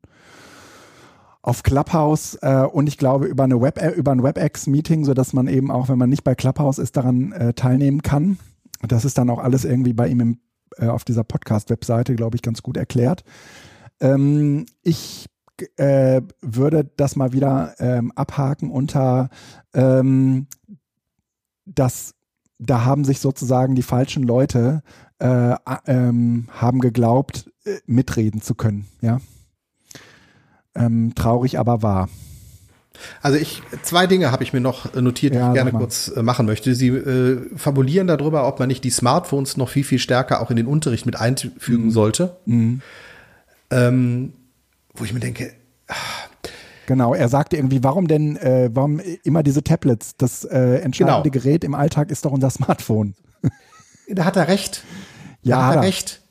[1.46, 5.32] auf Clubhouse äh, und ich glaube über eine Web über ein WebEx Meeting, so dass
[5.32, 8.40] man eben auch, wenn man nicht bei Clubhouse ist, daran äh, teilnehmen kann.
[8.88, 10.40] Das ist dann auch alles irgendwie bei ihm im,
[10.78, 13.24] äh, auf dieser Podcast-Webseite, glaube ich, ganz gut erklärt.
[14.00, 15.28] Ähm, ich
[15.78, 19.30] äh, würde das mal wieder ähm, abhaken unter
[19.74, 20.48] ähm,
[21.66, 22.14] das,
[22.60, 24.84] da haben sich sozusagen die falschen Leute
[25.20, 25.56] äh,
[25.88, 29.20] ähm, haben geglaubt, äh, mitreden zu können, ja.
[30.76, 32.10] Ähm, traurig aber wahr.
[33.22, 36.24] Also ich, zwei Dinge habe ich mir noch notiert, die ja, ich gerne kurz äh,
[36.24, 36.76] machen möchte.
[36.76, 40.58] Sie äh, fabulieren darüber, ob man nicht die Smartphones noch viel, viel stärker auch in
[40.58, 41.92] den Unterricht mit einfügen mhm.
[41.92, 42.38] sollte.
[42.46, 42.82] Mhm.
[43.72, 44.34] Ähm,
[44.94, 45.54] wo ich mir denke,
[45.88, 46.30] ach,
[46.86, 50.16] Genau, er sagte irgendwie, warum denn, äh, warum immer diese Tablets?
[50.18, 51.44] Das äh, entscheidende genau.
[51.44, 53.16] Gerät im Alltag ist doch unser Smartphone.
[54.08, 54.84] Da hat er recht.
[55.42, 56.22] Ja, da hat er recht.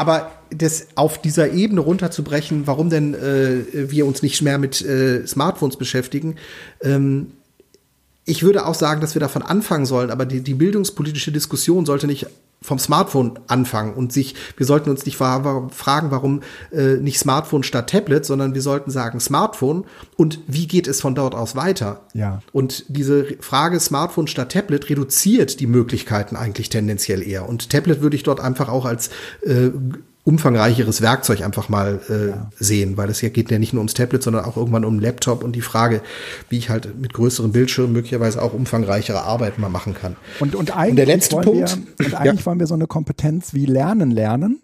[0.00, 5.26] Aber das auf dieser Ebene runterzubrechen, warum denn äh, wir uns nicht mehr mit äh,
[5.26, 6.36] Smartphones beschäftigen,
[6.80, 7.32] ähm,
[8.24, 12.06] ich würde auch sagen, dass wir davon anfangen sollen, aber die, die bildungspolitische Diskussion sollte
[12.06, 12.28] nicht
[12.62, 16.42] vom Smartphone anfangen und sich, wir sollten uns nicht fragen, warum
[16.72, 19.84] äh, nicht Smartphone statt Tablet, sondern wir sollten sagen Smartphone
[20.16, 22.02] und wie geht es von dort aus weiter?
[22.12, 22.42] Ja.
[22.52, 27.48] Und diese Frage Smartphone statt Tablet reduziert die Möglichkeiten eigentlich tendenziell eher.
[27.48, 29.08] Und Tablet würde ich dort einfach auch als
[29.42, 29.70] äh,
[30.24, 32.50] umfangreicheres Werkzeug einfach mal äh, ja.
[32.58, 35.42] sehen, weil es ja geht ja nicht nur ums Tablet, sondern auch irgendwann um Laptop
[35.42, 36.02] und die Frage,
[36.48, 40.16] wie ich halt mit größeren Bildschirmen möglicherweise auch umfangreichere Arbeit mal machen kann.
[40.38, 42.46] Und, und eigentlich, und der letzte Punkt, wir, und eigentlich ja.
[42.46, 44.60] wollen wir so eine Kompetenz wie Lernen lernen,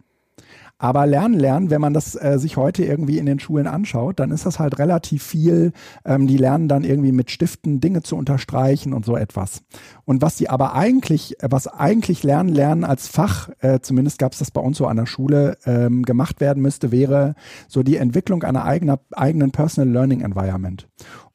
[0.78, 4.30] Aber Lernen, Lernen, wenn man das äh, sich heute irgendwie in den Schulen anschaut, dann
[4.30, 5.72] ist das halt relativ viel.
[6.04, 9.62] Ähm, die lernen dann irgendwie mit Stiften Dinge zu unterstreichen und so etwas.
[10.04, 14.32] Und was sie aber eigentlich, äh, was eigentlich Lernen, Lernen als Fach, äh, zumindest gab
[14.32, 17.36] es das bei uns so an der Schule, ähm, gemacht werden müsste, wäre
[17.68, 20.86] so die Entwicklung einer eigener, eigenen Personal Learning Environment.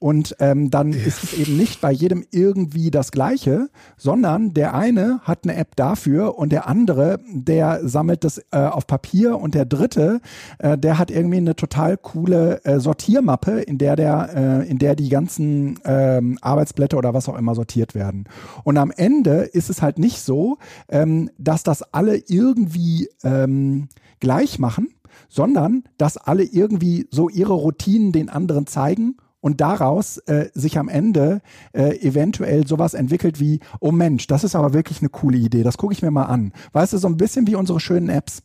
[0.02, 5.20] Und ähm, dann ist es eben nicht bei jedem irgendwie das Gleiche, sondern der eine
[5.22, 9.66] hat eine App dafür und der andere, der sammelt das äh, auf Papier und der
[9.66, 10.20] dritte,
[10.58, 14.96] äh, der hat irgendwie eine total coole äh, Sortiermappe, in der der, äh, in der
[14.96, 18.24] die ganzen ähm, Arbeitsblätter oder was auch immer sortiert werden.
[18.64, 20.58] Und am Ende ist es halt nicht so,
[20.90, 23.88] ähm, dass das alle irgendwie ähm,
[24.20, 24.88] gleich machen,
[25.30, 30.88] sondern dass alle irgendwie so ihre Routinen den anderen zeigen und daraus äh, sich am
[30.88, 31.42] Ende
[31.74, 35.78] äh, eventuell sowas entwickelt wie, oh Mensch, das ist aber wirklich eine coole Idee, das
[35.78, 36.54] gucke ich mir mal an.
[36.72, 38.44] Weißt du, so ein bisschen wie unsere schönen Apps.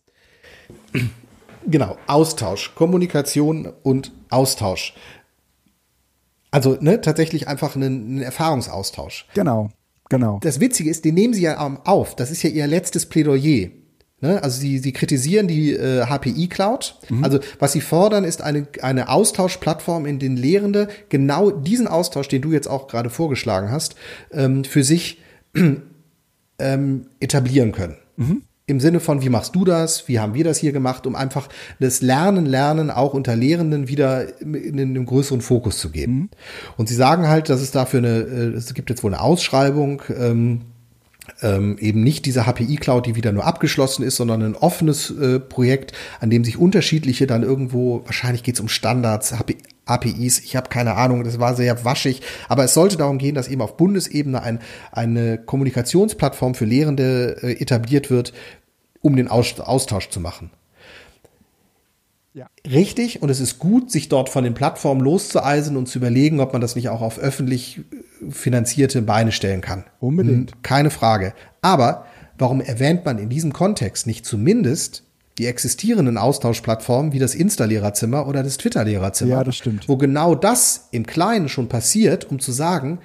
[1.67, 4.95] Genau, Austausch, Kommunikation und Austausch.
[6.51, 9.27] Also ne, tatsächlich einfach ein, ein Erfahrungsaustausch.
[9.35, 9.71] Genau,
[10.09, 10.39] genau.
[10.43, 12.17] Das Witzige ist, den nehmen sie ja auf.
[12.17, 13.69] Das ist ja ihr letztes Plädoyer.
[14.21, 14.43] Ne?
[14.43, 16.97] Also sie, sie kritisieren die äh, HPI Cloud.
[17.09, 17.25] Mhm.
[17.25, 22.43] Also was sie fordern, ist eine, eine Austauschplattform, in den Lehrende genau diesen Austausch, den
[22.43, 23.95] du jetzt auch gerade vorgeschlagen hast,
[24.33, 25.21] ähm, für sich
[26.59, 27.97] ähm, etablieren können.
[28.17, 28.43] Mhm.
[28.69, 30.09] Im Sinne von, wie machst du das?
[30.09, 31.49] Wie haben wir das hier gemacht, um einfach
[31.79, 36.13] das Lernen, Lernen auch unter Lehrenden wieder in einen größeren Fokus zu geben.
[36.13, 36.31] Mhm.
[36.79, 40.03] Und sie sagen halt, dass es dafür eine, äh, es gibt jetzt wohl eine Ausschreibung,
[40.19, 40.63] ähm,
[41.43, 45.93] ähm, eben nicht diese HPI-Cloud, die wieder nur abgeschlossen ist, sondern ein offenes äh, Projekt,
[46.21, 50.69] an dem sich unterschiedliche dann irgendwo, wahrscheinlich geht es um Standards, HP, APIs, ich habe
[50.69, 54.43] keine Ahnung, das war sehr waschig, aber es sollte darum gehen, dass eben auf Bundesebene
[54.43, 54.59] ein,
[54.91, 58.33] eine Kommunikationsplattform für Lehrende äh, etabliert wird,
[59.01, 60.51] um den Austausch zu machen.
[62.37, 62.49] Ja.
[62.71, 66.53] Richtig und es ist gut, sich dort von den Plattformen loszueisen und zu überlegen, ob
[66.53, 67.81] man das nicht auch auf öffentlich
[68.29, 69.85] finanzierte Beine stellen kann.
[70.01, 70.51] Unbedingt.
[70.53, 71.33] Hm, keine Frage.
[71.63, 72.05] Aber
[72.37, 75.03] warum erwähnt man in diesem Kontext nicht zumindest
[75.39, 79.37] die existierenden Austauschplattformen wie das Insta-Lehrerzimmer oder das Twitter-Lehrerzimmer?
[79.37, 79.89] Ja, das stimmt.
[79.89, 82.99] Wo genau das im Kleinen schon passiert, um zu sagen,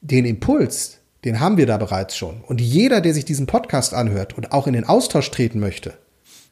[0.00, 2.40] den Impuls, den haben wir da bereits schon.
[2.40, 5.94] Und jeder, der sich diesen Podcast anhört und auch in den Austausch treten möchte,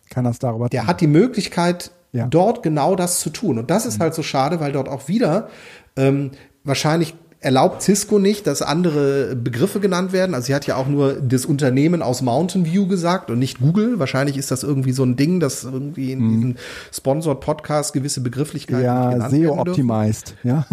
[0.08, 0.88] kann das darüber Der tun.
[0.88, 2.26] hat die Möglichkeit, ja.
[2.26, 3.58] dort genau das zu tun.
[3.58, 4.04] Und das ist mhm.
[4.04, 5.48] halt so schade, weil dort auch wieder
[5.96, 6.30] ähm,
[6.64, 10.34] wahrscheinlich erlaubt Cisco nicht, dass andere Begriffe genannt werden.
[10.34, 13.98] Also sie hat ja auch nur das Unternehmen aus Mountain View gesagt und nicht Google.
[13.98, 16.30] Wahrscheinlich ist das irgendwie so ein Ding, dass irgendwie in mhm.
[16.30, 16.58] diesen
[16.92, 20.66] Sponsored Podcast gewisse Begrifflichkeiten ja, genannt SEO optimized, ja.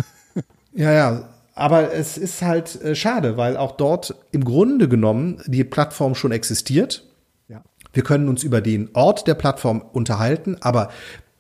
[0.74, 1.30] Ja, ja.
[1.56, 6.32] Aber es ist halt äh, schade, weil auch dort im Grunde genommen die Plattform schon
[6.32, 7.04] existiert.
[7.50, 7.64] Ja.
[7.92, 10.90] Wir können uns über den Ort der Plattform unterhalten, aber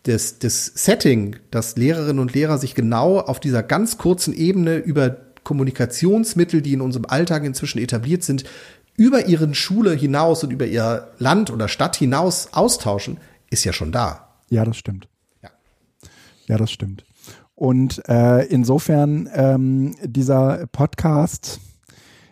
[0.03, 5.17] das, das Setting, dass Lehrerinnen und Lehrer sich genau auf dieser ganz kurzen Ebene über
[5.43, 8.43] Kommunikationsmittel, die in unserem Alltag inzwischen etabliert sind,
[8.95, 13.17] über ihren Schule hinaus und über ihr Land oder Stadt hinaus austauschen,
[13.49, 14.35] ist ja schon da.
[14.49, 15.07] Ja, das stimmt.
[15.41, 15.49] Ja,
[16.47, 17.05] ja das stimmt.
[17.55, 21.59] Und äh, insofern, ähm, dieser Podcast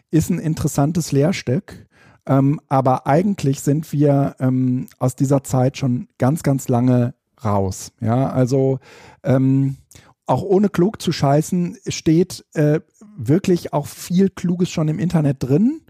[0.10, 1.86] ist ein interessantes Lehrstück.
[2.26, 7.92] Ähm, aber eigentlich sind wir ähm, aus dieser Zeit schon ganz, ganz lange raus.
[8.00, 8.80] Ja, also
[9.24, 9.78] ähm,
[10.26, 12.82] auch ohne klug zu scheißen, steht äh,
[13.18, 15.82] wirklich auch viel Kluges schon im Internet drin.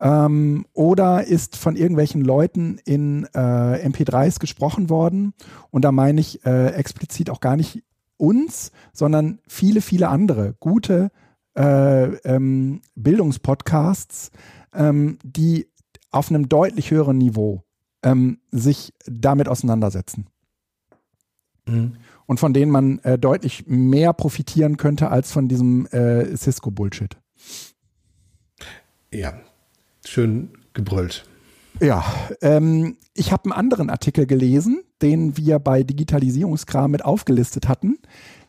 [0.00, 5.34] Ähm, oder ist von irgendwelchen Leuten in äh, MP3s gesprochen worden.
[5.70, 7.84] Und da meine ich äh, explizit auch gar nicht
[8.16, 11.10] uns, sondern viele, viele andere gute
[11.56, 14.30] äh, ähm, Bildungspodcasts,
[14.74, 15.68] ähm, die
[16.10, 17.64] auf einem deutlich höheren Niveau
[18.02, 20.26] ähm, sich damit auseinandersetzen.
[21.66, 21.96] Mhm.
[22.26, 27.16] Und von denen man äh, deutlich mehr profitieren könnte als von diesem äh, Cisco-Bullshit.
[29.12, 29.34] Ja,
[30.04, 31.26] schön gebrüllt.
[31.80, 32.04] Ja,
[32.40, 37.98] ähm, ich habe einen anderen Artikel gelesen, den wir bei Digitalisierungskram mit aufgelistet hatten.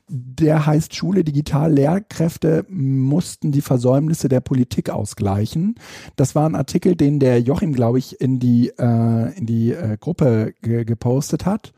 [0.08, 1.74] Der heißt Schule digital.
[1.74, 5.76] Lehrkräfte mussten die Versäumnisse der Politik ausgleichen.
[6.16, 9.98] Das war ein Artikel, den der Joachim, glaube ich, in die, äh, in die äh,
[10.00, 11.74] Gruppe ge gepostet hat.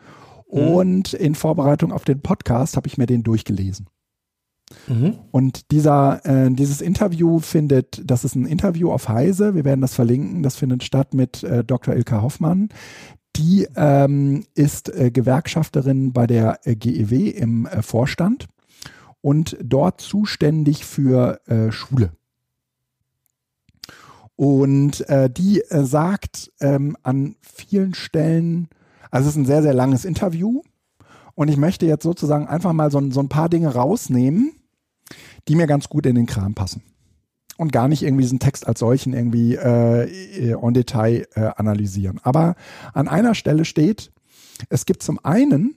[0.56, 0.68] Mhm.
[0.70, 3.88] Und in Vorbereitung auf den Podcast habe ich mir den durchgelesen.
[4.88, 5.18] Mhm.
[5.32, 9.94] Und dieser, äh, dieses Interview findet, das ist ein Interview auf Heise, wir werden das
[9.94, 11.94] verlinken, das findet statt mit äh, Dr.
[11.94, 12.70] Ilka Hoffmann.
[13.36, 18.48] Die ähm, ist äh, Gewerkschafterin bei der äh, GEW im äh, Vorstand
[19.20, 22.12] und dort zuständig für äh, Schule.
[24.38, 25.06] Und
[25.38, 28.68] die sagt ähm, an vielen Stellen,
[29.12, 30.62] Also es ist ein sehr, sehr langes Interview
[31.36, 34.54] und ich möchte jetzt sozusagen einfach mal so, so ein paar Dinge rausnehmen,
[35.48, 36.82] die mir ganz gut in den Kram passen.
[37.58, 42.20] Und gar nicht irgendwie diesen Text als solchen irgendwie äh, en Detail äh, analysieren.
[42.24, 42.56] Aber
[42.94, 44.12] an einer Stelle steht,
[44.70, 45.76] es gibt zum einen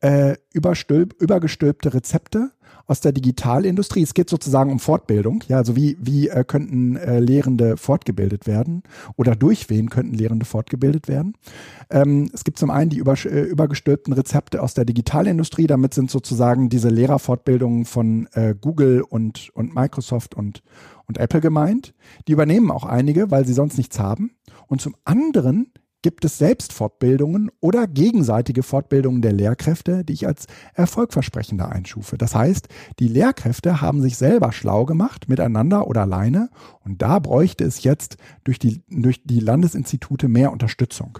[0.00, 2.52] äh, übergestülpte Rezepte
[2.88, 4.02] aus der Digitalindustrie.
[4.02, 5.44] Es geht sozusagen um Fortbildung.
[5.46, 8.82] Ja, also wie, wie äh, könnten äh, Lehrende fortgebildet werden
[9.16, 11.34] oder durch wen könnten Lehrende fortgebildet werden.
[11.90, 15.66] Ähm, es gibt zum einen die über, äh, übergestülpten Rezepte aus der Digitalindustrie.
[15.66, 20.62] Damit sind sozusagen diese Lehrerfortbildungen von äh, Google und, und Microsoft und,
[21.06, 21.94] und Apple gemeint.
[22.26, 24.30] Die übernehmen auch einige, weil sie sonst nichts haben.
[24.66, 25.72] Und zum anderen
[26.02, 32.16] gibt es Selbstfortbildungen oder gegenseitige Fortbildungen der Lehrkräfte, die ich als erfolgversprechender einschufe.
[32.16, 32.68] Das heißt,
[32.98, 36.50] die Lehrkräfte haben sich selber schlau gemacht, miteinander oder alleine,
[36.84, 41.18] und da bräuchte es jetzt durch die, durch die Landesinstitute mehr Unterstützung.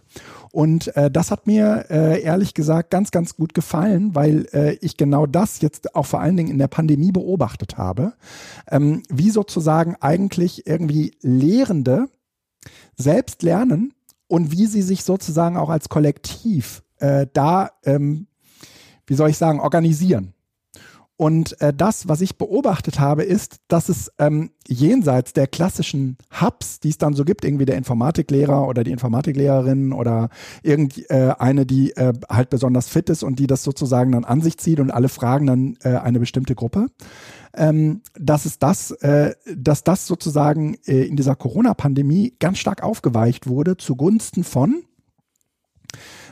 [0.53, 4.97] Und äh, das hat mir äh, ehrlich gesagt ganz, ganz gut gefallen, weil äh, ich
[4.97, 8.15] genau das jetzt auch vor allen Dingen in der Pandemie beobachtet habe,
[8.71, 12.09] ähm, wie sozusagen eigentlich irgendwie Lehrende
[12.97, 13.93] selbst lernen,
[14.29, 18.27] und wie sie sich sozusagen auch als Kollektiv äh, da, ähm,
[19.07, 20.35] wie soll ich sagen, organisieren.
[21.21, 26.79] Und äh, das, was ich beobachtet habe, ist, dass es ähm, jenseits der klassischen Hubs,
[26.79, 30.29] die es dann so gibt, irgendwie der Informatiklehrer oder die Informatiklehrerin oder
[30.63, 34.59] irgendeine, äh, die äh, halt besonders fit ist und die das sozusagen dann an sich
[34.59, 36.87] zieht und alle fragen dann äh, eine bestimmte Gruppe,
[37.55, 43.47] ähm, dass es das, äh, dass das sozusagen äh, in dieser Corona-Pandemie ganz stark aufgeweicht
[43.47, 44.83] wurde zugunsten von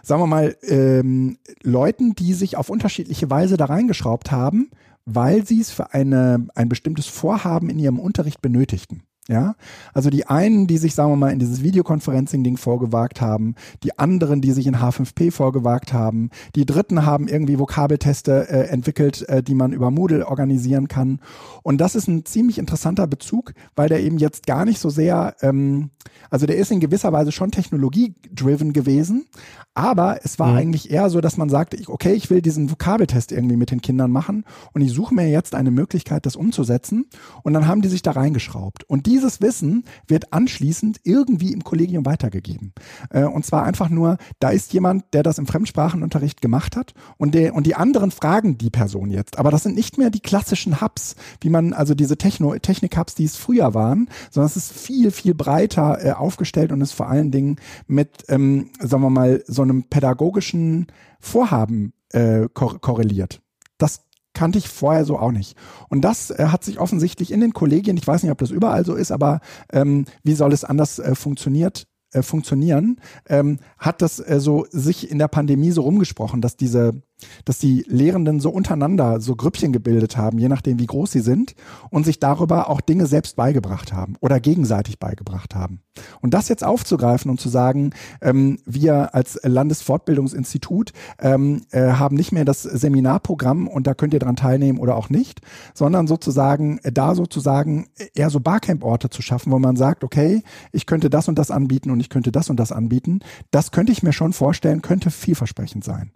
[0.02, 4.70] sagen wir mal, ähm, Leuten, die sich auf unterschiedliche Weise da reingeschraubt haben,
[5.04, 9.02] weil sie es für eine, ein bestimmtes Vorhaben in ihrem Unterricht benötigten.
[9.28, 9.56] Ja,
[9.92, 14.40] also die einen, die sich, sagen wir mal, in dieses Videoconferencing-Ding vorgewagt haben, die anderen,
[14.40, 19.56] die sich in H5P vorgewagt haben, die dritten haben irgendwie Vokabelteste äh, entwickelt, äh, die
[19.56, 21.20] man über Moodle organisieren kann.
[21.64, 25.34] Und das ist ein ziemlich interessanter Bezug, weil der eben jetzt gar nicht so sehr,
[25.40, 25.90] ähm,
[26.30, 29.26] also der ist in gewisser Weise schon technologie-driven gewesen,
[29.74, 30.58] aber es war mhm.
[30.58, 34.12] eigentlich eher so, dass man sagte, okay, ich will diesen Vokabeltest irgendwie mit den Kindern
[34.12, 37.06] machen und ich suche mir jetzt eine Möglichkeit, das umzusetzen.
[37.42, 38.84] Und dann haben die sich da reingeschraubt.
[38.84, 42.74] Und die dieses Wissen wird anschließend irgendwie im Kollegium weitergegeben.
[43.08, 47.34] Äh, und zwar einfach nur, da ist jemand, der das im Fremdsprachenunterricht gemacht hat und,
[47.34, 49.38] der, und die anderen fragen die Person jetzt.
[49.38, 53.36] Aber das sind nicht mehr die klassischen Hubs, wie man, also diese Technik-Hubs, die es
[53.36, 57.56] früher waren, sondern es ist viel, viel breiter äh, aufgestellt und ist vor allen Dingen
[57.86, 60.88] mit, ähm, sagen wir mal, so einem pädagogischen
[61.20, 63.40] Vorhaben äh, korreliert.
[63.78, 64.05] Das
[64.36, 65.56] kannte ich vorher so auch nicht.
[65.88, 68.84] Und das äh, hat sich offensichtlich in den Kollegien, ich weiß nicht, ob das überall
[68.84, 69.40] so ist, aber
[69.72, 75.10] ähm, wie soll es anders äh, funktioniert, äh, funktionieren, ähm, hat das äh, so sich
[75.10, 77.02] in der Pandemie so rumgesprochen, dass diese
[77.44, 81.54] dass die Lehrenden so untereinander so Grüppchen gebildet haben, je nachdem wie groß sie sind,
[81.90, 85.80] und sich darüber auch Dinge selbst beigebracht haben oder gegenseitig beigebracht haben.
[86.20, 87.90] Und das jetzt aufzugreifen und zu sagen,
[88.20, 94.20] ähm, wir als Landesfortbildungsinstitut ähm, äh, haben nicht mehr das Seminarprogramm und da könnt ihr
[94.20, 95.40] dran teilnehmen oder auch nicht,
[95.74, 100.86] sondern sozusagen äh, da sozusagen eher so Barcamp-Orte zu schaffen, wo man sagt, okay, ich
[100.86, 103.20] könnte das und das anbieten und ich könnte das und das anbieten.
[103.50, 106.12] Das könnte ich mir schon vorstellen, könnte vielversprechend sein.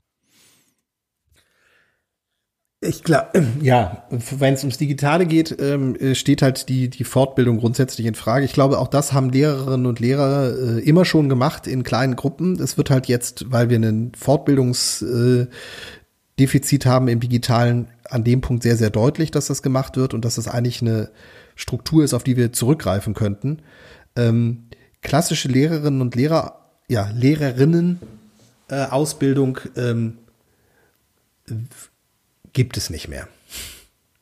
[2.83, 7.59] Ich glaube, ja, wenn es ums Digitale geht, ähm, äh, steht halt die, die Fortbildung
[7.59, 8.47] grundsätzlich in Frage.
[8.47, 12.59] Ich glaube, auch das haben Lehrerinnen und Lehrer äh, immer schon gemacht in kleinen Gruppen.
[12.59, 15.51] Es wird halt jetzt, weil wir einen Fortbildungsdefizit
[16.87, 20.25] äh, haben im Digitalen, an dem Punkt sehr, sehr deutlich, dass das gemacht wird und
[20.25, 21.11] dass das eigentlich eine
[21.55, 23.61] Struktur ist, auf die wir zurückgreifen könnten.
[24.17, 24.65] Ähm,
[25.03, 28.01] klassische Lehrerinnen und Lehrer, ja, Lehrerinnen
[28.69, 30.17] äh, Ausbildung ähm,
[32.53, 33.29] gibt es nicht mehr.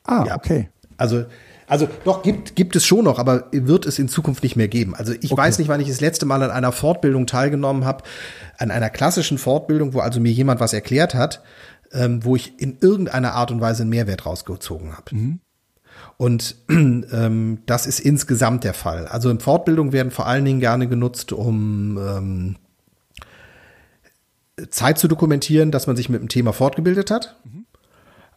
[0.03, 0.35] Ah, ja.
[0.35, 0.69] okay.
[0.97, 1.25] Also,
[1.67, 4.95] also doch, gibt, gibt es schon noch, aber wird es in Zukunft nicht mehr geben.
[4.95, 5.41] Also ich okay.
[5.41, 8.03] weiß nicht, wann ich das letzte Mal an einer Fortbildung teilgenommen habe,
[8.57, 11.43] an einer klassischen Fortbildung, wo also mir jemand was erklärt hat,
[11.91, 15.15] ähm, wo ich in irgendeiner Art und Weise einen Mehrwert rausgezogen habe.
[15.15, 15.39] Mhm.
[16.17, 19.07] Und ähm, das ist insgesamt der Fall.
[19.07, 22.55] Also in Fortbildung werden vor allen Dingen gerne genutzt, um ähm,
[24.69, 27.37] Zeit zu dokumentieren, dass man sich mit dem Thema fortgebildet hat.
[27.45, 27.65] Mhm.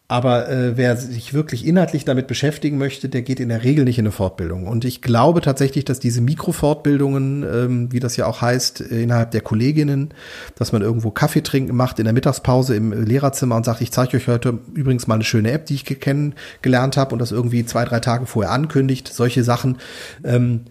[0.09, 3.99] Aber äh, wer sich wirklich inhaltlich damit beschäftigen möchte, der geht in der Regel nicht
[3.99, 4.67] in eine Fortbildung.
[4.67, 9.31] Und ich glaube tatsächlich, dass diese Mikrofortbildungen, ähm, wie das ja auch heißt, äh, innerhalb
[9.31, 10.13] der Kolleginnen,
[10.57, 14.19] dass man irgendwo Kaffee trinken macht in der Mittagspause im Lehrerzimmer und sagt, ich zeige
[14.19, 17.87] euch heute übrigens mal eine schöne App, die ich kennengelernt habe und das irgendwie zwei,
[17.87, 19.79] drei Tage vorher ankündigt, solche Sachen.
[20.25, 20.63] Ähm,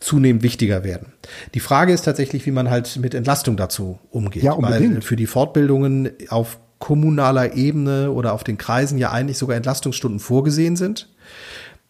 [0.00, 1.12] zunehmend wichtiger werden.
[1.52, 4.42] Die Frage ist tatsächlich, wie man halt mit Entlastung dazu umgeht.
[4.42, 4.94] Ja, unbedingt.
[4.94, 10.18] Weil für die Fortbildungen auf kommunaler Ebene oder auf den Kreisen ja eigentlich sogar Entlastungsstunden
[10.18, 11.08] vorgesehen sind,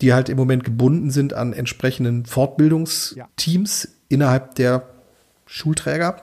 [0.03, 3.91] die halt im Moment gebunden sind an entsprechenden Fortbildungsteams ja.
[4.09, 4.83] innerhalb der
[5.47, 6.23] Schulträger,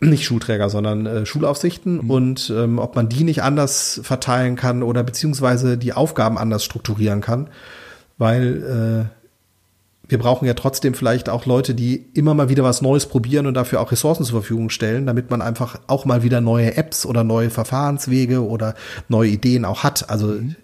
[0.00, 2.10] nicht Schulträger, sondern äh, Schulaufsichten mhm.
[2.10, 7.20] und ähm, ob man die nicht anders verteilen kann oder beziehungsweise die Aufgaben anders strukturieren
[7.20, 7.48] kann,
[8.18, 9.15] weil äh,
[10.08, 13.54] wir brauchen ja trotzdem vielleicht auch Leute, die immer mal wieder was Neues probieren und
[13.54, 17.24] dafür auch Ressourcen zur Verfügung stellen, damit man einfach auch mal wieder neue Apps oder
[17.24, 18.74] neue Verfahrenswege oder
[19.08, 20.08] neue Ideen auch hat.
[20.08, 20.56] Also, mhm.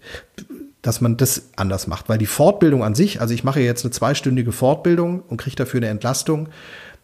[0.81, 2.09] dass man das anders macht.
[2.09, 5.79] Weil die Fortbildung an sich, also ich mache jetzt eine zweistündige Fortbildung und kriege dafür
[5.79, 6.49] eine Entlastung,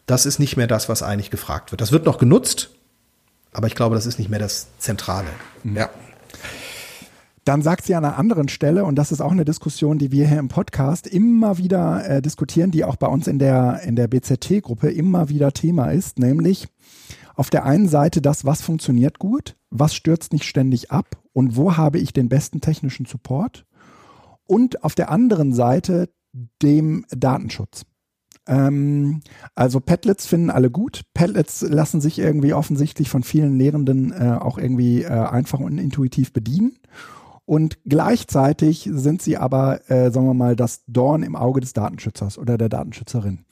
[0.06, 1.80] das ist nicht mehr das, was eigentlich gefragt wird.
[1.80, 2.70] Das wird noch genutzt,
[3.52, 5.28] aber ich glaube, das ist nicht mehr das Zentrale.
[5.64, 5.76] Mhm.
[5.76, 5.90] Ja.
[7.48, 10.28] Dann sagt sie an einer anderen Stelle, und das ist auch eine Diskussion, die wir
[10.28, 14.06] hier im Podcast immer wieder äh, diskutieren, die auch bei uns in der, in der
[14.06, 16.68] BZT-Gruppe immer wieder Thema ist, nämlich
[17.36, 21.78] auf der einen Seite das, was funktioniert gut, was stürzt nicht ständig ab und wo
[21.78, 23.64] habe ich den besten technischen Support
[24.44, 26.10] und auf der anderen Seite
[26.62, 27.86] dem Datenschutz.
[28.46, 29.22] Ähm,
[29.54, 31.00] also Padlets finden alle gut.
[31.14, 36.34] Padlets lassen sich irgendwie offensichtlich von vielen Lehrenden äh, auch irgendwie äh, einfach und intuitiv
[36.34, 36.76] bedienen.
[37.48, 42.36] Und gleichzeitig sind sie aber, äh, sagen wir mal, das Dorn im Auge des Datenschützers
[42.36, 43.46] oder der Datenschützerin.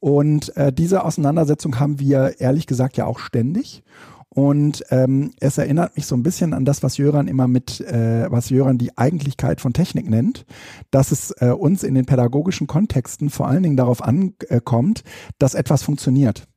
[0.00, 3.82] Und äh, diese Auseinandersetzung haben wir ehrlich gesagt ja auch ständig.
[4.28, 8.30] Und ähm, es erinnert mich so ein bisschen an das, was Jöran immer mit, äh,
[8.30, 10.44] was Jöran die Eigentlichkeit von Technik nennt,
[10.90, 15.04] dass es äh, uns in den pädagogischen Kontexten vor allen Dingen darauf ankommt,
[15.38, 16.47] dass etwas funktioniert.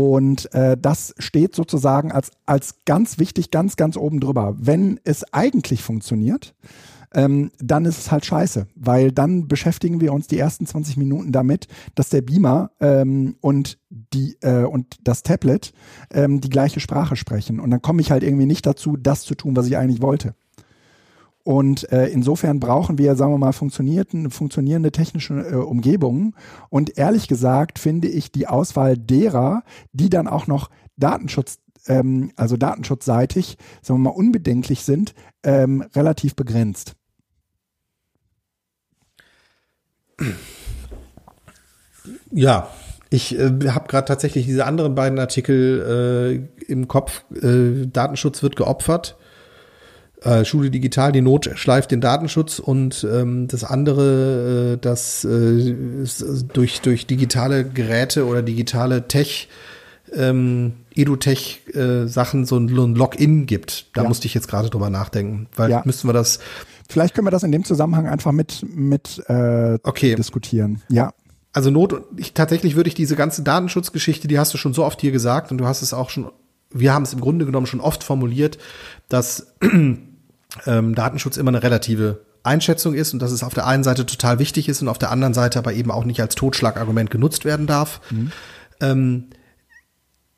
[0.00, 4.54] Und äh, das steht sozusagen als, als ganz wichtig, ganz, ganz oben drüber.
[4.58, 6.54] Wenn es eigentlich funktioniert,
[7.12, 11.32] ähm, dann ist es halt scheiße, weil dann beschäftigen wir uns die ersten 20 Minuten
[11.32, 15.72] damit, dass der Beamer ähm, und die äh, und das Tablet
[16.12, 17.60] ähm, die gleiche Sprache sprechen.
[17.60, 20.34] Und dann komme ich halt irgendwie nicht dazu, das zu tun, was ich eigentlich wollte.
[21.50, 26.36] Und äh, insofern brauchen wir, sagen wir mal, funktionierende, funktionierende technische äh, Umgebungen.
[26.68, 31.58] Und ehrlich gesagt finde ich die Auswahl derer, die dann auch noch Datenschutz,
[31.88, 35.12] ähm, also datenschutzseitig, sagen wir mal, unbedenklich sind,
[35.42, 36.94] ähm, relativ begrenzt.
[42.30, 42.68] Ja,
[43.10, 47.24] ich äh, habe gerade tatsächlich diese anderen beiden Artikel äh, im Kopf.
[47.34, 49.16] Äh, Datenschutz wird geopfert
[50.22, 55.74] äh, Schule Digital, die Not schleift den Datenschutz und ähm, das andere, äh, das äh,
[56.52, 59.48] durch, durch digitale Geräte oder digitale Tech,
[60.12, 63.96] ähm, EduTech-Sachen äh, so ein, ein Login gibt.
[63.96, 64.08] Da ja.
[64.08, 65.82] musste ich jetzt gerade drüber nachdenken, weil ja.
[65.84, 66.40] müssten wir das.
[66.88, 70.16] Vielleicht können wir das in dem Zusammenhang einfach mit, mit äh, okay.
[70.16, 70.82] diskutieren.
[70.88, 71.12] Ja.
[71.52, 75.00] Also Not, ich, tatsächlich würde ich diese ganze Datenschutzgeschichte, die hast du schon so oft
[75.00, 76.30] hier gesagt und du hast es auch schon,
[76.70, 78.58] wir haben es im Grunde genommen schon oft formuliert,
[79.08, 79.54] dass
[80.66, 84.38] ähm, Datenschutz immer eine relative Einschätzung ist und dass es auf der einen Seite total
[84.38, 87.66] wichtig ist und auf der anderen Seite aber eben auch nicht als Totschlagargument genutzt werden
[87.66, 88.00] darf.
[88.10, 88.32] Mhm.
[88.80, 89.24] Ähm,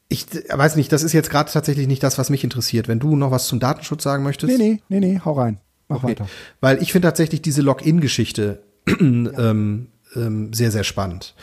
[0.09, 2.87] ich weiß nicht, das ist jetzt gerade tatsächlich nicht das, was mich interessiert.
[2.87, 4.59] Wenn du noch was zum Datenschutz sagen möchtest.
[4.59, 5.59] Nee, nee, nee, nee, hau rein.
[5.89, 6.09] Mach okay.
[6.09, 6.29] weiter.
[6.61, 8.95] Weil ich finde tatsächlich diese Login-Geschichte ja.
[9.01, 11.35] ähm, ähm, sehr, sehr spannend.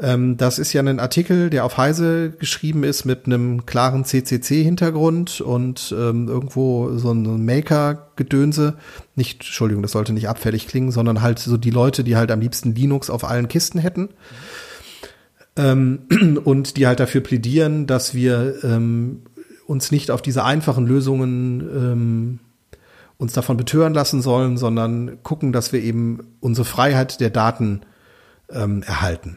[0.00, 5.42] Ähm, das ist ja ein Artikel, der auf Heise geschrieben ist mit einem klaren CCC-Hintergrund
[5.42, 8.76] und ähm, irgendwo so ein Maker-Gedönse.
[9.14, 12.40] Nicht, Entschuldigung, das sollte nicht abfällig klingen, sondern halt so die Leute, die halt am
[12.40, 14.08] liebsten Linux auf allen Kisten hätten.
[15.56, 16.00] Ähm,
[16.44, 19.22] und die halt dafür plädieren, dass wir ähm,
[19.66, 22.38] uns nicht auf diese einfachen Lösungen ähm,
[23.18, 27.82] uns davon betören lassen sollen, sondern gucken, dass wir eben unsere Freiheit der Daten
[28.50, 29.36] ähm, erhalten.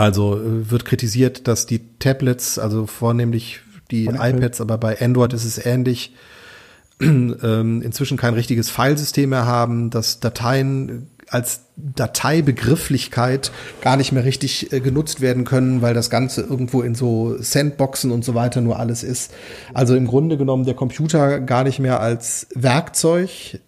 [0.00, 3.60] Also äh, wird kritisiert, dass die Tablets, also vornehmlich
[3.90, 6.14] die iPads, aber bei Android ist es ähnlich,
[7.00, 13.52] ähm, inzwischen kein richtiges Filesystem mehr haben, dass Dateien als Dateibegrifflichkeit
[13.82, 18.10] gar nicht mehr richtig äh, genutzt werden können, weil das Ganze irgendwo in so Sandboxen
[18.10, 19.34] und so weiter nur alles ist.
[19.74, 23.60] Also im Grunde genommen der Computer gar nicht mehr als Werkzeug,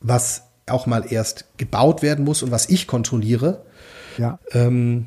[0.00, 3.64] was auch mal erst gebaut werden muss und was ich kontrolliere.
[4.18, 4.38] Ja.
[4.52, 5.06] Ähm,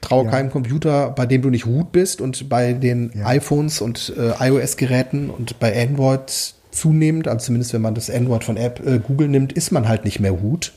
[0.00, 0.30] Trau ja.
[0.30, 3.26] keinem Computer, bei dem du nicht root bist und bei den ja.
[3.26, 8.56] iPhones und äh, iOS-Geräten und bei Android zunehmend, also zumindest wenn man das Android von
[8.56, 10.72] App äh, Google nimmt, ist man halt nicht mehr root.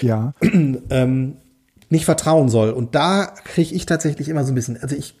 [0.00, 0.34] Ja.
[0.90, 1.34] ähm,
[1.90, 2.70] nicht vertrauen soll.
[2.70, 5.14] Und da kriege ich tatsächlich immer so ein bisschen, also ich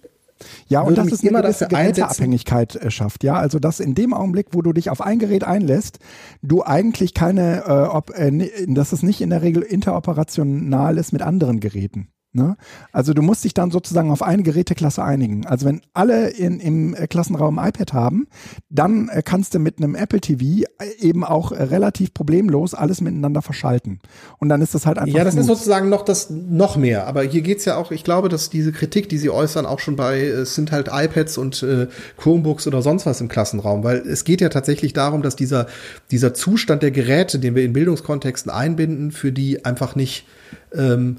[0.66, 3.22] ja, und das ist immer gewisse Abhängigkeit äh, schafft.
[3.22, 5.98] Ja, also dass in dem Augenblick, wo du dich auf ein Gerät einlässt,
[6.42, 11.22] du eigentlich keine, äh, ob, äh, dass es nicht in der Regel interoperational ist mit
[11.22, 12.08] anderen Geräten.
[12.34, 12.56] Ne?
[12.92, 15.46] Also du musst dich dann sozusagen auf eine Geräteklasse einigen.
[15.46, 18.26] Also wenn alle in, im äh, Klassenraum iPad haben,
[18.70, 23.42] dann äh, kannst du mit einem Apple TV äh, eben auch relativ problemlos alles miteinander
[23.42, 23.98] verschalten.
[24.38, 25.14] Und dann ist das halt einfach.
[25.14, 25.42] Ja, das smooth.
[25.42, 27.06] ist sozusagen noch das noch mehr.
[27.06, 29.96] Aber hier geht's ja auch, ich glaube, dass diese Kritik, die sie äußern, auch schon
[29.96, 33.84] bei, es sind halt iPads und äh, Chromebooks oder sonst was im Klassenraum.
[33.84, 35.66] Weil es geht ja tatsächlich darum, dass dieser,
[36.10, 40.26] dieser Zustand der Geräte, den wir in Bildungskontexten einbinden, für die einfach nicht
[40.74, 41.18] ähm,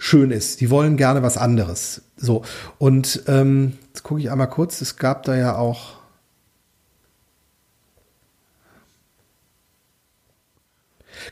[0.00, 0.62] schön ist.
[0.62, 2.02] Die wollen gerne was anderes.
[2.16, 2.42] So.
[2.78, 6.00] Und ähm, jetzt gucke ich einmal kurz, es gab da ja auch.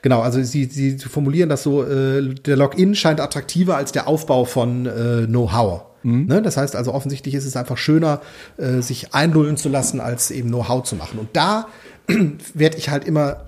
[0.02, 4.44] Genau, also sie, sie formulieren das so, äh, der Login scheint attraktiver als der Aufbau
[4.44, 5.84] von äh, Know-how.
[6.02, 6.26] Mhm.
[6.26, 6.42] Ne?
[6.42, 8.20] Das heißt also offensichtlich ist es einfach schöner,
[8.58, 11.18] äh, sich einlullen zu lassen, als eben Know-how zu machen.
[11.18, 11.68] Und da
[12.54, 13.46] werde ich halt immer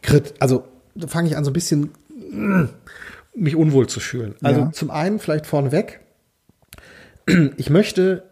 [0.00, 0.62] krit, also
[0.94, 1.90] da fange ich an so ein bisschen
[3.34, 4.34] mich unwohl zu fühlen.
[4.42, 4.72] Also ja.
[4.72, 6.00] zum einen vielleicht vorneweg,
[7.56, 8.24] ich möchte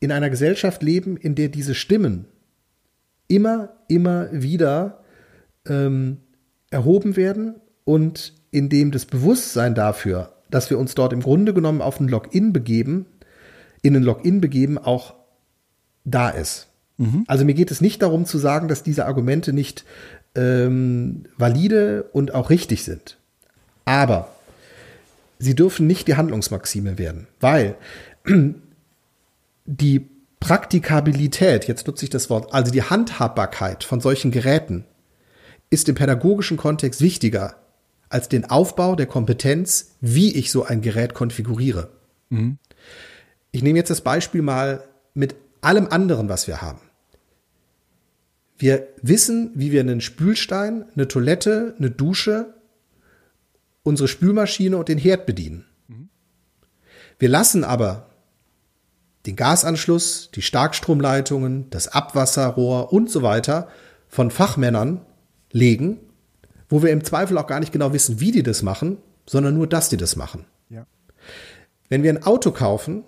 [0.00, 2.26] in einer Gesellschaft leben, in der diese Stimmen
[3.26, 5.00] immer, immer wieder
[5.66, 6.18] ähm,
[6.70, 11.82] erhoben werden und in dem das Bewusstsein dafür, dass wir uns dort im Grunde genommen
[11.82, 13.06] auf ein Login begeben,
[13.82, 15.14] in ein Login begeben, auch
[16.04, 16.68] da ist.
[16.96, 17.24] Mhm.
[17.26, 19.84] Also mir geht es nicht darum zu sagen, dass diese Argumente nicht
[20.34, 23.18] ähm, valide und auch richtig sind.
[23.88, 24.28] Aber
[25.38, 27.74] sie dürfen nicht die Handlungsmaxime werden, weil
[29.64, 30.06] die
[30.40, 34.84] Praktikabilität, jetzt nutze ich das Wort, also die Handhabbarkeit von solchen Geräten
[35.70, 37.56] ist im pädagogischen Kontext wichtiger
[38.10, 41.88] als den Aufbau der Kompetenz, wie ich so ein Gerät konfiguriere.
[42.28, 42.58] Mhm.
[43.52, 44.84] Ich nehme jetzt das Beispiel mal
[45.14, 46.80] mit allem anderen, was wir haben.
[48.58, 52.54] Wir wissen, wie wir einen Spülstein, eine Toilette, eine Dusche,
[53.88, 55.64] unsere Spülmaschine und den Herd bedienen.
[57.18, 58.10] Wir lassen aber
[59.26, 63.68] den Gasanschluss, die Starkstromleitungen, das Abwasserrohr und so weiter
[64.08, 65.04] von Fachmännern
[65.50, 65.98] legen,
[66.68, 69.66] wo wir im Zweifel auch gar nicht genau wissen, wie die das machen, sondern nur,
[69.66, 70.44] dass die das machen.
[70.70, 70.86] Ja.
[71.88, 73.04] Wenn wir ein Auto kaufen,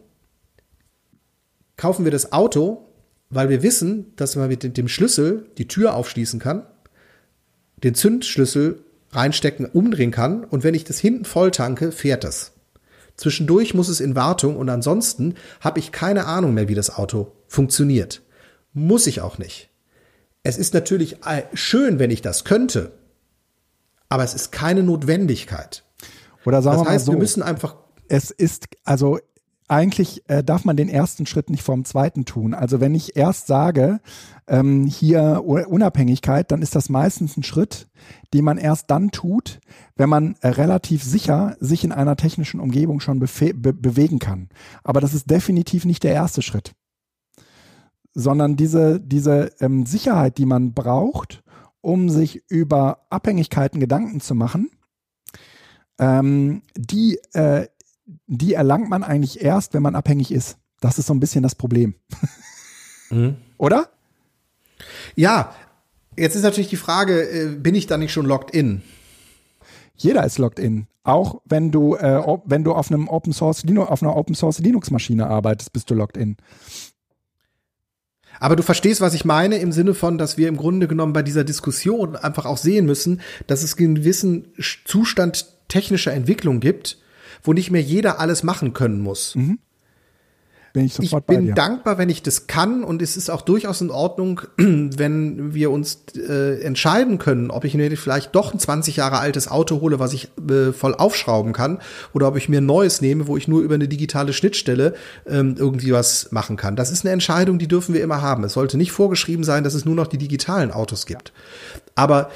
[1.77, 2.89] kaufen wir das Auto,
[3.29, 6.67] weil wir wissen, dass man mit dem Schlüssel die Tür aufschließen kann,
[7.85, 12.53] den Zündschlüssel reinstecken, umdrehen kann und wenn ich das hinten voll tanke, fährt das.
[13.17, 17.33] Zwischendurch muss es in Wartung und ansonsten habe ich keine Ahnung mehr, wie das Auto
[17.49, 18.23] funktioniert.
[18.73, 19.69] Muss ich auch nicht.
[20.43, 22.93] Es ist natürlich äh, schön, wenn ich das könnte,
[24.09, 25.85] aber es ist keine Notwendigkeit.
[26.47, 27.77] Oder sagen das heißt, wir mal so, wir müssen einfach.
[28.09, 29.19] Es ist, also
[29.71, 32.55] eigentlich äh, darf man den ersten Schritt nicht vorm zweiten tun.
[32.55, 34.01] Also wenn ich erst sage,
[34.49, 37.89] ähm, hier Unabhängigkeit, dann ist das meistens ein Schritt,
[38.35, 39.61] den man erst dann tut,
[39.95, 44.49] wenn man äh, relativ sicher sich in einer technischen Umgebung schon be bewegen kann.
[44.83, 46.73] Aber das ist definitiv nicht der erste Schritt,
[48.13, 51.45] sondern diese, diese ähm, Sicherheit, die man braucht,
[51.81, 54.69] um sich über Abhängigkeiten Gedanken zu machen,
[56.01, 57.69] ähm, die äh,
[58.27, 60.59] die erlangt man eigentlich erst, wenn man abhängig ist.
[60.81, 61.95] Das ist so ein bisschen das Problem.
[63.11, 63.37] Mhm.
[63.59, 63.91] Oder?
[65.17, 65.55] Ja,
[66.17, 68.83] jetzt ist natürlich die Frage, äh, bin ich da nicht schon locked in?
[69.97, 70.87] Jeder ist locked in.
[71.03, 74.91] Auch wenn du, äh, wenn du auf einem Open Source auf einer Open Source Linux
[74.91, 76.37] Maschine arbeitest, bist du locked in.
[78.39, 81.23] Aber du verstehst, was ich meine, im Sinne von, dass wir im Grunde genommen bei
[81.23, 84.55] dieser Diskussion einfach auch sehen müssen, dass es einen gewissen
[84.85, 86.99] Zustand technischer Entwicklung gibt,
[87.43, 89.35] wo nicht mehr jeder alles machen können muss.
[89.35, 89.59] Mhm.
[90.73, 93.91] Bin ich ich bin dankbar, wenn ich das kann und es ist auch durchaus in
[93.91, 99.19] Ordnung, wenn wir uns äh, entscheiden können, ob ich mir vielleicht doch ein 20 Jahre
[99.19, 101.81] altes Auto hole, was ich äh, voll aufschrauben kann,
[102.13, 104.95] oder ob ich mir ein neues nehme, wo ich nur über eine digitale Schnittstelle
[105.27, 106.77] ähm, irgendwie was machen kann.
[106.77, 108.45] Das ist eine Entscheidung, die dürfen wir immer haben.
[108.45, 111.33] Es sollte nicht vorgeschrieben sein, dass es nur noch die digitalen Autos gibt.
[111.97, 112.31] Aber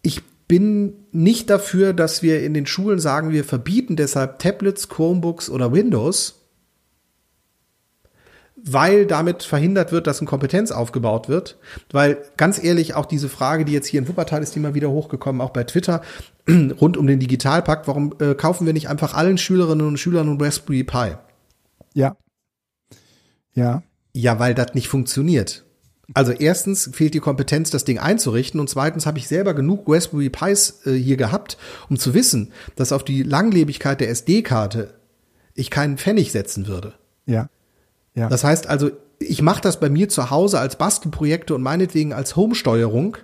[0.00, 0.22] ich
[0.52, 5.72] bin nicht dafür, dass wir in den Schulen sagen, wir verbieten deshalb Tablets, Chromebooks oder
[5.72, 6.42] Windows,
[8.56, 11.56] weil damit verhindert wird, dass eine Kompetenz aufgebaut wird.
[11.90, 14.90] Weil ganz ehrlich, auch diese Frage, die jetzt hier in Wuppertal ist, die mal wieder
[14.90, 16.02] hochgekommen, auch bei Twitter,
[16.46, 20.38] rund um den Digitalpakt, warum äh, kaufen wir nicht einfach allen Schülerinnen und Schülern ein
[20.38, 21.12] Raspberry Pi?
[21.94, 22.14] Ja.
[23.54, 23.82] Ja.
[24.12, 25.64] Ja, weil das nicht funktioniert.
[26.14, 30.30] Also erstens fehlt die Kompetenz, das Ding einzurichten und zweitens habe ich selber genug Raspberry
[30.30, 31.56] Pis äh, hier gehabt,
[31.88, 34.94] um zu wissen, dass auf die Langlebigkeit der SD-Karte
[35.54, 36.94] ich keinen Pfennig setzen würde.
[37.26, 37.48] Ja.
[38.14, 38.28] ja.
[38.28, 42.36] Das heißt also, ich mache das bei mir zu Hause als Bastelprojekte und meinetwegen als
[42.36, 43.16] Home-Steuerung,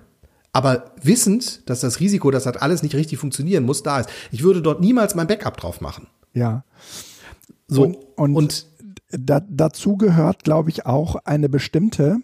[0.53, 4.09] aber wissend, dass das Risiko, dass das alles nicht richtig funktionieren muss, da ist.
[4.31, 6.07] Ich würde dort niemals mein Backup drauf machen.
[6.33, 6.65] Ja.
[7.67, 8.67] So, und, und, und
[9.11, 12.19] da, dazu gehört, glaube ich, auch eine bestimmte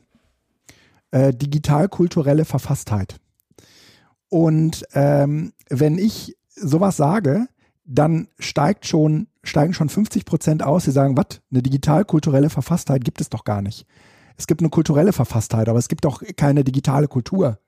[1.14, 3.20] äh, digital-kulturelle Verfasstheit.
[4.28, 7.46] Und ähm, wenn ich sowas sage,
[7.84, 13.20] dann steigt schon, steigen schon 50 Prozent aus, die sagen, was, eine digital-kulturelle Verfasstheit gibt
[13.20, 13.86] es doch gar nicht.
[14.36, 17.60] Es gibt eine kulturelle Verfasstheit, aber es gibt doch keine digitale Kultur.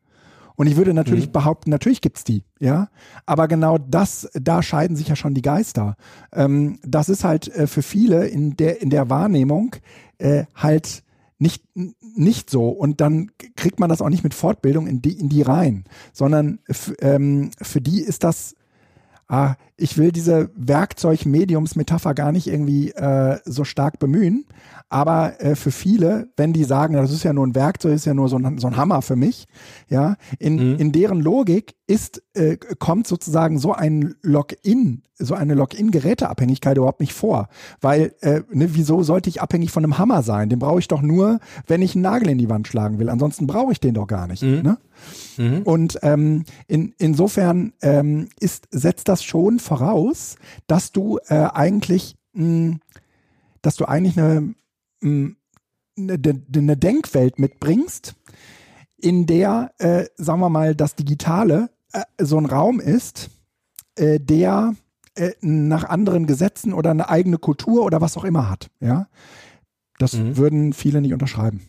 [0.57, 1.33] Und ich würde natürlich mhm.
[1.33, 2.89] behaupten, natürlich gibt's die, ja.
[3.27, 5.95] Aber genau das, da scheiden sich ja schon die Geister.
[6.33, 9.77] Ähm, das ist halt äh, für viele in der, in der Wahrnehmung
[10.19, 11.05] äh, halt
[11.39, 12.69] nicht, nicht so.
[12.69, 16.61] Und dann kriegt man das auch nicht mit Fortbildung in die, in die rein, sondern
[17.01, 18.55] ähm, für die ist das
[19.29, 24.47] ah, ich will diese Werkzeug-Mediums-Metapher gar nicht irgendwie äh, so stark bemühen.
[24.89, 28.15] Aber äh, für viele, wenn die sagen, das ist ja nur ein Werkzeug, ist ja
[28.15, 29.47] nur so ein, so ein Hammer für mich,
[29.89, 30.79] ja, in, mhm.
[30.79, 37.15] in deren Logik ist, äh, kommt sozusagen so ein Login, so eine Login-Geräteabhängigkeit überhaupt nicht
[37.15, 37.49] vor.
[37.81, 40.49] Weil, äh, ne, wieso sollte ich abhängig von einem Hammer sein?
[40.49, 43.09] Den brauche ich doch nur, wenn ich einen Nagel in die Wand schlagen will.
[43.09, 44.43] Ansonsten brauche ich den doch gar nicht.
[44.43, 44.63] Mhm.
[44.63, 44.79] Ne?
[45.39, 45.63] Mhm.
[45.63, 50.37] Und ähm, in, insofern ähm, ist, setzt das schon voraus,
[50.67, 52.77] dass du äh, eigentlich, mh,
[53.63, 54.55] dass du eigentlich eine,
[55.01, 55.31] mh,
[55.99, 58.15] eine, eine Denkwelt mitbringst,
[58.99, 63.31] in der, äh, sagen wir mal, das Digitale äh, so ein Raum ist,
[63.97, 64.75] äh, der
[65.17, 68.69] äh, nach anderen Gesetzen oder eine eigene Kultur oder was auch immer hat.
[68.81, 69.09] Ja,
[69.99, 70.37] das mhm.
[70.37, 71.63] würden viele nicht unterschreiben.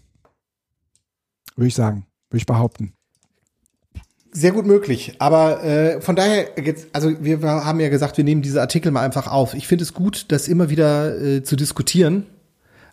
[1.56, 2.94] Würde ich sagen, würde ich behaupten.
[4.32, 5.16] Sehr gut möglich.
[5.20, 9.02] Aber äh, von daher, jetzt, also wir haben ja gesagt, wir nehmen diese Artikel mal
[9.02, 9.54] einfach auf.
[9.54, 12.28] Ich finde es gut, das immer wieder äh, zu diskutieren.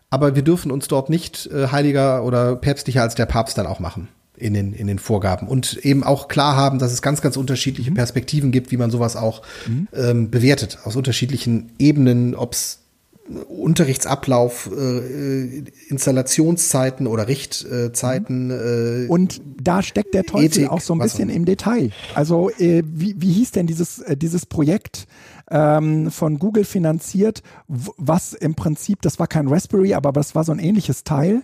[0.09, 3.79] Aber wir dürfen uns dort nicht äh, heiliger oder päpstlicher als der Papst dann auch
[3.79, 4.07] machen
[4.37, 5.47] in den, in den Vorgaben.
[5.47, 7.95] Und eben auch klar haben, dass es ganz, ganz unterschiedliche mhm.
[7.95, 9.87] Perspektiven gibt, wie man sowas auch mhm.
[9.93, 10.79] ähm, bewertet.
[10.83, 12.79] Aus unterschiedlichen Ebenen, ob es
[13.27, 18.51] Unterrichtsablauf, äh, Installationszeiten oder Richtzeiten.
[18.51, 21.89] Äh, und da steckt der Teufel Ethik, auch so ein bisschen im Detail.
[22.13, 25.07] Also äh, wie, wie hieß denn dieses, äh, dieses Projekt
[25.49, 30.51] ähm, von Google finanziert, was im Prinzip, das war kein Raspberry, aber das war so
[30.51, 31.41] ein ähnliches Teil.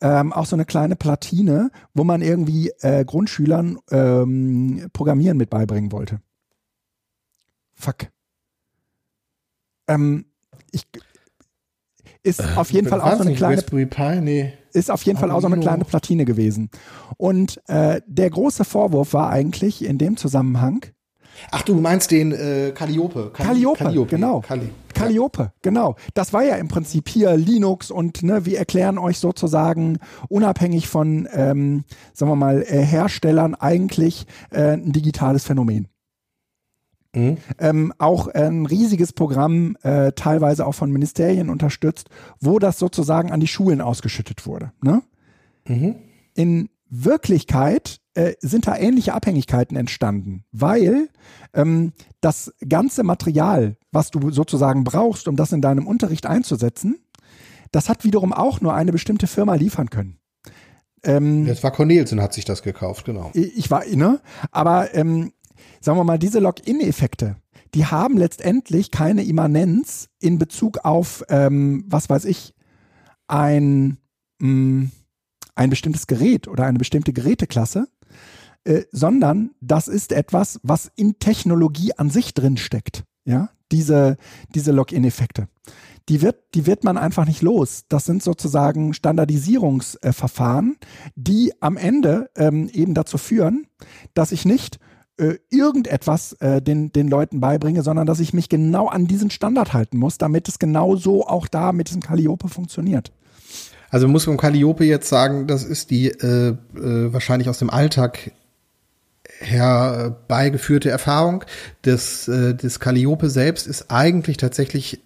[0.00, 5.90] Ähm, auch so eine kleine Platine, wo man irgendwie äh, Grundschülern ähm, Programmieren mit beibringen
[5.90, 6.20] wollte.
[7.74, 8.08] Fuck.
[9.88, 10.26] Ähm,
[10.70, 10.86] ich,
[12.22, 14.20] ist äh, auf jeden Fall auch so eine kleine Pi?
[14.20, 14.52] Nee.
[14.72, 16.70] ist auf jeden Fall auch so eine kleine Platine gewesen.
[17.16, 20.86] Und äh, der große Vorwurf war eigentlich in dem Zusammenhang.
[21.50, 23.30] Ach, du meinst den äh, Calliope.
[23.32, 24.40] Calliope, Calliope, genau.
[24.40, 25.96] Calli Calliope, genau.
[26.14, 29.98] Das war ja im Prinzip hier Linux und ne, wir erklären euch sozusagen
[30.28, 35.88] unabhängig von, ähm, sagen wir mal, äh, Herstellern eigentlich äh, ein digitales Phänomen.
[37.14, 37.38] Mhm.
[37.58, 42.08] Ähm, auch ein riesiges Programm, äh, teilweise auch von Ministerien unterstützt,
[42.40, 44.72] wo das sozusagen an die Schulen ausgeschüttet wurde.
[44.82, 45.02] Ne?
[45.66, 45.96] Mhm.
[46.34, 51.08] In Wirklichkeit äh, sind da ähnliche Abhängigkeiten entstanden, weil
[51.54, 56.98] ähm, das ganze Material, was du sozusagen brauchst, um das in deinem Unterricht einzusetzen,
[57.70, 60.18] das hat wiederum auch nur eine bestimmte Firma liefern können.
[61.04, 63.30] Ähm, das war Cornelsen, hat sich das gekauft, genau.
[63.34, 64.20] Ich war, ne?
[64.50, 65.32] Aber ähm,
[65.80, 67.36] sagen wir mal, diese Login-Effekte,
[67.74, 72.52] die haben letztendlich keine Immanenz in Bezug auf, ähm, was weiß ich,
[73.28, 73.98] ein,
[74.40, 74.90] mh, mm,
[75.54, 77.86] ein bestimmtes Gerät oder eine bestimmte Geräteklasse,
[78.68, 83.04] äh, sondern das ist etwas, was in Technologie an sich drin steckt.
[83.24, 84.16] Ja, diese,
[84.54, 85.48] diese Login-Effekte.
[86.10, 87.84] Die wird, die wird man einfach nicht los.
[87.88, 90.76] Das sind sozusagen Standardisierungsverfahren,
[91.14, 93.66] die am Ende ähm, eben dazu führen,
[94.14, 94.78] dass ich nicht
[95.16, 99.72] äh, irgendetwas äh, den, den Leuten beibringe, sondern dass ich mich genau an diesen Standard
[99.72, 103.12] halten muss, damit es genau so auch da mit diesem Calliope funktioniert.
[103.90, 108.32] Also muss man Calliope jetzt sagen, das ist die äh, äh, wahrscheinlich aus dem Alltag
[109.40, 111.44] herbeigeführte Erfahrung.
[111.82, 115.00] Das, äh, das Calliope selbst ist eigentlich tatsächlich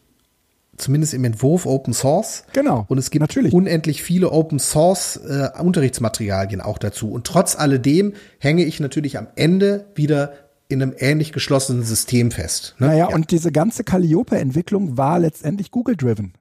[0.77, 2.45] zumindest im Entwurf Open Source.
[2.53, 2.85] Genau.
[2.89, 3.53] Und es gibt natürlich.
[3.53, 7.11] unendlich viele Open Source äh, Unterrichtsmaterialien auch dazu.
[7.11, 10.33] Und trotz alledem hänge ich natürlich am Ende wieder
[10.69, 12.75] in einem ähnlich geschlossenen System fest.
[12.79, 12.89] Ne?
[12.89, 13.15] Naja, ja.
[13.15, 16.33] und diese ganze Calliope-Entwicklung war letztendlich Google-driven.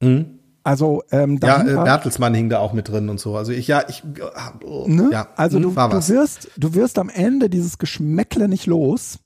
[0.00, 0.40] Mhm.
[0.64, 3.36] Also ähm, ja, äh, Bertelsmann hing da auch mit drin und so.
[3.36, 5.08] Also ich ja, ich äh, ne?
[5.12, 9.18] ja, also du, du wirst du wirst am Ende dieses Geschmäckle nicht los,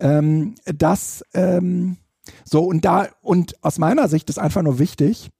[0.00, 1.96] ähm, dass ähm,
[2.44, 5.30] so, und da, und aus meiner Sicht ist einfach nur wichtig,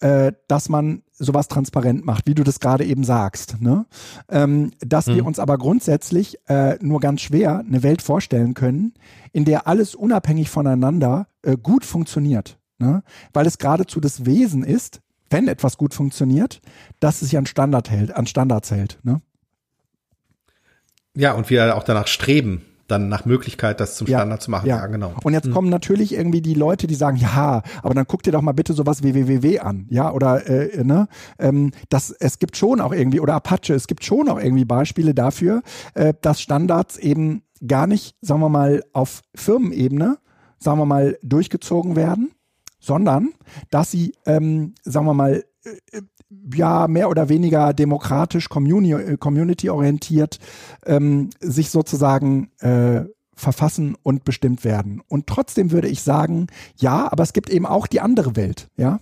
[0.00, 3.60] äh, dass man sowas transparent macht, wie du das gerade eben sagst.
[3.60, 3.86] Ne?
[4.28, 5.16] Ähm, dass hm.
[5.16, 8.94] wir uns aber grundsätzlich äh, nur ganz schwer eine Welt vorstellen können,
[9.32, 12.58] in der alles unabhängig voneinander äh, gut funktioniert.
[12.78, 13.02] Ne?
[13.32, 15.00] Weil es geradezu das Wesen ist,
[15.30, 16.60] wenn etwas gut funktioniert,
[17.00, 18.98] dass es sich an Standard hält, an Standards hält.
[19.02, 19.20] Ne?
[21.14, 24.68] Ja, und wir auch danach streben, dann nach Möglichkeit, das zum Standard ja, zu machen.
[24.68, 24.76] Ja.
[24.76, 25.14] ja, genau.
[25.24, 25.52] Und jetzt hm.
[25.52, 28.74] kommen natürlich irgendwie die Leute, die sagen, ja, aber dann guck dir doch mal bitte
[28.74, 31.08] sowas wie www an, ja, oder äh, ne,
[31.38, 35.14] ähm, das, es gibt schon auch irgendwie oder Apache, es gibt schon auch irgendwie Beispiele
[35.14, 35.62] dafür,
[35.94, 40.18] äh, dass Standards eben gar nicht, sagen wir mal, auf Firmenebene,
[40.58, 42.30] sagen wir mal, durchgezogen werden,
[42.86, 43.32] sondern
[43.70, 46.00] dass sie, ähm, sagen wir mal, äh,
[46.54, 50.38] ja, mehr oder weniger demokratisch, äh, community-orientiert
[50.84, 53.04] ähm, sich sozusagen äh,
[53.34, 55.02] verfassen und bestimmt werden.
[55.08, 56.46] Und trotzdem würde ich sagen,
[56.76, 59.00] ja, aber es gibt eben auch die andere Welt, ja.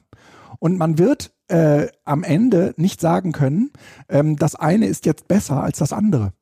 [0.59, 3.70] Und man wird äh, am Ende nicht sagen können,
[4.09, 6.32] ähm, das eine ist jetzt besser als das andere.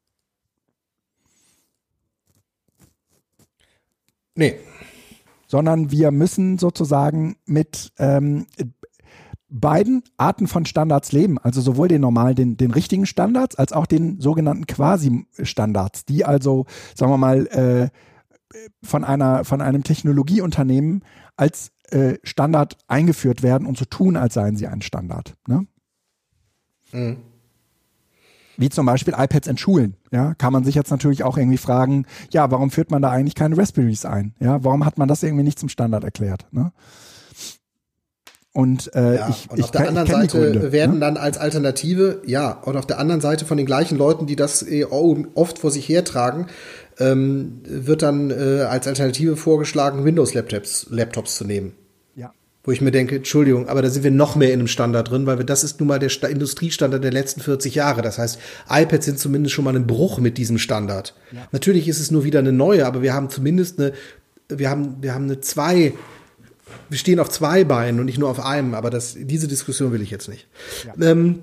[4.34, 4.58] Nee.
[5.52, 8.46] Sondern wir müssen sozusagen mit ähm,
[9.50, 13.84] beiden Arten von Standards leben, also sowohl den normalen, den, den richtigen Standards, als auch
[13.84, 16.64] den sogenannten Quasi-Standards, die also,
[16.94, 17.90] sagen wir mal, äh,
[18.82, 21.04] von einer, von einem Technologieunternehmen
[21.36, 25.34] als äh, Standard eingeführt werden und so tun, als seien sie ein Standard.
[25.46, 25.66] Ne?
[26.92, 27.18] Mhm.
[28.56, 29.96] Wie zum Beispiel iPads in Schulen.
[30.10, 33.34] Ja, kann man sich jetzt natürlich auch irgendwie fragen, ja, warum führt man da eigentlich
[33.34, 34.34] keine Raspberries ein?
[34.40, 36.46] Ja, warum hat man das irgendwie nicht zum Standard erklärt?
[36.50, 36.72] Ne?
[38.54, 41.00] Und, äh, ja, ich, und ich auf der anderen Seite Gründe, werden ne?
[41.00, 44.62] dann als Alternative, ja, und auf der anderen Seite von den gleichen Leuten, die das
[44.62, 46.48] eh oft vor sich hertragen,
[46.98, 51.72] ähm, wird dann äh, als Alternative vorgeschlagen, Windows-Laptops Laptops zu nehmen.
[52.64, 55.26] Wo ich mir denke, Entschuldigung, aber da sind wir noch mehr in einem Standard drin,
[55.26, 58.02] weil wir, das ist nun mal der Sta Industriestandard der letzten 40 Jahre.
[58.02, 58.38] Das heißt,
[58.70, 61.14] iPads sind zumindest schon mal ein Bruch mit diesem Standard.
[61.32, 61.48] Ja.
[61.50, 63.92] Natürlich ist es nur wieder eine neue, aber wir haben zumindest eine,
[64.48, 65.92] wir haben, wir haben eine zwei
[66.88, 70.02] wir stehen auf zwei Beinen und nicht nur auf einem, aber das, diese Diskussion will
[70.02, 70.48] ich jetzt nicht.
[70.86, 71.10] Ja.
[71.10, 71.40] Ähm,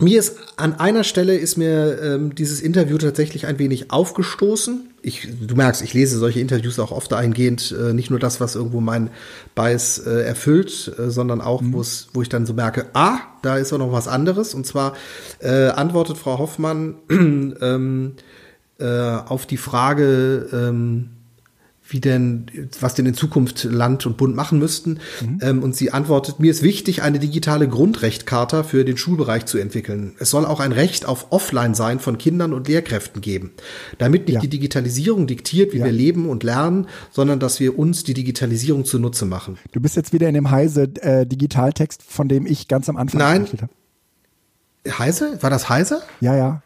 [0.00, 4.90] mir ist an einer Stelle ist mir ähm, dieses Interview tatsächlich ein wenig aufgestoßen.
[5.02, 8.54] Ich, du merkst, ich lese solche Interviews auch oft eingehend, äh, nicht nur das, was
[8.54, 9.10] irgendwo mein
[9.54, 11.74] Bias äh, erfüllt, äh, sondern auch, mhm.
[12.12, 14.54] wo ich dann so merke, ah, da ist auch noch was anderes.
[14.54, 14.94] Und zwar
[15.40, 18.12] äh, antwortet Frau Hoffmann ähm,
[18.78, 21.10] äh, auf die Frage, ähm,
[21.90, 22.46] wie denn,
[22.80, 25.00] was denn in Zukunft Land und Bund machen müssten.
[25.20, 25.38] Mhm.
[25.42, 30.14] Ähm, und sie antwortet, mir ist wichtig, eine digitale Grundrechtcharta für den Schulbereich zu entwickeln.
[30.18, 33.50] Es soll auch ein Recht auf Offline sein von Kindern und Lehrkräften geben,
[33.98, 34.40] damit nicht ja.
[34.40, 35.86] die Digitalisierung diktiert, wie ja.
[35.86, 39.58] wir leben und lernen, sondern dass wir uns die Digitalisierung zunutze machen.
[39.72, 43.18] Du bist jetzt wieder in dem Heise äh, Digitaltext, von dem ich ganz am Anfang
[43.18, 43.48] Nein.
[44.88, 45.38] Heise?
[45.42, 46.02] War das Heise?
[46.20, 46.62] Ja, ja.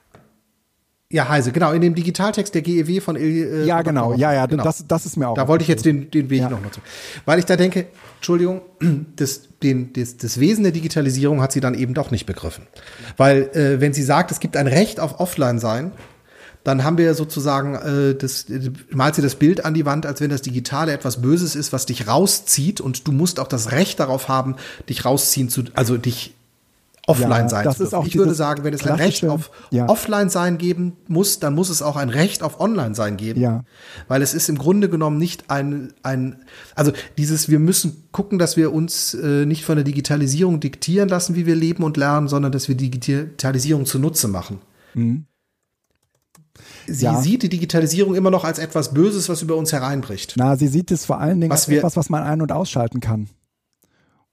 [1.15, 4.65] Ja, Heise, genau, in dem Digitaltext der GEW von äh, Ja, genau, ja, ja, genau.
[4.65, 5.37] Das, das ist mir auch.
[5.37, 6.49] Da wollte ich jetzt den, den Weg ja.
[6.49, 6.81] noch zu.
[7.25, 7.87] Weil ich da denke,
[8.17, 8.63] Entschuldigung,
[9.15, 12.67] das, den, das, das Wesen der Digitalisierung hat sie dann eben doch nicht begriffen.
[13.17, 15.93] Weil, äh, wenn sie sagt, es gibt ein Recht auf Offline-Sein,
[16.65, 18.47] dann haben wir sozusagen, äh, das,
[18.91, 21.87] malt sie das Bild an die Wand, als wenn das Digitale etwas Böses ist, was
[21.87, 24.57] dich rauszieht und du musst auch das Recht darauf haben,
[24.89, 26.35] dich rausziehen zu, also dich
[27.07, 29.89] offline ja, sein das ist auch Ich würde sagen, wenn es ein Recht auf ja.
[29.89, 33.41] offline sein geben muss, dann muss es auch ein Recht auf online sein geben.
[33.41, 33.65] Ja.
[34.09, 36.45] Weil es ist im Grunde genommen nicht ein, ein
[36.75, 41.35] also dieses, wir müssen gucken, dass wir uns äh, nicht von der Digitalisierung diktieren lassen,
[41.35, 44.61] wie wir leben und lernen, sondern dass wir Digitalisierung zunutze machen.
[44.95, 45.27] Mhm.
[46.87, 47.21] Sie ja.
[47.21, 50.35] sieht die Digitalisierung immer noch als etwas Böses, was über uns hereinbricht.
[50.37, 53.01] Na, sie sieht es vor allen Dingen was als etwas, was man ein- und ausschalten
[53.01, 53.29] kann.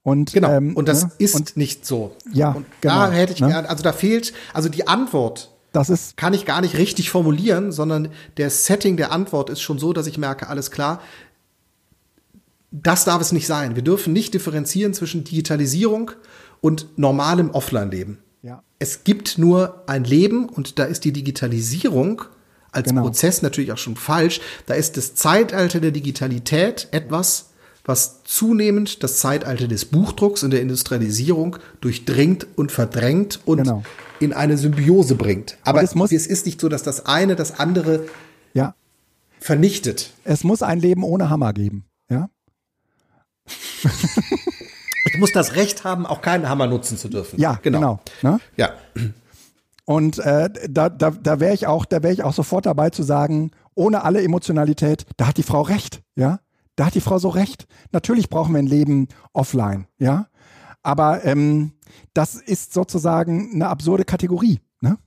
[0.04, 0.50] Und, genau.
[0.50, 1.12] Ähm, und das ne?
[1.18, 2.16] ist und, nicht so.
[2.32, 2.94] Ja, und genau.
[2.94, 3.68] Da hätte ich ne?
[3.68, 5.50] also da fehlt, also die Antwort.
[5.72, 9.78] Das ist kann ich gar nicht richtig formulieren, sondern der Setting der Antwort ist schon
[9.78, 11.00] so, dass ich merke, alles klar.
[12.70, 13.76] Das darf es nicht sein.
[13.76, 16.10] Wir dürfen nicht differenzieren zwischen Digitalisierung
[16.60, 18.18] und normalem Offline-Leben.
[18.42, 18.62] Ja.
[18.78, 22.22] Es gibt nur ein Leben und da ist die Digitalisierung
[22.72, 23.02] als genau.
[23.02, 24.40] Prozess natürlich auch schon falsch.
[24.66, 27.51] Da ist das Zeitalter der Digitalität etwas,
[27.84, 33.82] was zunehmend das Zeitalter des Buchdrucks und der Industrialisierung durchdringt und verdrängt und genau.
[34.20, 35.58] in eine Symbiose bringt.
[35.64, 38.06] Aber es, muss, es ist nicht so, dass das eine das andere
[38.54, 38.74] ja.
[39.40, 40.12] vernichtet.
[40.24, 42.28] Es muss ein Leben ohne Hammer geben, ja.
[45.04, 47.40] ich muss das Recht haben, auch keinen Hammer nutzen zu dürfen.
[47.40, 48.00] Ja, genau.
[48.20, 48.40] genau ne?
[48.56, 48.70] Ja.
[49.84, 53.02] Und äh, da, da, da wäre ich auch, da wäre ich auch sofort dabei zu
[53.02, 56.38] sagen, ohne alle Emotionalität, da hat die Frau recht, ja.
[56.76, 57.66] Da hat die Frau so recht.
[57.92, 60.28] Natürlich brauchen wir ein Leben offline, ja.
[60.82, 61.72] Aber ähm,
[62.14, 64.60] das ist sozusagen eine absurde Kategorie.
[64.80, 64.98] Ne?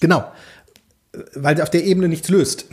[0.00, 0.30] Genau,
[1.34, 2.66] weil auf der Ebene nichts löst.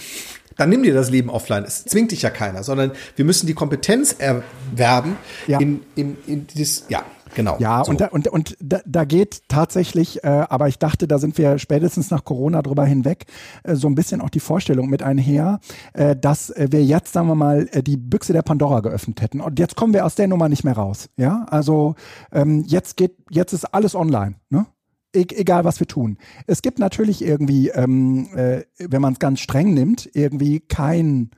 [0.60, 1.64] Dann nimm dir das Leben offline.
[1.64, 5.16] Es zwingt dich ja keiner, sondern wir müssen die Kompetenz erwerben
[5.48, 5.58] Ja.
[5.60, 7.04] in, in, in dieses, ja,
[7.34, 7.56] genau.
[7.60, 7.92] Ja, so.
[7.92, 11.60] und, da, und, und da, da geht tatsächlich, äh, aber ich dachte, da sind wir
[11.60, 13.26] spätestens nach Corona drüber hinweg,
[13.64, 15.62] äh, so ein bisschen auch die Vorstellung mit einher,
[15.94, 19.40] äh, dass äh, wir jetzt, sagen wir mal, äh, die Büchse der Pandora geöffnet hätten.
[19.40, 21.08] Und jetzt kommen wir aus der Nummer nicht mehr raus.
[21.16, 21.96] Ja, also
[22.34, 24.36] ähm, jetzt geht, jetzt ist alles online.
[24.50, 24.66] Ne?
[25.16, 26.18] E egal was wir tun.
[26.46, 31.32] Es gibt natürlich irgendwie, ähm, äh, wenn man es ganz streng nimmt, irgendwie kein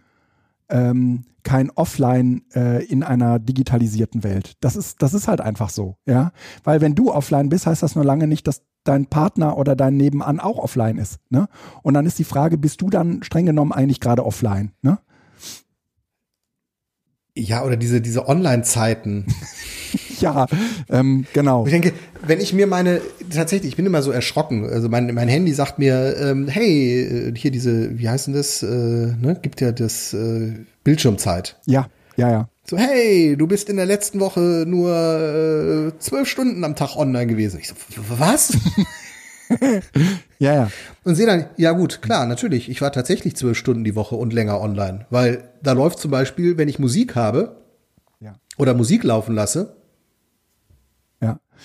[0.69, 4.53] ähm, kein Offline äh, in einer digitalisierten Welt.
[4.59, 6.33] Das ist, das ist halt einfach so, ja.
[6.63, 9.97] Weil wenn du offline bist, heißt das nur lange nicht, dass dein Partner oder dein
[9.97, 11.19] Nebenan auch offline ist.
[11.29, 11.47] Ne?
[11.81, 14.71] Und dann ist die Frage, bist du dann streng genommen eigentlich gerade offline?
[14.81, 14.99] Ne?
[17.35, 19.25] ja, oder diese, diese Online-Zeiten.
[20.21, 20.45] Ja,
[20.89, 21.65] ähm, genau.
[21.65, 21.93] Ich denke,
[22.25, 23.01] wenn ich mir meine,
[23.33, 24.69] tatsächlich, ich bin immer so erschrocken.
[24.69, 28.61] Also mein, mein Handy sagt mir, ähm, hey, äh, hier diese, wie heißt denn das,
[28.63, 30.53] äh, ne, gibt ja das äh,
[30.83, 31.57] Bildschirmzeit.
[31.65, 31.87] Ja,
[32.17, 32.49] ja, ja.
[32.69, 37.27] So, hey, du bist in der letzten Woche nur äh, zwölf Stunden am Tag online
[37.27, 37.59] gewesen.
[37.59, 37.75] Ich so,
[38.17, 38.53] was?
[40.39, 40.71] Ja, ja.
[41.03, 44.31] Und sehe dann, ja gut, klar, natürlich, ich war tatsächlich zwölf Stunden die Woche und
[44.33, 45.05] länger online.
[45.09, 47.57] Weil da läuft zum Beispiel, wenn ich Musik habe
[48.21, 48.35] Ja.
[48.57, 49.75] oder Musik laufen lasse.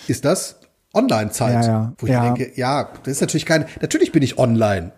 [0.08, 0.56] Ist das
[0.94, 1.64] Online-Zeit.
[1.64, 1.92] Ja, ja.
[1.98, 2.22] Wo ich Ja.
[2.32, 4.92] denke, ja, das ist natürlich keine, natürlich bin ich online.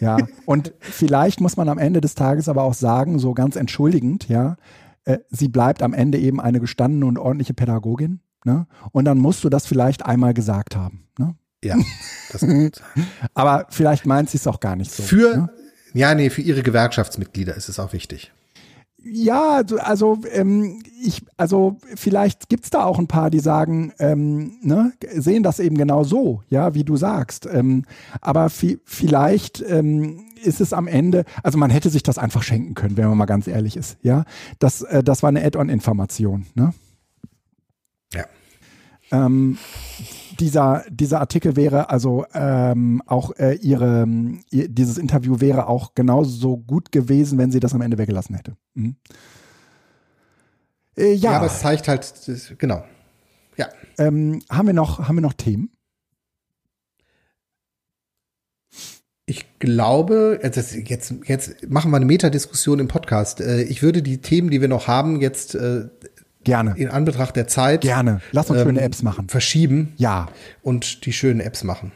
[0.00, 0.16] Ja,
[0.46, 4.56] und vielleicht muss man am Ende des Tages aber auch sagen, so ganz entschuldigend, ja,
[5.04, 8.20] äh, sie bleibt am Ende eben eine gestandene und ordentliche Pädagogin.
[8.46, 8.66] Ne?
[8.92, 11.06] Und dann musst du das vielleicht einmal gesagt haben.
[11.18, 11.34] Ne?
[11.62, 11.76] Ja,
[12.32, 12.44] das
[13.34, 15.02] Aber vielleicht meint sie es auch gar nicht so.
[15.02, 15.50] für, Ne?
[15.94, 18.32] ja, nee, für ihre Gewerkschaftsmitglieder ist es auch wichtig.
[19.04, 24.92] Ja, also, ähm, ich, also vielleicht gibt's da auch ein paar, die sagen, ähm, ne,
[25.12, 27.46] sehen das eben genau so, ja, wie du sagst.
[27.46, 27.84] Ähm,
[28.20, 32.74] aber vi vielleicht ähm, ist es am Ende, also man hätte sich das einfach schenken
[32.74, 34.24] können, wenn man mal ganz ehrlich ist, ja.
[34.58, 36.72] Das, äh, das war eine Add-on-Information, ne?
[39.12, 39.58] Ähm,
[40.40, 44.06] dieser, dieser Artikel wäre also ähm, auch äh, ihre,
[44.50, 48.56] ihr, dieses Interview wäre auch genauso gut gewesen, wenn sie das am Ende weggelassen hätte.
[48.74, 48.96] Mhm.
[50.96, 52.84] Äh, Ja, ja, aber es zeigt halt, das, genau.
[53.56, 53.68] Ja.
[53.98, 55.70] ähm, haben wir noch, haben wir noch Themen?
[59.26, 63.40] Ich glaube, äh, das, jetzt, jetzt machen wir eine Metadiskussion im Podcast.
[63.40, 65.88] Äh, Ich würde die Themen, die wir noch haben, jetzt äh,
[66.44, 68.20] Gerne, in Anbetracht der Zeit gerne.
[68.32, 69.28] Lass uns schöne ähm, Apps machen.
[69.28, 70.28] verschieben Ja.
[70.62, 71.92] und die schönen Apps machen.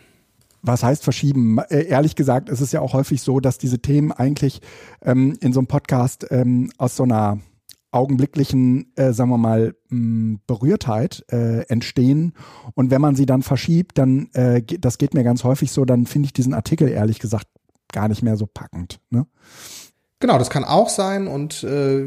[0.63, 1.59] Was heißt verschieben?
[1.71, 4.61] Äh, ehrlich gesagt, es ist ja auch häufig so, dass diese Themen eigentlich
[5.03, 7.39] ähm, in so einem Podcast ähm, aus so einer
[7.91, 12.35] augenblicklichen, äh, sagen wir mal, mh, Berührtheit äh, entstehen.
[12.75, 16.07] Und wenn man sie dann verschiebt, dann, äh, das geht mir ganz häufig so, dann
[16.07, 17.47] finde ich diesen Artikel ehrlich gesagt
[17.93, 19.01] gar nicht mehr so packend.
[19.11, 19.27] Ne?
[20.21, 22.07] Genau, das kann auch sein und äh,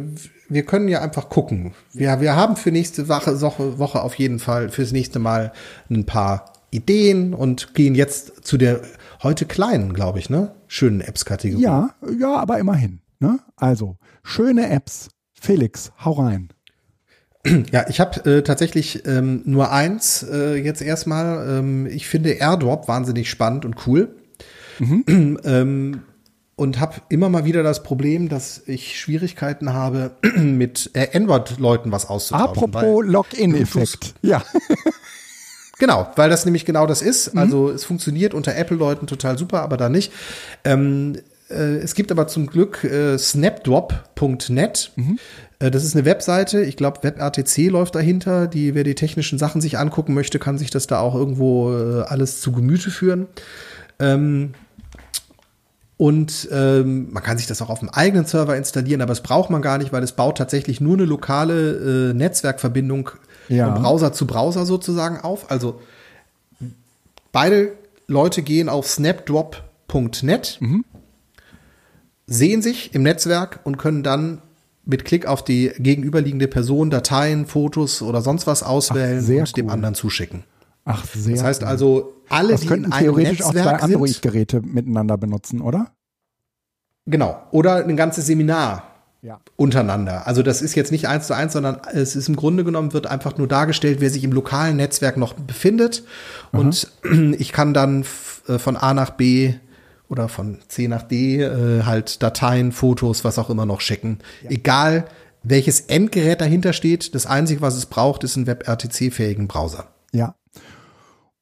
[0.50, 1.74] wir können ja einfach gucken.
[1.94, 3.40] Wir, wir haben für nächste Woche,
[3.80, 5.54] Woche, auf jeden Fall fürs nächste Mal
[5.90, 8.82] ein paar Ideen und gehen jetzt zu der
[9.24, 10.54] heute kleinen, glaube ich, ne?
[10.68, 11.64] Schönen Apps-Kategorie.
[11.64, 13.00] Ja, ja, aber immerhin.
[13.20, 13.40] Ne?
[13.56, 15.10] Also, schöne Apps.
[15.34, 16.50] Felix, hau rein.
[17.72, 21.60] Ja, ich habe äh, tatsächlich ähm, nur eins äh, jetzt erstmal.
[21.60, 24.16] Ähm, ich finde AirDrop wahnsinnig spannend und cool.
[24.80, 26.02] ähm,
[26.62, 32.08] und habe immer mal wieder das Problem, dass ich Schwierigkeiten habe, mit äh, Android-Leuten was
[32.08, 32.50] auszutauschen.
[32.50, 34.14] Apropos Login-Effekt.
[34.22, 34.44] Ja.
[35.80, 37.36] Genau, weil das nämlich genau das ist.
[37.36, 40.14] Also es funktioniert unter Apple-Leuten total super, aber da nicht.
[40.64, 41.18] Ähm,
[41.50, 44.92] äh, es gibt aber zum Glück äh, snapdrop.net.
[45.58, 46.62] Äh, das ist eine Webseite.
[46.62, 48.46] Ich glaube, WebRTC läuft dahinter.
[48.46, 52.04] Die, wer die technischen Sachen sich angucken möchte, kann sich das da auch irgendwo äh,
[52.04, 53.26] alles zu Gemüte führen.
[53.98, 54.54] Ähm,
[56.02, 59.52] und ähm, man kann sich das auch auf dem eigenen Server installieren, aber das braucht
[59.52, 63.12] man gar nicht, weil es baut tatsächlich nur eine lokale äh, Netzwerkverbindung
[63.50, 63.72] Ja.
[63.72, 65.52] von Browser zu Browser sozusagen auf.
[65.52, 65.80] Also
[67.32, 67.74] beide
[68.08, 70.60] Leute gehen auf snapdrop.net,
[72.26, 74.40] sehen sich im Netzwerk und können dann
[74.86, 79.68] mit Klick auf die gegenüberliegende Person Dateien, Fotos oder sonst was auswählen sehr und dem
[79.68, 79.72] cool.
[79.74, 80.46] anderen zuschicken.
[80.86, 81.36] Ach, sehr.
[81.36, 85.18] Das heißt also, alle, das die könnten in einem theoretisch auch zwei Netzwerk Android-Geräte miteinander
[85.18, 85.92] benutzen, oder?
[87.06, 87.42] Genau.
[87.52, 88.84] Oder ein ganzes Seminar
[89.22, 89.40] Ja.
[89.56, 90.28] untereinander.
[90.28, 93.08] Also das ist jetzt nicht eins zu eins, sondern es ist im Grunde genommen wird
[93.08, 96.04] einfach nur dargestellt, wer sich im lokalen Netzwerk noch befindet.
[96.52, 96.92] Und
[97.38, 98.06] ich kann dann
[98.48, 99.54] äh, von A nach B
[100.10, 104.20] oder von C nach D äh, halt Dateien, Fotos, was auch immer noch schicken.
[104.50, 105.06] Egal
[105.44, 107.16] welches Endgerät dahinter steht.
[107.16, 109.88] Das Einzige, was es braucht, ist ein WebRTC-fähigen Browser.
[110.12, 110.36] Ja.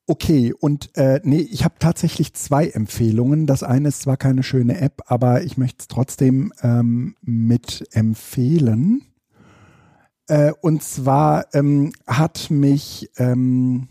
[0.10, 3.45] Okay, und äh, nee, ich habe tatsächlich zwei Empfehlungen.
[3.45, 9.03] Das eine ist zwar keine schöne App, aber ich möchte es trotzdem ähm, mit empfehlen.
[10.26, 13.88] Äh, und zwar ähm, hat mich, ähm,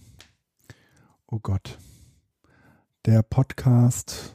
[1.29, 1.79] oh Gott,
[3.07, 4.35] der Podcast,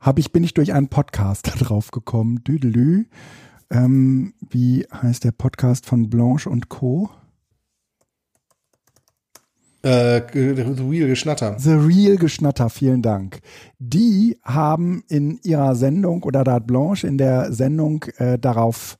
[0.00, 3.08] habe ich, bin ich durch einen Podcast drauf gekommen, Düdelü.
[3.68, 7.10] Ähm, wie heißt der Podcast von Blanche und Co.?
[9.82, 11.56] Äh, The Real Geschnatter.
[11.58, 13.40] The Real Geschnatter, vielen Dank.
[13.78, 18.98] Die haben in ihrer Sendung, oder da hat Blanche in der Sendung äh, darauf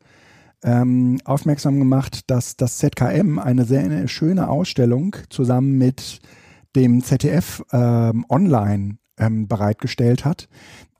[0.62, 6.20] ähm, aufmerksam gemacht, dass das ZKM eine sehr schöne Ausstellung zusammen mit
[6.76, 10.48] dem ZDF ähm, online ähm, bereitgestellt hat.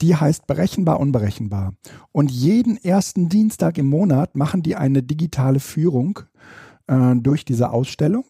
[0.00, 1.74] Die heißt Berechenbar Unberechenbar.
[2.10, 6.20] Und jeden ersten Dienstag im Monat machen die eine digitale Führung
[6.88, 8.24] äh, durch diese Ausstellung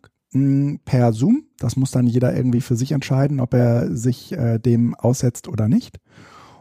[0.84, 1.44] per Zoom.
[1.58, 5.68] Das muss dann jeder irgendwie für sich entscheiden, ob er sich äh, dem aussetzt oder
[5.68, 5.98] nicht.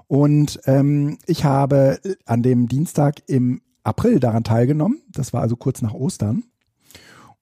[0.08, 5.02] Und ähm, ich habe an dem Dienstag im April daran teilgenommen.
[5.12, 6.44] Das war also kurz nach Ostern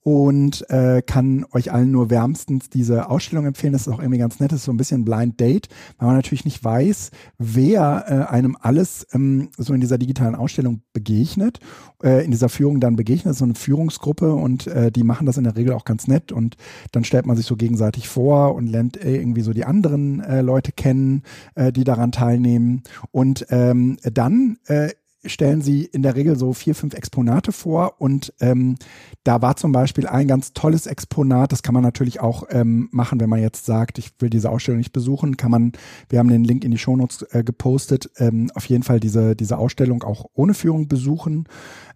[0.05, 3.73] und äh, kann euch allen nur wärmstens diese Ausstellung empfehlen.
[3.73, 4.51] Das ist auch irgendwie ganz nett.
[4.51, 5.67] Das ist so ein bisschen Blind Date,
[5.97, 7.09] weil man natürlich nicht weiß,
[7.39, 11.59] wer äh, einem alles ähm, so in dieser digitalen Ausstellung begegnet,
[12.03, 13.25] äh, in dieser Führung dann begegnet.
[13.25, 16.07] Das ist so eine Führungsgruppe und äh, die machen das in der Regel auch ganz
[16.07, 16.55] nett und
[16.91, 20.41] dann stellt man sich so gegenseitig vor und lernt äh, irgendwie so die anderen äh,
[20.41, 21.23] Leute kennen,
[21.55, 22.83] äh, die daran teilnehmen.
[23.09, 24.89] Und ähm, dann äh,
[25.27, 28.75] stellen sie in der Regel so vier, fünf Exponate vor und ähm,
[29.23, 33.19] da war zum Beispiel ein ganz tolles Exponat, das kann man natürlich auch ähm, machen,
[33.19, 35.71] wenn man jetzt sagt, ich will diese Ausstellung nicht besuchen, kann man,
[36.09, 39.57] wir haben den Link in die Shownotes äh, gepostet, ähm, auf jeden Fall diese, diese
[39.57, 41.45] Ausstellung auch ohne Führung besuchen.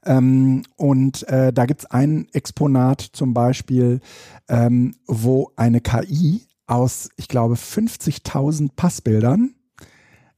[0.06, 4.00] Ähm, und äh, da gibt's ein Exponat zum Beispiel,
[4.48, 9.56] ähm, wo eine KI aus, ich glaube, 50.000 Passbildern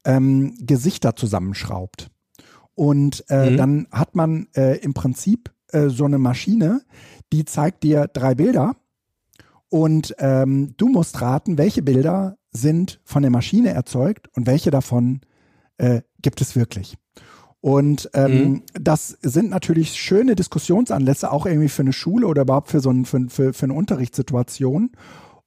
[0.06, 2.10] ähm, Gesichter zusammenschraubt.
[2.82, 3.58] Und äh, mhm.
[3.58, 6.82] dann hat man äh, im Prinzip äh, so eine Maschine,
[7.32, 8.76] die zeigt dir drei Bilder
[9.70, 15.22] und ähm, du musst raten, welche Bilder sind von der Maschine erzeugt und welche davon
[15.78, 16.98] äh, gibt es wirklich.
[17.60, 18.64] Und ähm, mhm.
[18.74, 23.06] das sind natürlich schöne Diskussionsanlässe, auch irgendwie für eine Schule oder überhaupt für so ein,
[23.06, 24.90] für, für, für eine Unterrichtssituation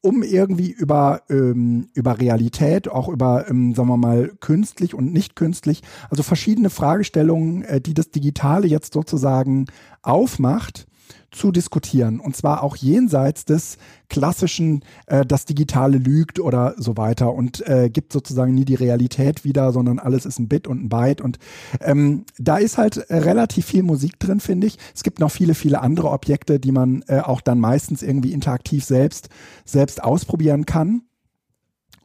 [0.05, 5.35] um irgendwie über, ähm, über Realität, auch über, ähm, sagen wir mal, künstlich und nicht
[5.35, 9.65] künstlich, also verschiedene Fragestellungen, äh, die das Digitale jetzt sozusagen
[10.03, 10.87] aufmacht,
[11.35, 12.21] zu diskutieren.
[12.21, 13.77] Und zwar auch jenseits des
[14.09, 19.45] klassischen, äh, das Digitale lügt oder so weiter und äh, gibt sozusagen nie die Realität
[19.45, 21.21] wieder, sondern alles ist ein Bit und ein Byte.
[21.21, 21.39] Und
[21.81, 24.79] ähm, da ist halt relativ viel Musik drin, finde ich.
[24.95, 28.85] Es gibt noch viele, viele andere Objekte, die man äh, auch dann meistens irgendwie interaktiv
[28.85, 29.29] selbst,
[29.65, 31.03] selbst ausprobieren kann.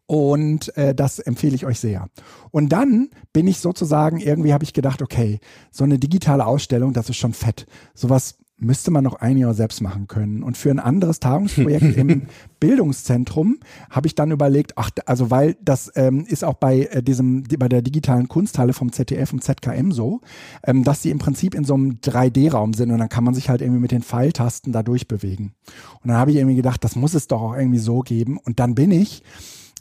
[0.10, 2.07] Und äh, das empfehle ich euch sehr.
[2.49, 5.39] Und dann bin ich sozusagen, irgendwie habe ich gedacht, okay,
[5.69, 7.68] so eine digitale Ausstellung, das ist schon fett.
[7.93, 10.44] Sowas müsste man noch ein Jahr selbst machen können.
[10.44, 12.23] Und für ein anderes Tagungsprojekt im
[12.60, 13.57] Bildungszentrum
[13.90, 17.69] habe ich dann überlegt, ach, also weil das ähm, ist auch bei äh, diesem, bei
[17.69, 20.22] der digitalen Kunsthalle vom ZDF und ZKM so,
[20.64, 23.49] ähm, dass sie im Prinzip in so einem 3D-Raum sind und dann kann man sich
[23.49, 25.53] halt irgendwie mit den Pfeiltasten da durchbewegen.
[26.02, 28.38] Und dann habe ich irgendwie gedacht, das muss es doch auch irgendwie so geben.
[28.38, 29.23] Und dann bin ich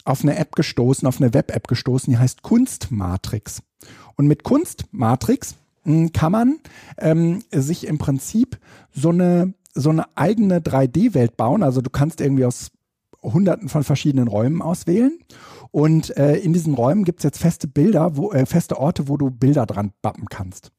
[0.05, 3.63] auf eine App gestoßen, auf eine Web-App gestoßen, die heißt Kunstmatrix.
[4.17, 5.57] Und mit Kunstmatrix
[6.13, 6.59] kann man
[6.99, 8.59] ähm, sich im Prinzip
[8.93, 11.63] so eine, so eine eigene 3D-Welt bauen.
[11.63, 12.71] Also du kannst irgendwie aus
[13.23, 15.19] hunderten von verschiedenen Räumen auswählen.
[15.71, 19.17] Und äh, in diesen Räumen gibt es jetzt feste Bilder, wo, äh, feste Orte, wo
[19.17, 20.73] du Bilder dran bappen kannst.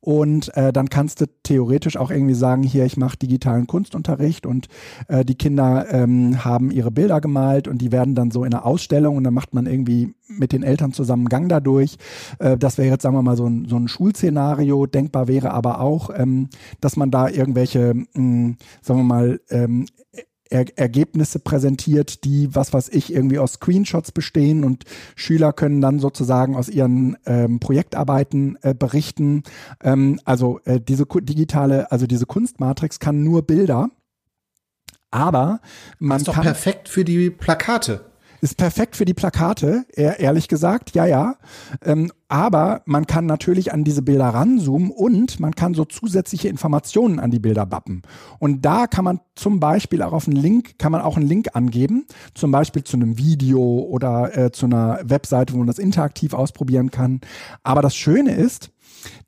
[0.00, 4.68] Und äh, dann kannst du theoretisch auch irgendwie sagen, hier, ich mache digitalen Kunstunterricht und
[5.08, 8.64] äh, die Kinder ähm, haben ihre Bilder gemalt und die werden dann so in einer
[8.64, 11.98] Ausstellung und dann macht man irgendwie mit den Eltern zusammen Gang dadurch.
[12.38, 14.86] Äh, das wäre jetzt, sagen wir mal, so ein, so ein Schulszenario.
[14.86, 16.48] Denkbar wäre aber auch, ähm,
[16.80, 19.86] dass man da irgendwelche, mh, hm, sagen wir mal, ähm,
[20.50, 26.00] er Ergebnisse präsentiert, die, was weiß ich, irgendwie aus Screenshots bestehen und Schüler können dann
[26.00, 29.44] sozusagen aus ihren ähm, Projektarbeiten äh, berichten.
[29.82, 33.90] Ähm, also äh, diese digitale, also diese Kunstmatrix kann nur Bilder.
[35.12, 35.60] Aber
[35.98, 38.09] man das ist doch kann, perfekt für die Plakate.
[38.40, 41.36] Ist perfekt für die Plakate, ehrlich gesagt, ja, ja.
[41.84, 47.18] Ähm, aber man kann natürlich an diese Bilder ranzoomen und man kann so zusätzliche Informationen
[47.18, 48.02] an die Bilder bappen.
[48.38, 51.48] Und da kann man zum Beispiel auch auf einen Link, kann man auch einen Link
[51.54, 56.32] angeben, zum Beispiel zu einem Video oder äh, zu einer Webseite, wo man das interaktiv
[56.32, 57.20] ausprobieren kann.
[57.62, 58.70] Aber das Schöne ist,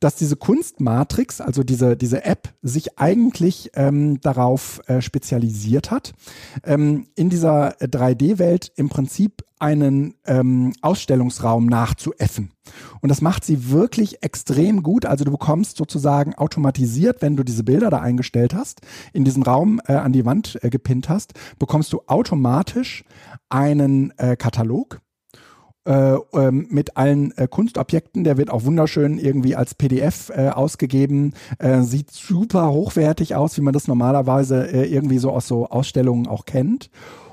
[0.00, 6.12] dass diese Kunstmatrix, also diese, diese App, sich eigentlich ähm, darauf äh, spezialisiert hat,
[6.64, 12.50] ähm, in dieser 3D-Welt im Prinzip einen ähm, Ausstellungsraum nachzuäffen.
[13.00, 15.06] Und das macht sie wirklich extrem gut.
[15.06, 18.80] Also du bekommst sozusagen automatisiert, wenn du diese Bilder da eingestellt hast,
[19.12, 23.04] in diesen Raum äh, an die Wand äh, gepinnt hast, bekommst du automatisch
[23.48, 25.00] einen äh, Katalog
[25.84, 28.24] äh, ähm, mit allen äh, Kunstobjekten.
[28.24, 31.34] Der wird auch wunderschön irgendwie als PDF äh, ausgegeben.
[31.58, 36.26] Äh, sieht super hochwertig aus, wie man das normalerweise äh, irgendwie so aus so Ausstellungen
[36.26, 36.90] auch kennt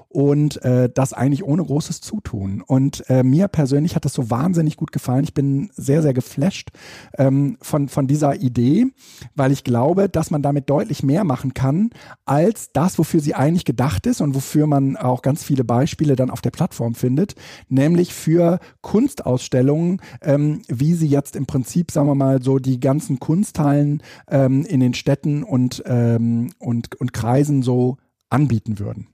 [0.09, 2.63] und äh, das eigentlich ohne großes Zutun.
[2.65, 5.23] Und äh, mir persönlich hat das so wahnsinnig gut gefallen.
[5.23, 6.71] Ich bin sehr, sehr geflasht
[7.17, 8.87] ähm, von, von dieser Idee,
[9.35, 11.91] weil ich glaube, dass man damit deutlich mehr machen kann,
[12.25, 16.31] als das, wofür sie eigentlich gedacht ist und wofür man auch ganz viele Beispiele dann
[16.31, 17.35] auf der Plattform findet,
[17.67, 23.19] nämlich für Kunstausstellungen, ähm, wie sie jetzt im Prinzip, sagen wir mal, so die ganzen
[23.19, 27.97] Kunsthallen ähm, in den Städten und, ähm, und, und Kreisen so
[28.31, 29.07] anbieten würden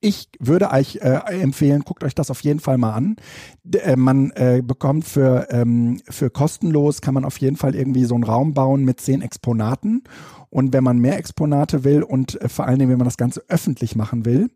[0.00, 3.16] ich würde euch äh, empfehlen, guckt euch das auf jeden Fall mal an.
[3.62, 8.04] D äh, man äh, bekommt für, ähm, für kostenlos, kann man auf jeden Fall irgendwie
[8.04, 10.04] so einen Raum bauen mit zehn Exponaten.
[10.48, 13.42] Und wenn man mehr Exponate will und äh, vor allen Dingen, wenn man das Ganze
[13.48, 14.50] öffentlich machen will,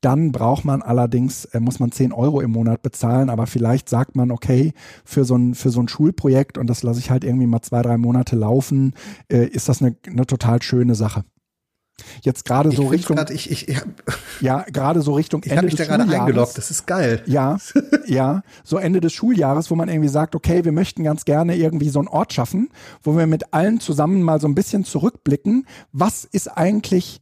[0.00, 4.16] dann braucht man allerdings, äh, muss man 10 Euro im Monat bezahlen, aber vielleicht sagt
[4.16, 4.72] man, okay,
[5.04, 7.82] für so ein, für so ein Schulprojekt und das lasse ich halt irgendwie mal zwei,
[7.82, 8.94] drei Monate laufen,
[9.28, 11.24] äh, ist das eine, eine total schöne Sache.
[12.22, 13.16] Jetzt gerade so Richtung.
[13.16, 13.80] Grad, ich, ich, ich
[14.40, 17.22] ja, gerade so Richtung ich Ende mich des da gerade eingeloggt, das ist geil.
[17.30, 17.58] Ja,
[18.06, 21.88] ja, so Ende des Schuljahres, wo man irgendwie sagt, okay, wir möchten ganz gerne irgendwie
[21.88, 22.70] so einen Ort schaffen,
[23.02, 27.20] wo wir mit allen zusammen mal so ein bisschen zurückblicken, was ist eigentlich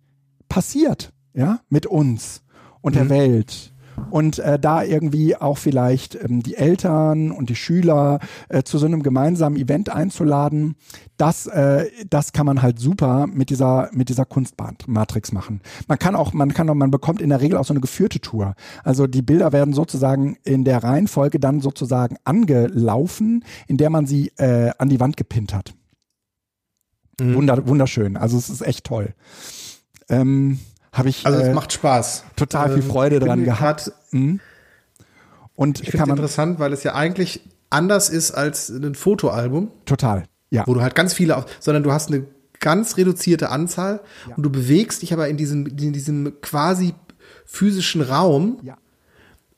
[0.48, 2.42] passiert, ja, mit uns
[2.80, 2.98] und mhm.
[2.98, 3.72] der Welt
[4.10, 8.86] und äh, da irgendwie auch vielleicht ähm, die Eltern und die Schüler äh, zu so
[8.86, 10.76] einem gemeinsamen Event einzuladen,
[11.16, 15.60] das, äh, das kann man halt super mit dieser, mit dieser Kunstmatrix machen.
[15.86, 18.20] Man kann auch, man kann auch, man bekommt in der Regel auch so eine geführte
[18.20, 18.55] Tour.
[18.85, 24.32] Also die Bilder werden sozusagen in der Reihenfolge dann sozusagen angelaufen, in der man sie
[24.36, 25.74] äh, an die Wand gepinnt hat.
[27.20, 27.35] Mhm.
[27.35, 28.16] Wunder, wunderschön.
[28.16, 29.14] Also es ist echt toll.
[30.09, 30.59] Ähm,
[30.93, 31.26] habe ich.
[31.26, 32.24] Also es äh, macht Spaß.
[32.36, 33.93] Total viel ähm, Freude dran gehabt.
[34.10, 34.40] Mhm.
[35.55, 37.40] Und ich finde es interessant, weil es ja eigentlich
[37.70, 39.70] anders ist als ein Fotoalbum.
[39.85, 40.24] Total.
[40.51, 40.66] Ja.
[40.66, 42.24] Wo du halt ganz viele, sondern du hast eine
[42.60, 44.36] ganz reduzierte Anzahl ja.
[44.36, 46.94] und du bewegst dich aber in diesem, in diesem quasi
[47.44, 48.59] physischen Raum.
[48.62, 48.76] Ja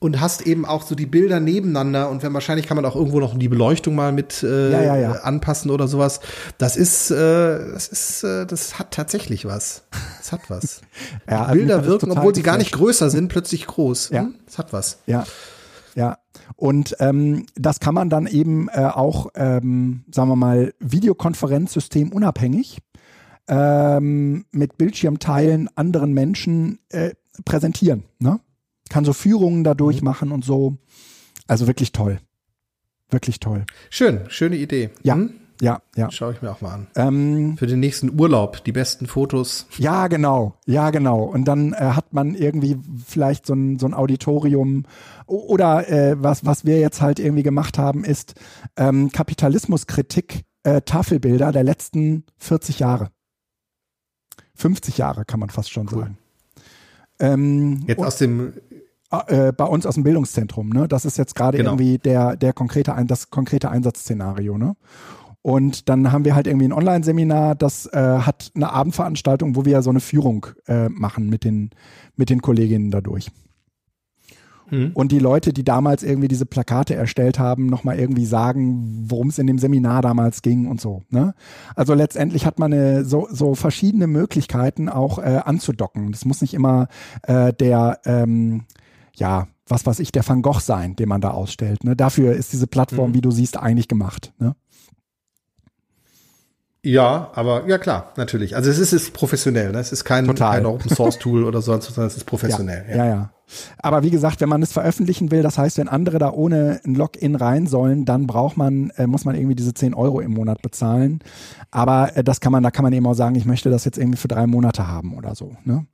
[0.01, 3.21] und hast eben auch so die Bilder nebeneinander und wenn wahrscheinlich kann man auch irgendwo
[3.21, 5.13] noch die Beleuchtung mal mit äh, ja, ja, ja.
[5.21, 6.21] anpassen oder sowas.
[6.59, 7.17] Das ist, äh,
[7.73, 9.85] das ist, äh, das hat tatsächlich was.
[10.19, 10.81] Das hat was.
[11.31, 14.09] ja, die Bilder wirken, obwohl sie gar nicht größer sind, plötzlich groß.
[14.09, 14.35] Ja, hm?
[14.47, 14.99] das hat was.
[15.07, 15.25] Ja,
[15.95, 16.19] ja.
[16.57, 22.79] Und ähm, das kann man dann eben äh, auch, ähm, sagen wir mal, Videokonferenzsystem unabhängig
[23.49, 27.11] ähm, mit Bildschirmteilen anderen Menschen äh,
[27.45, 28.05] präsentieren.
[28.19, 28.41] Ne?
[28.91, 30.05] Kann so Führungen dadurch mhm.
[30.05, 30.77] machen und so.
[31.47, 32.21] Also wirklich toll.
[33.09, 33.65] Wirklich toll.
[33.89, 34.91] Schön, schöne Idee.
[35.03, 35.15] Ja.
[35.15, 35.33] Hm?
[35.61, 36.11] Ja, ja.
[36.11, 36.87] Schaue ich mir auch mal an.
[36.97, 39.67] Ähm, Für den nächsten Urlaub, die besten Fotos.
[39.77, 40.55] Ja, genau.
[40.65, 41.23] Ja, genau.
[41.25, 44.85] Und dann äh, hat man irgendwie vielleicht so ein, so ein Auditorium
[45.27, 48.35] oder äh, was, was wir jetzt halt irgendwie gemacht haben, ist
[48.77, 53.11] ähm, Kapitalismuskritik, äh, Tafelbilder der letzten 40 Jahre.
[54.55, 56.01] 50 Jahre kann man fast schon cool.
[56.01, 56.19] sagen.
[57.19, 58.55] Ähm, jetzt aus dem
[59.11, 60.89] äh, bei uns aus dem Bildungszentrum, ne?
[60.89, 61.73] Das ist jetzt gerade genau.
[61.73, 64.77] irgendwie der, der konkrete, das konkrete Einsatzszenario, ne?
[65.43, 69.81] Und dann haben wir halt irgendwie ein Online-Seminar, das äh, hat eine Abendveranstaltung, wo wir
[69.81, 71.71] so eine Führung äh, machen mit den,
[72.15, 73.31] mit den Kolleginnen dadurch.
[74.71, 74.93] Mhm.
[74.95, 79.39] Und die Leute, die damals irgendwie diese Plakate erstellt haben, nochmal irgendwie sagen, worum es
[79.39, 81.03] in dem Seminar damals ging und so.
[81.11, 81.35] Ne?
[81.75, 86.13] Also letztendlich hat man eine, so, so verschiedene Möglichkeiten auch äh, anzudocken.
[86.13, 86.89] Das muss nicht immer
[87.23, 88.65] äh, der ähm,
[89.17, 91.85] ja, was weiß ich, der Van Gogh sein, den man da ausstellt.
[91.85, 91.97] Ne?
[91.97, 93.15] Dafür ist diese Plattform, mhm.
[93.15, 94.33] wie du siehst, eigentlich gemacht.
[94.39, 94.55] Ne?
[96.83, 98.57] Ja, aber ja klar, natürlich.
[98.57, 99.79] Also es ist, ist professionell, ne?
[99.79, 102.87] Es ist kein, kein Open Source Tool oder sonst, sondern es ist professionell.
[102.89, 103.31] Ja, ja, ja,
[103.79, 106.95] Aber wie gesagt, wenn man es veröffentlichen will, das heißt, wenn andere da ohne ein
[106.95, 110.63] Login rein sollen, dann braucht man, äh, muss man irgendwie diese 10 Euro im Monat
[110.63, 111.21] bezahlen.
[111.71, 113.99] Aber äh, das kann man, da kann man eben auch sagen, ich möchte das jetzt
[113.99, 115.57] irgendwie für drei Monate haben oder so.
[115.65, 115.85] Ne?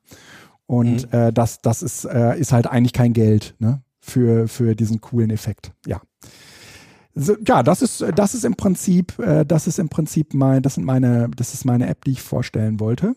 [0.66, 1.18] Und mhm.
[1.18, 3.82] äh, das, das ist, äh, ist halt eigentlich kein Geld ne?
[4.00, 5.72] für, für diesen coolen Effekt.
[5.86, 6.00] Ja.
[7.14, 10.74] So, ja, das ist, das ist im Prinzip, äh, das ist im Prinzip mein, das
[10.74, 13.14] sind meine, das ist meine App, die ich vorstellen wollte.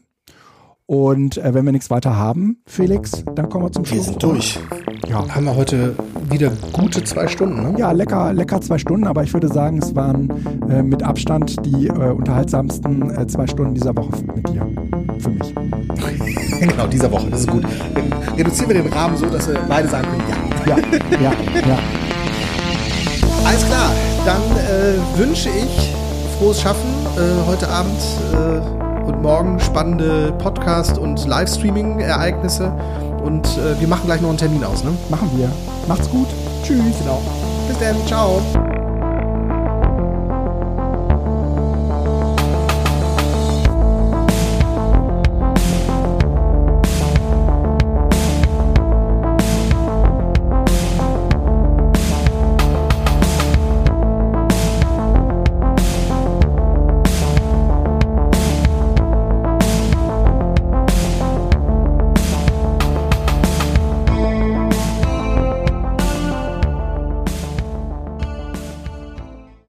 [0.90, 3.99] Und äh, wenn wir nichts weiter haben, Felix, dann kommen wir zum Schluss.
[3.99, 4.60] Wir sind durch.
[5.07, 5.24] Ja.
[5.36, 5.95] Haben wir heute
[6.32, 7.76] wieder gute zwei Stunden, ne?
[7.78, 10.34] Ja, lecker, lecker zwei Stunden, aber ich würde sagen, es waren
[10.68, 14.68] äh, mit Abstand die äh, unterhaltsamsten äh, zwei Stunden dieser Woche mit dir.
[15.20, 15.53] Für mich.
[16.60, 17.66] genau, dieser Woche, das ist gut.
[18.36, 20.24] Reduzieren wir den Rahmen so, dass wir beide sagen können,
[20.66, 20.76] ja.
[20.76, 20.84] Ja,
[21.22, 21.32] ja,
[21.68, 21.78] ja.
[23.45, 23.91] Alles klar,
[24.26, 25.94] dann äh, wünsche ich
[26.40, 32.72] frohes Schaffen äh, heute Abend und morgen spannende Podcast- und Livestreaming-Ereignisse.
[33.23, 34.91] Und äh, wir machen gleich noch einen Termin aus, ne?
[35.10, 35.52] Machen wir.
[35.88, 36.27] Macht's gut.
[36.64, 36.98] Tschüss.
[36.99, 37.22] Genau.
[37.68, 37.95] Bis dann.
[38.07, 38.41] Ciao.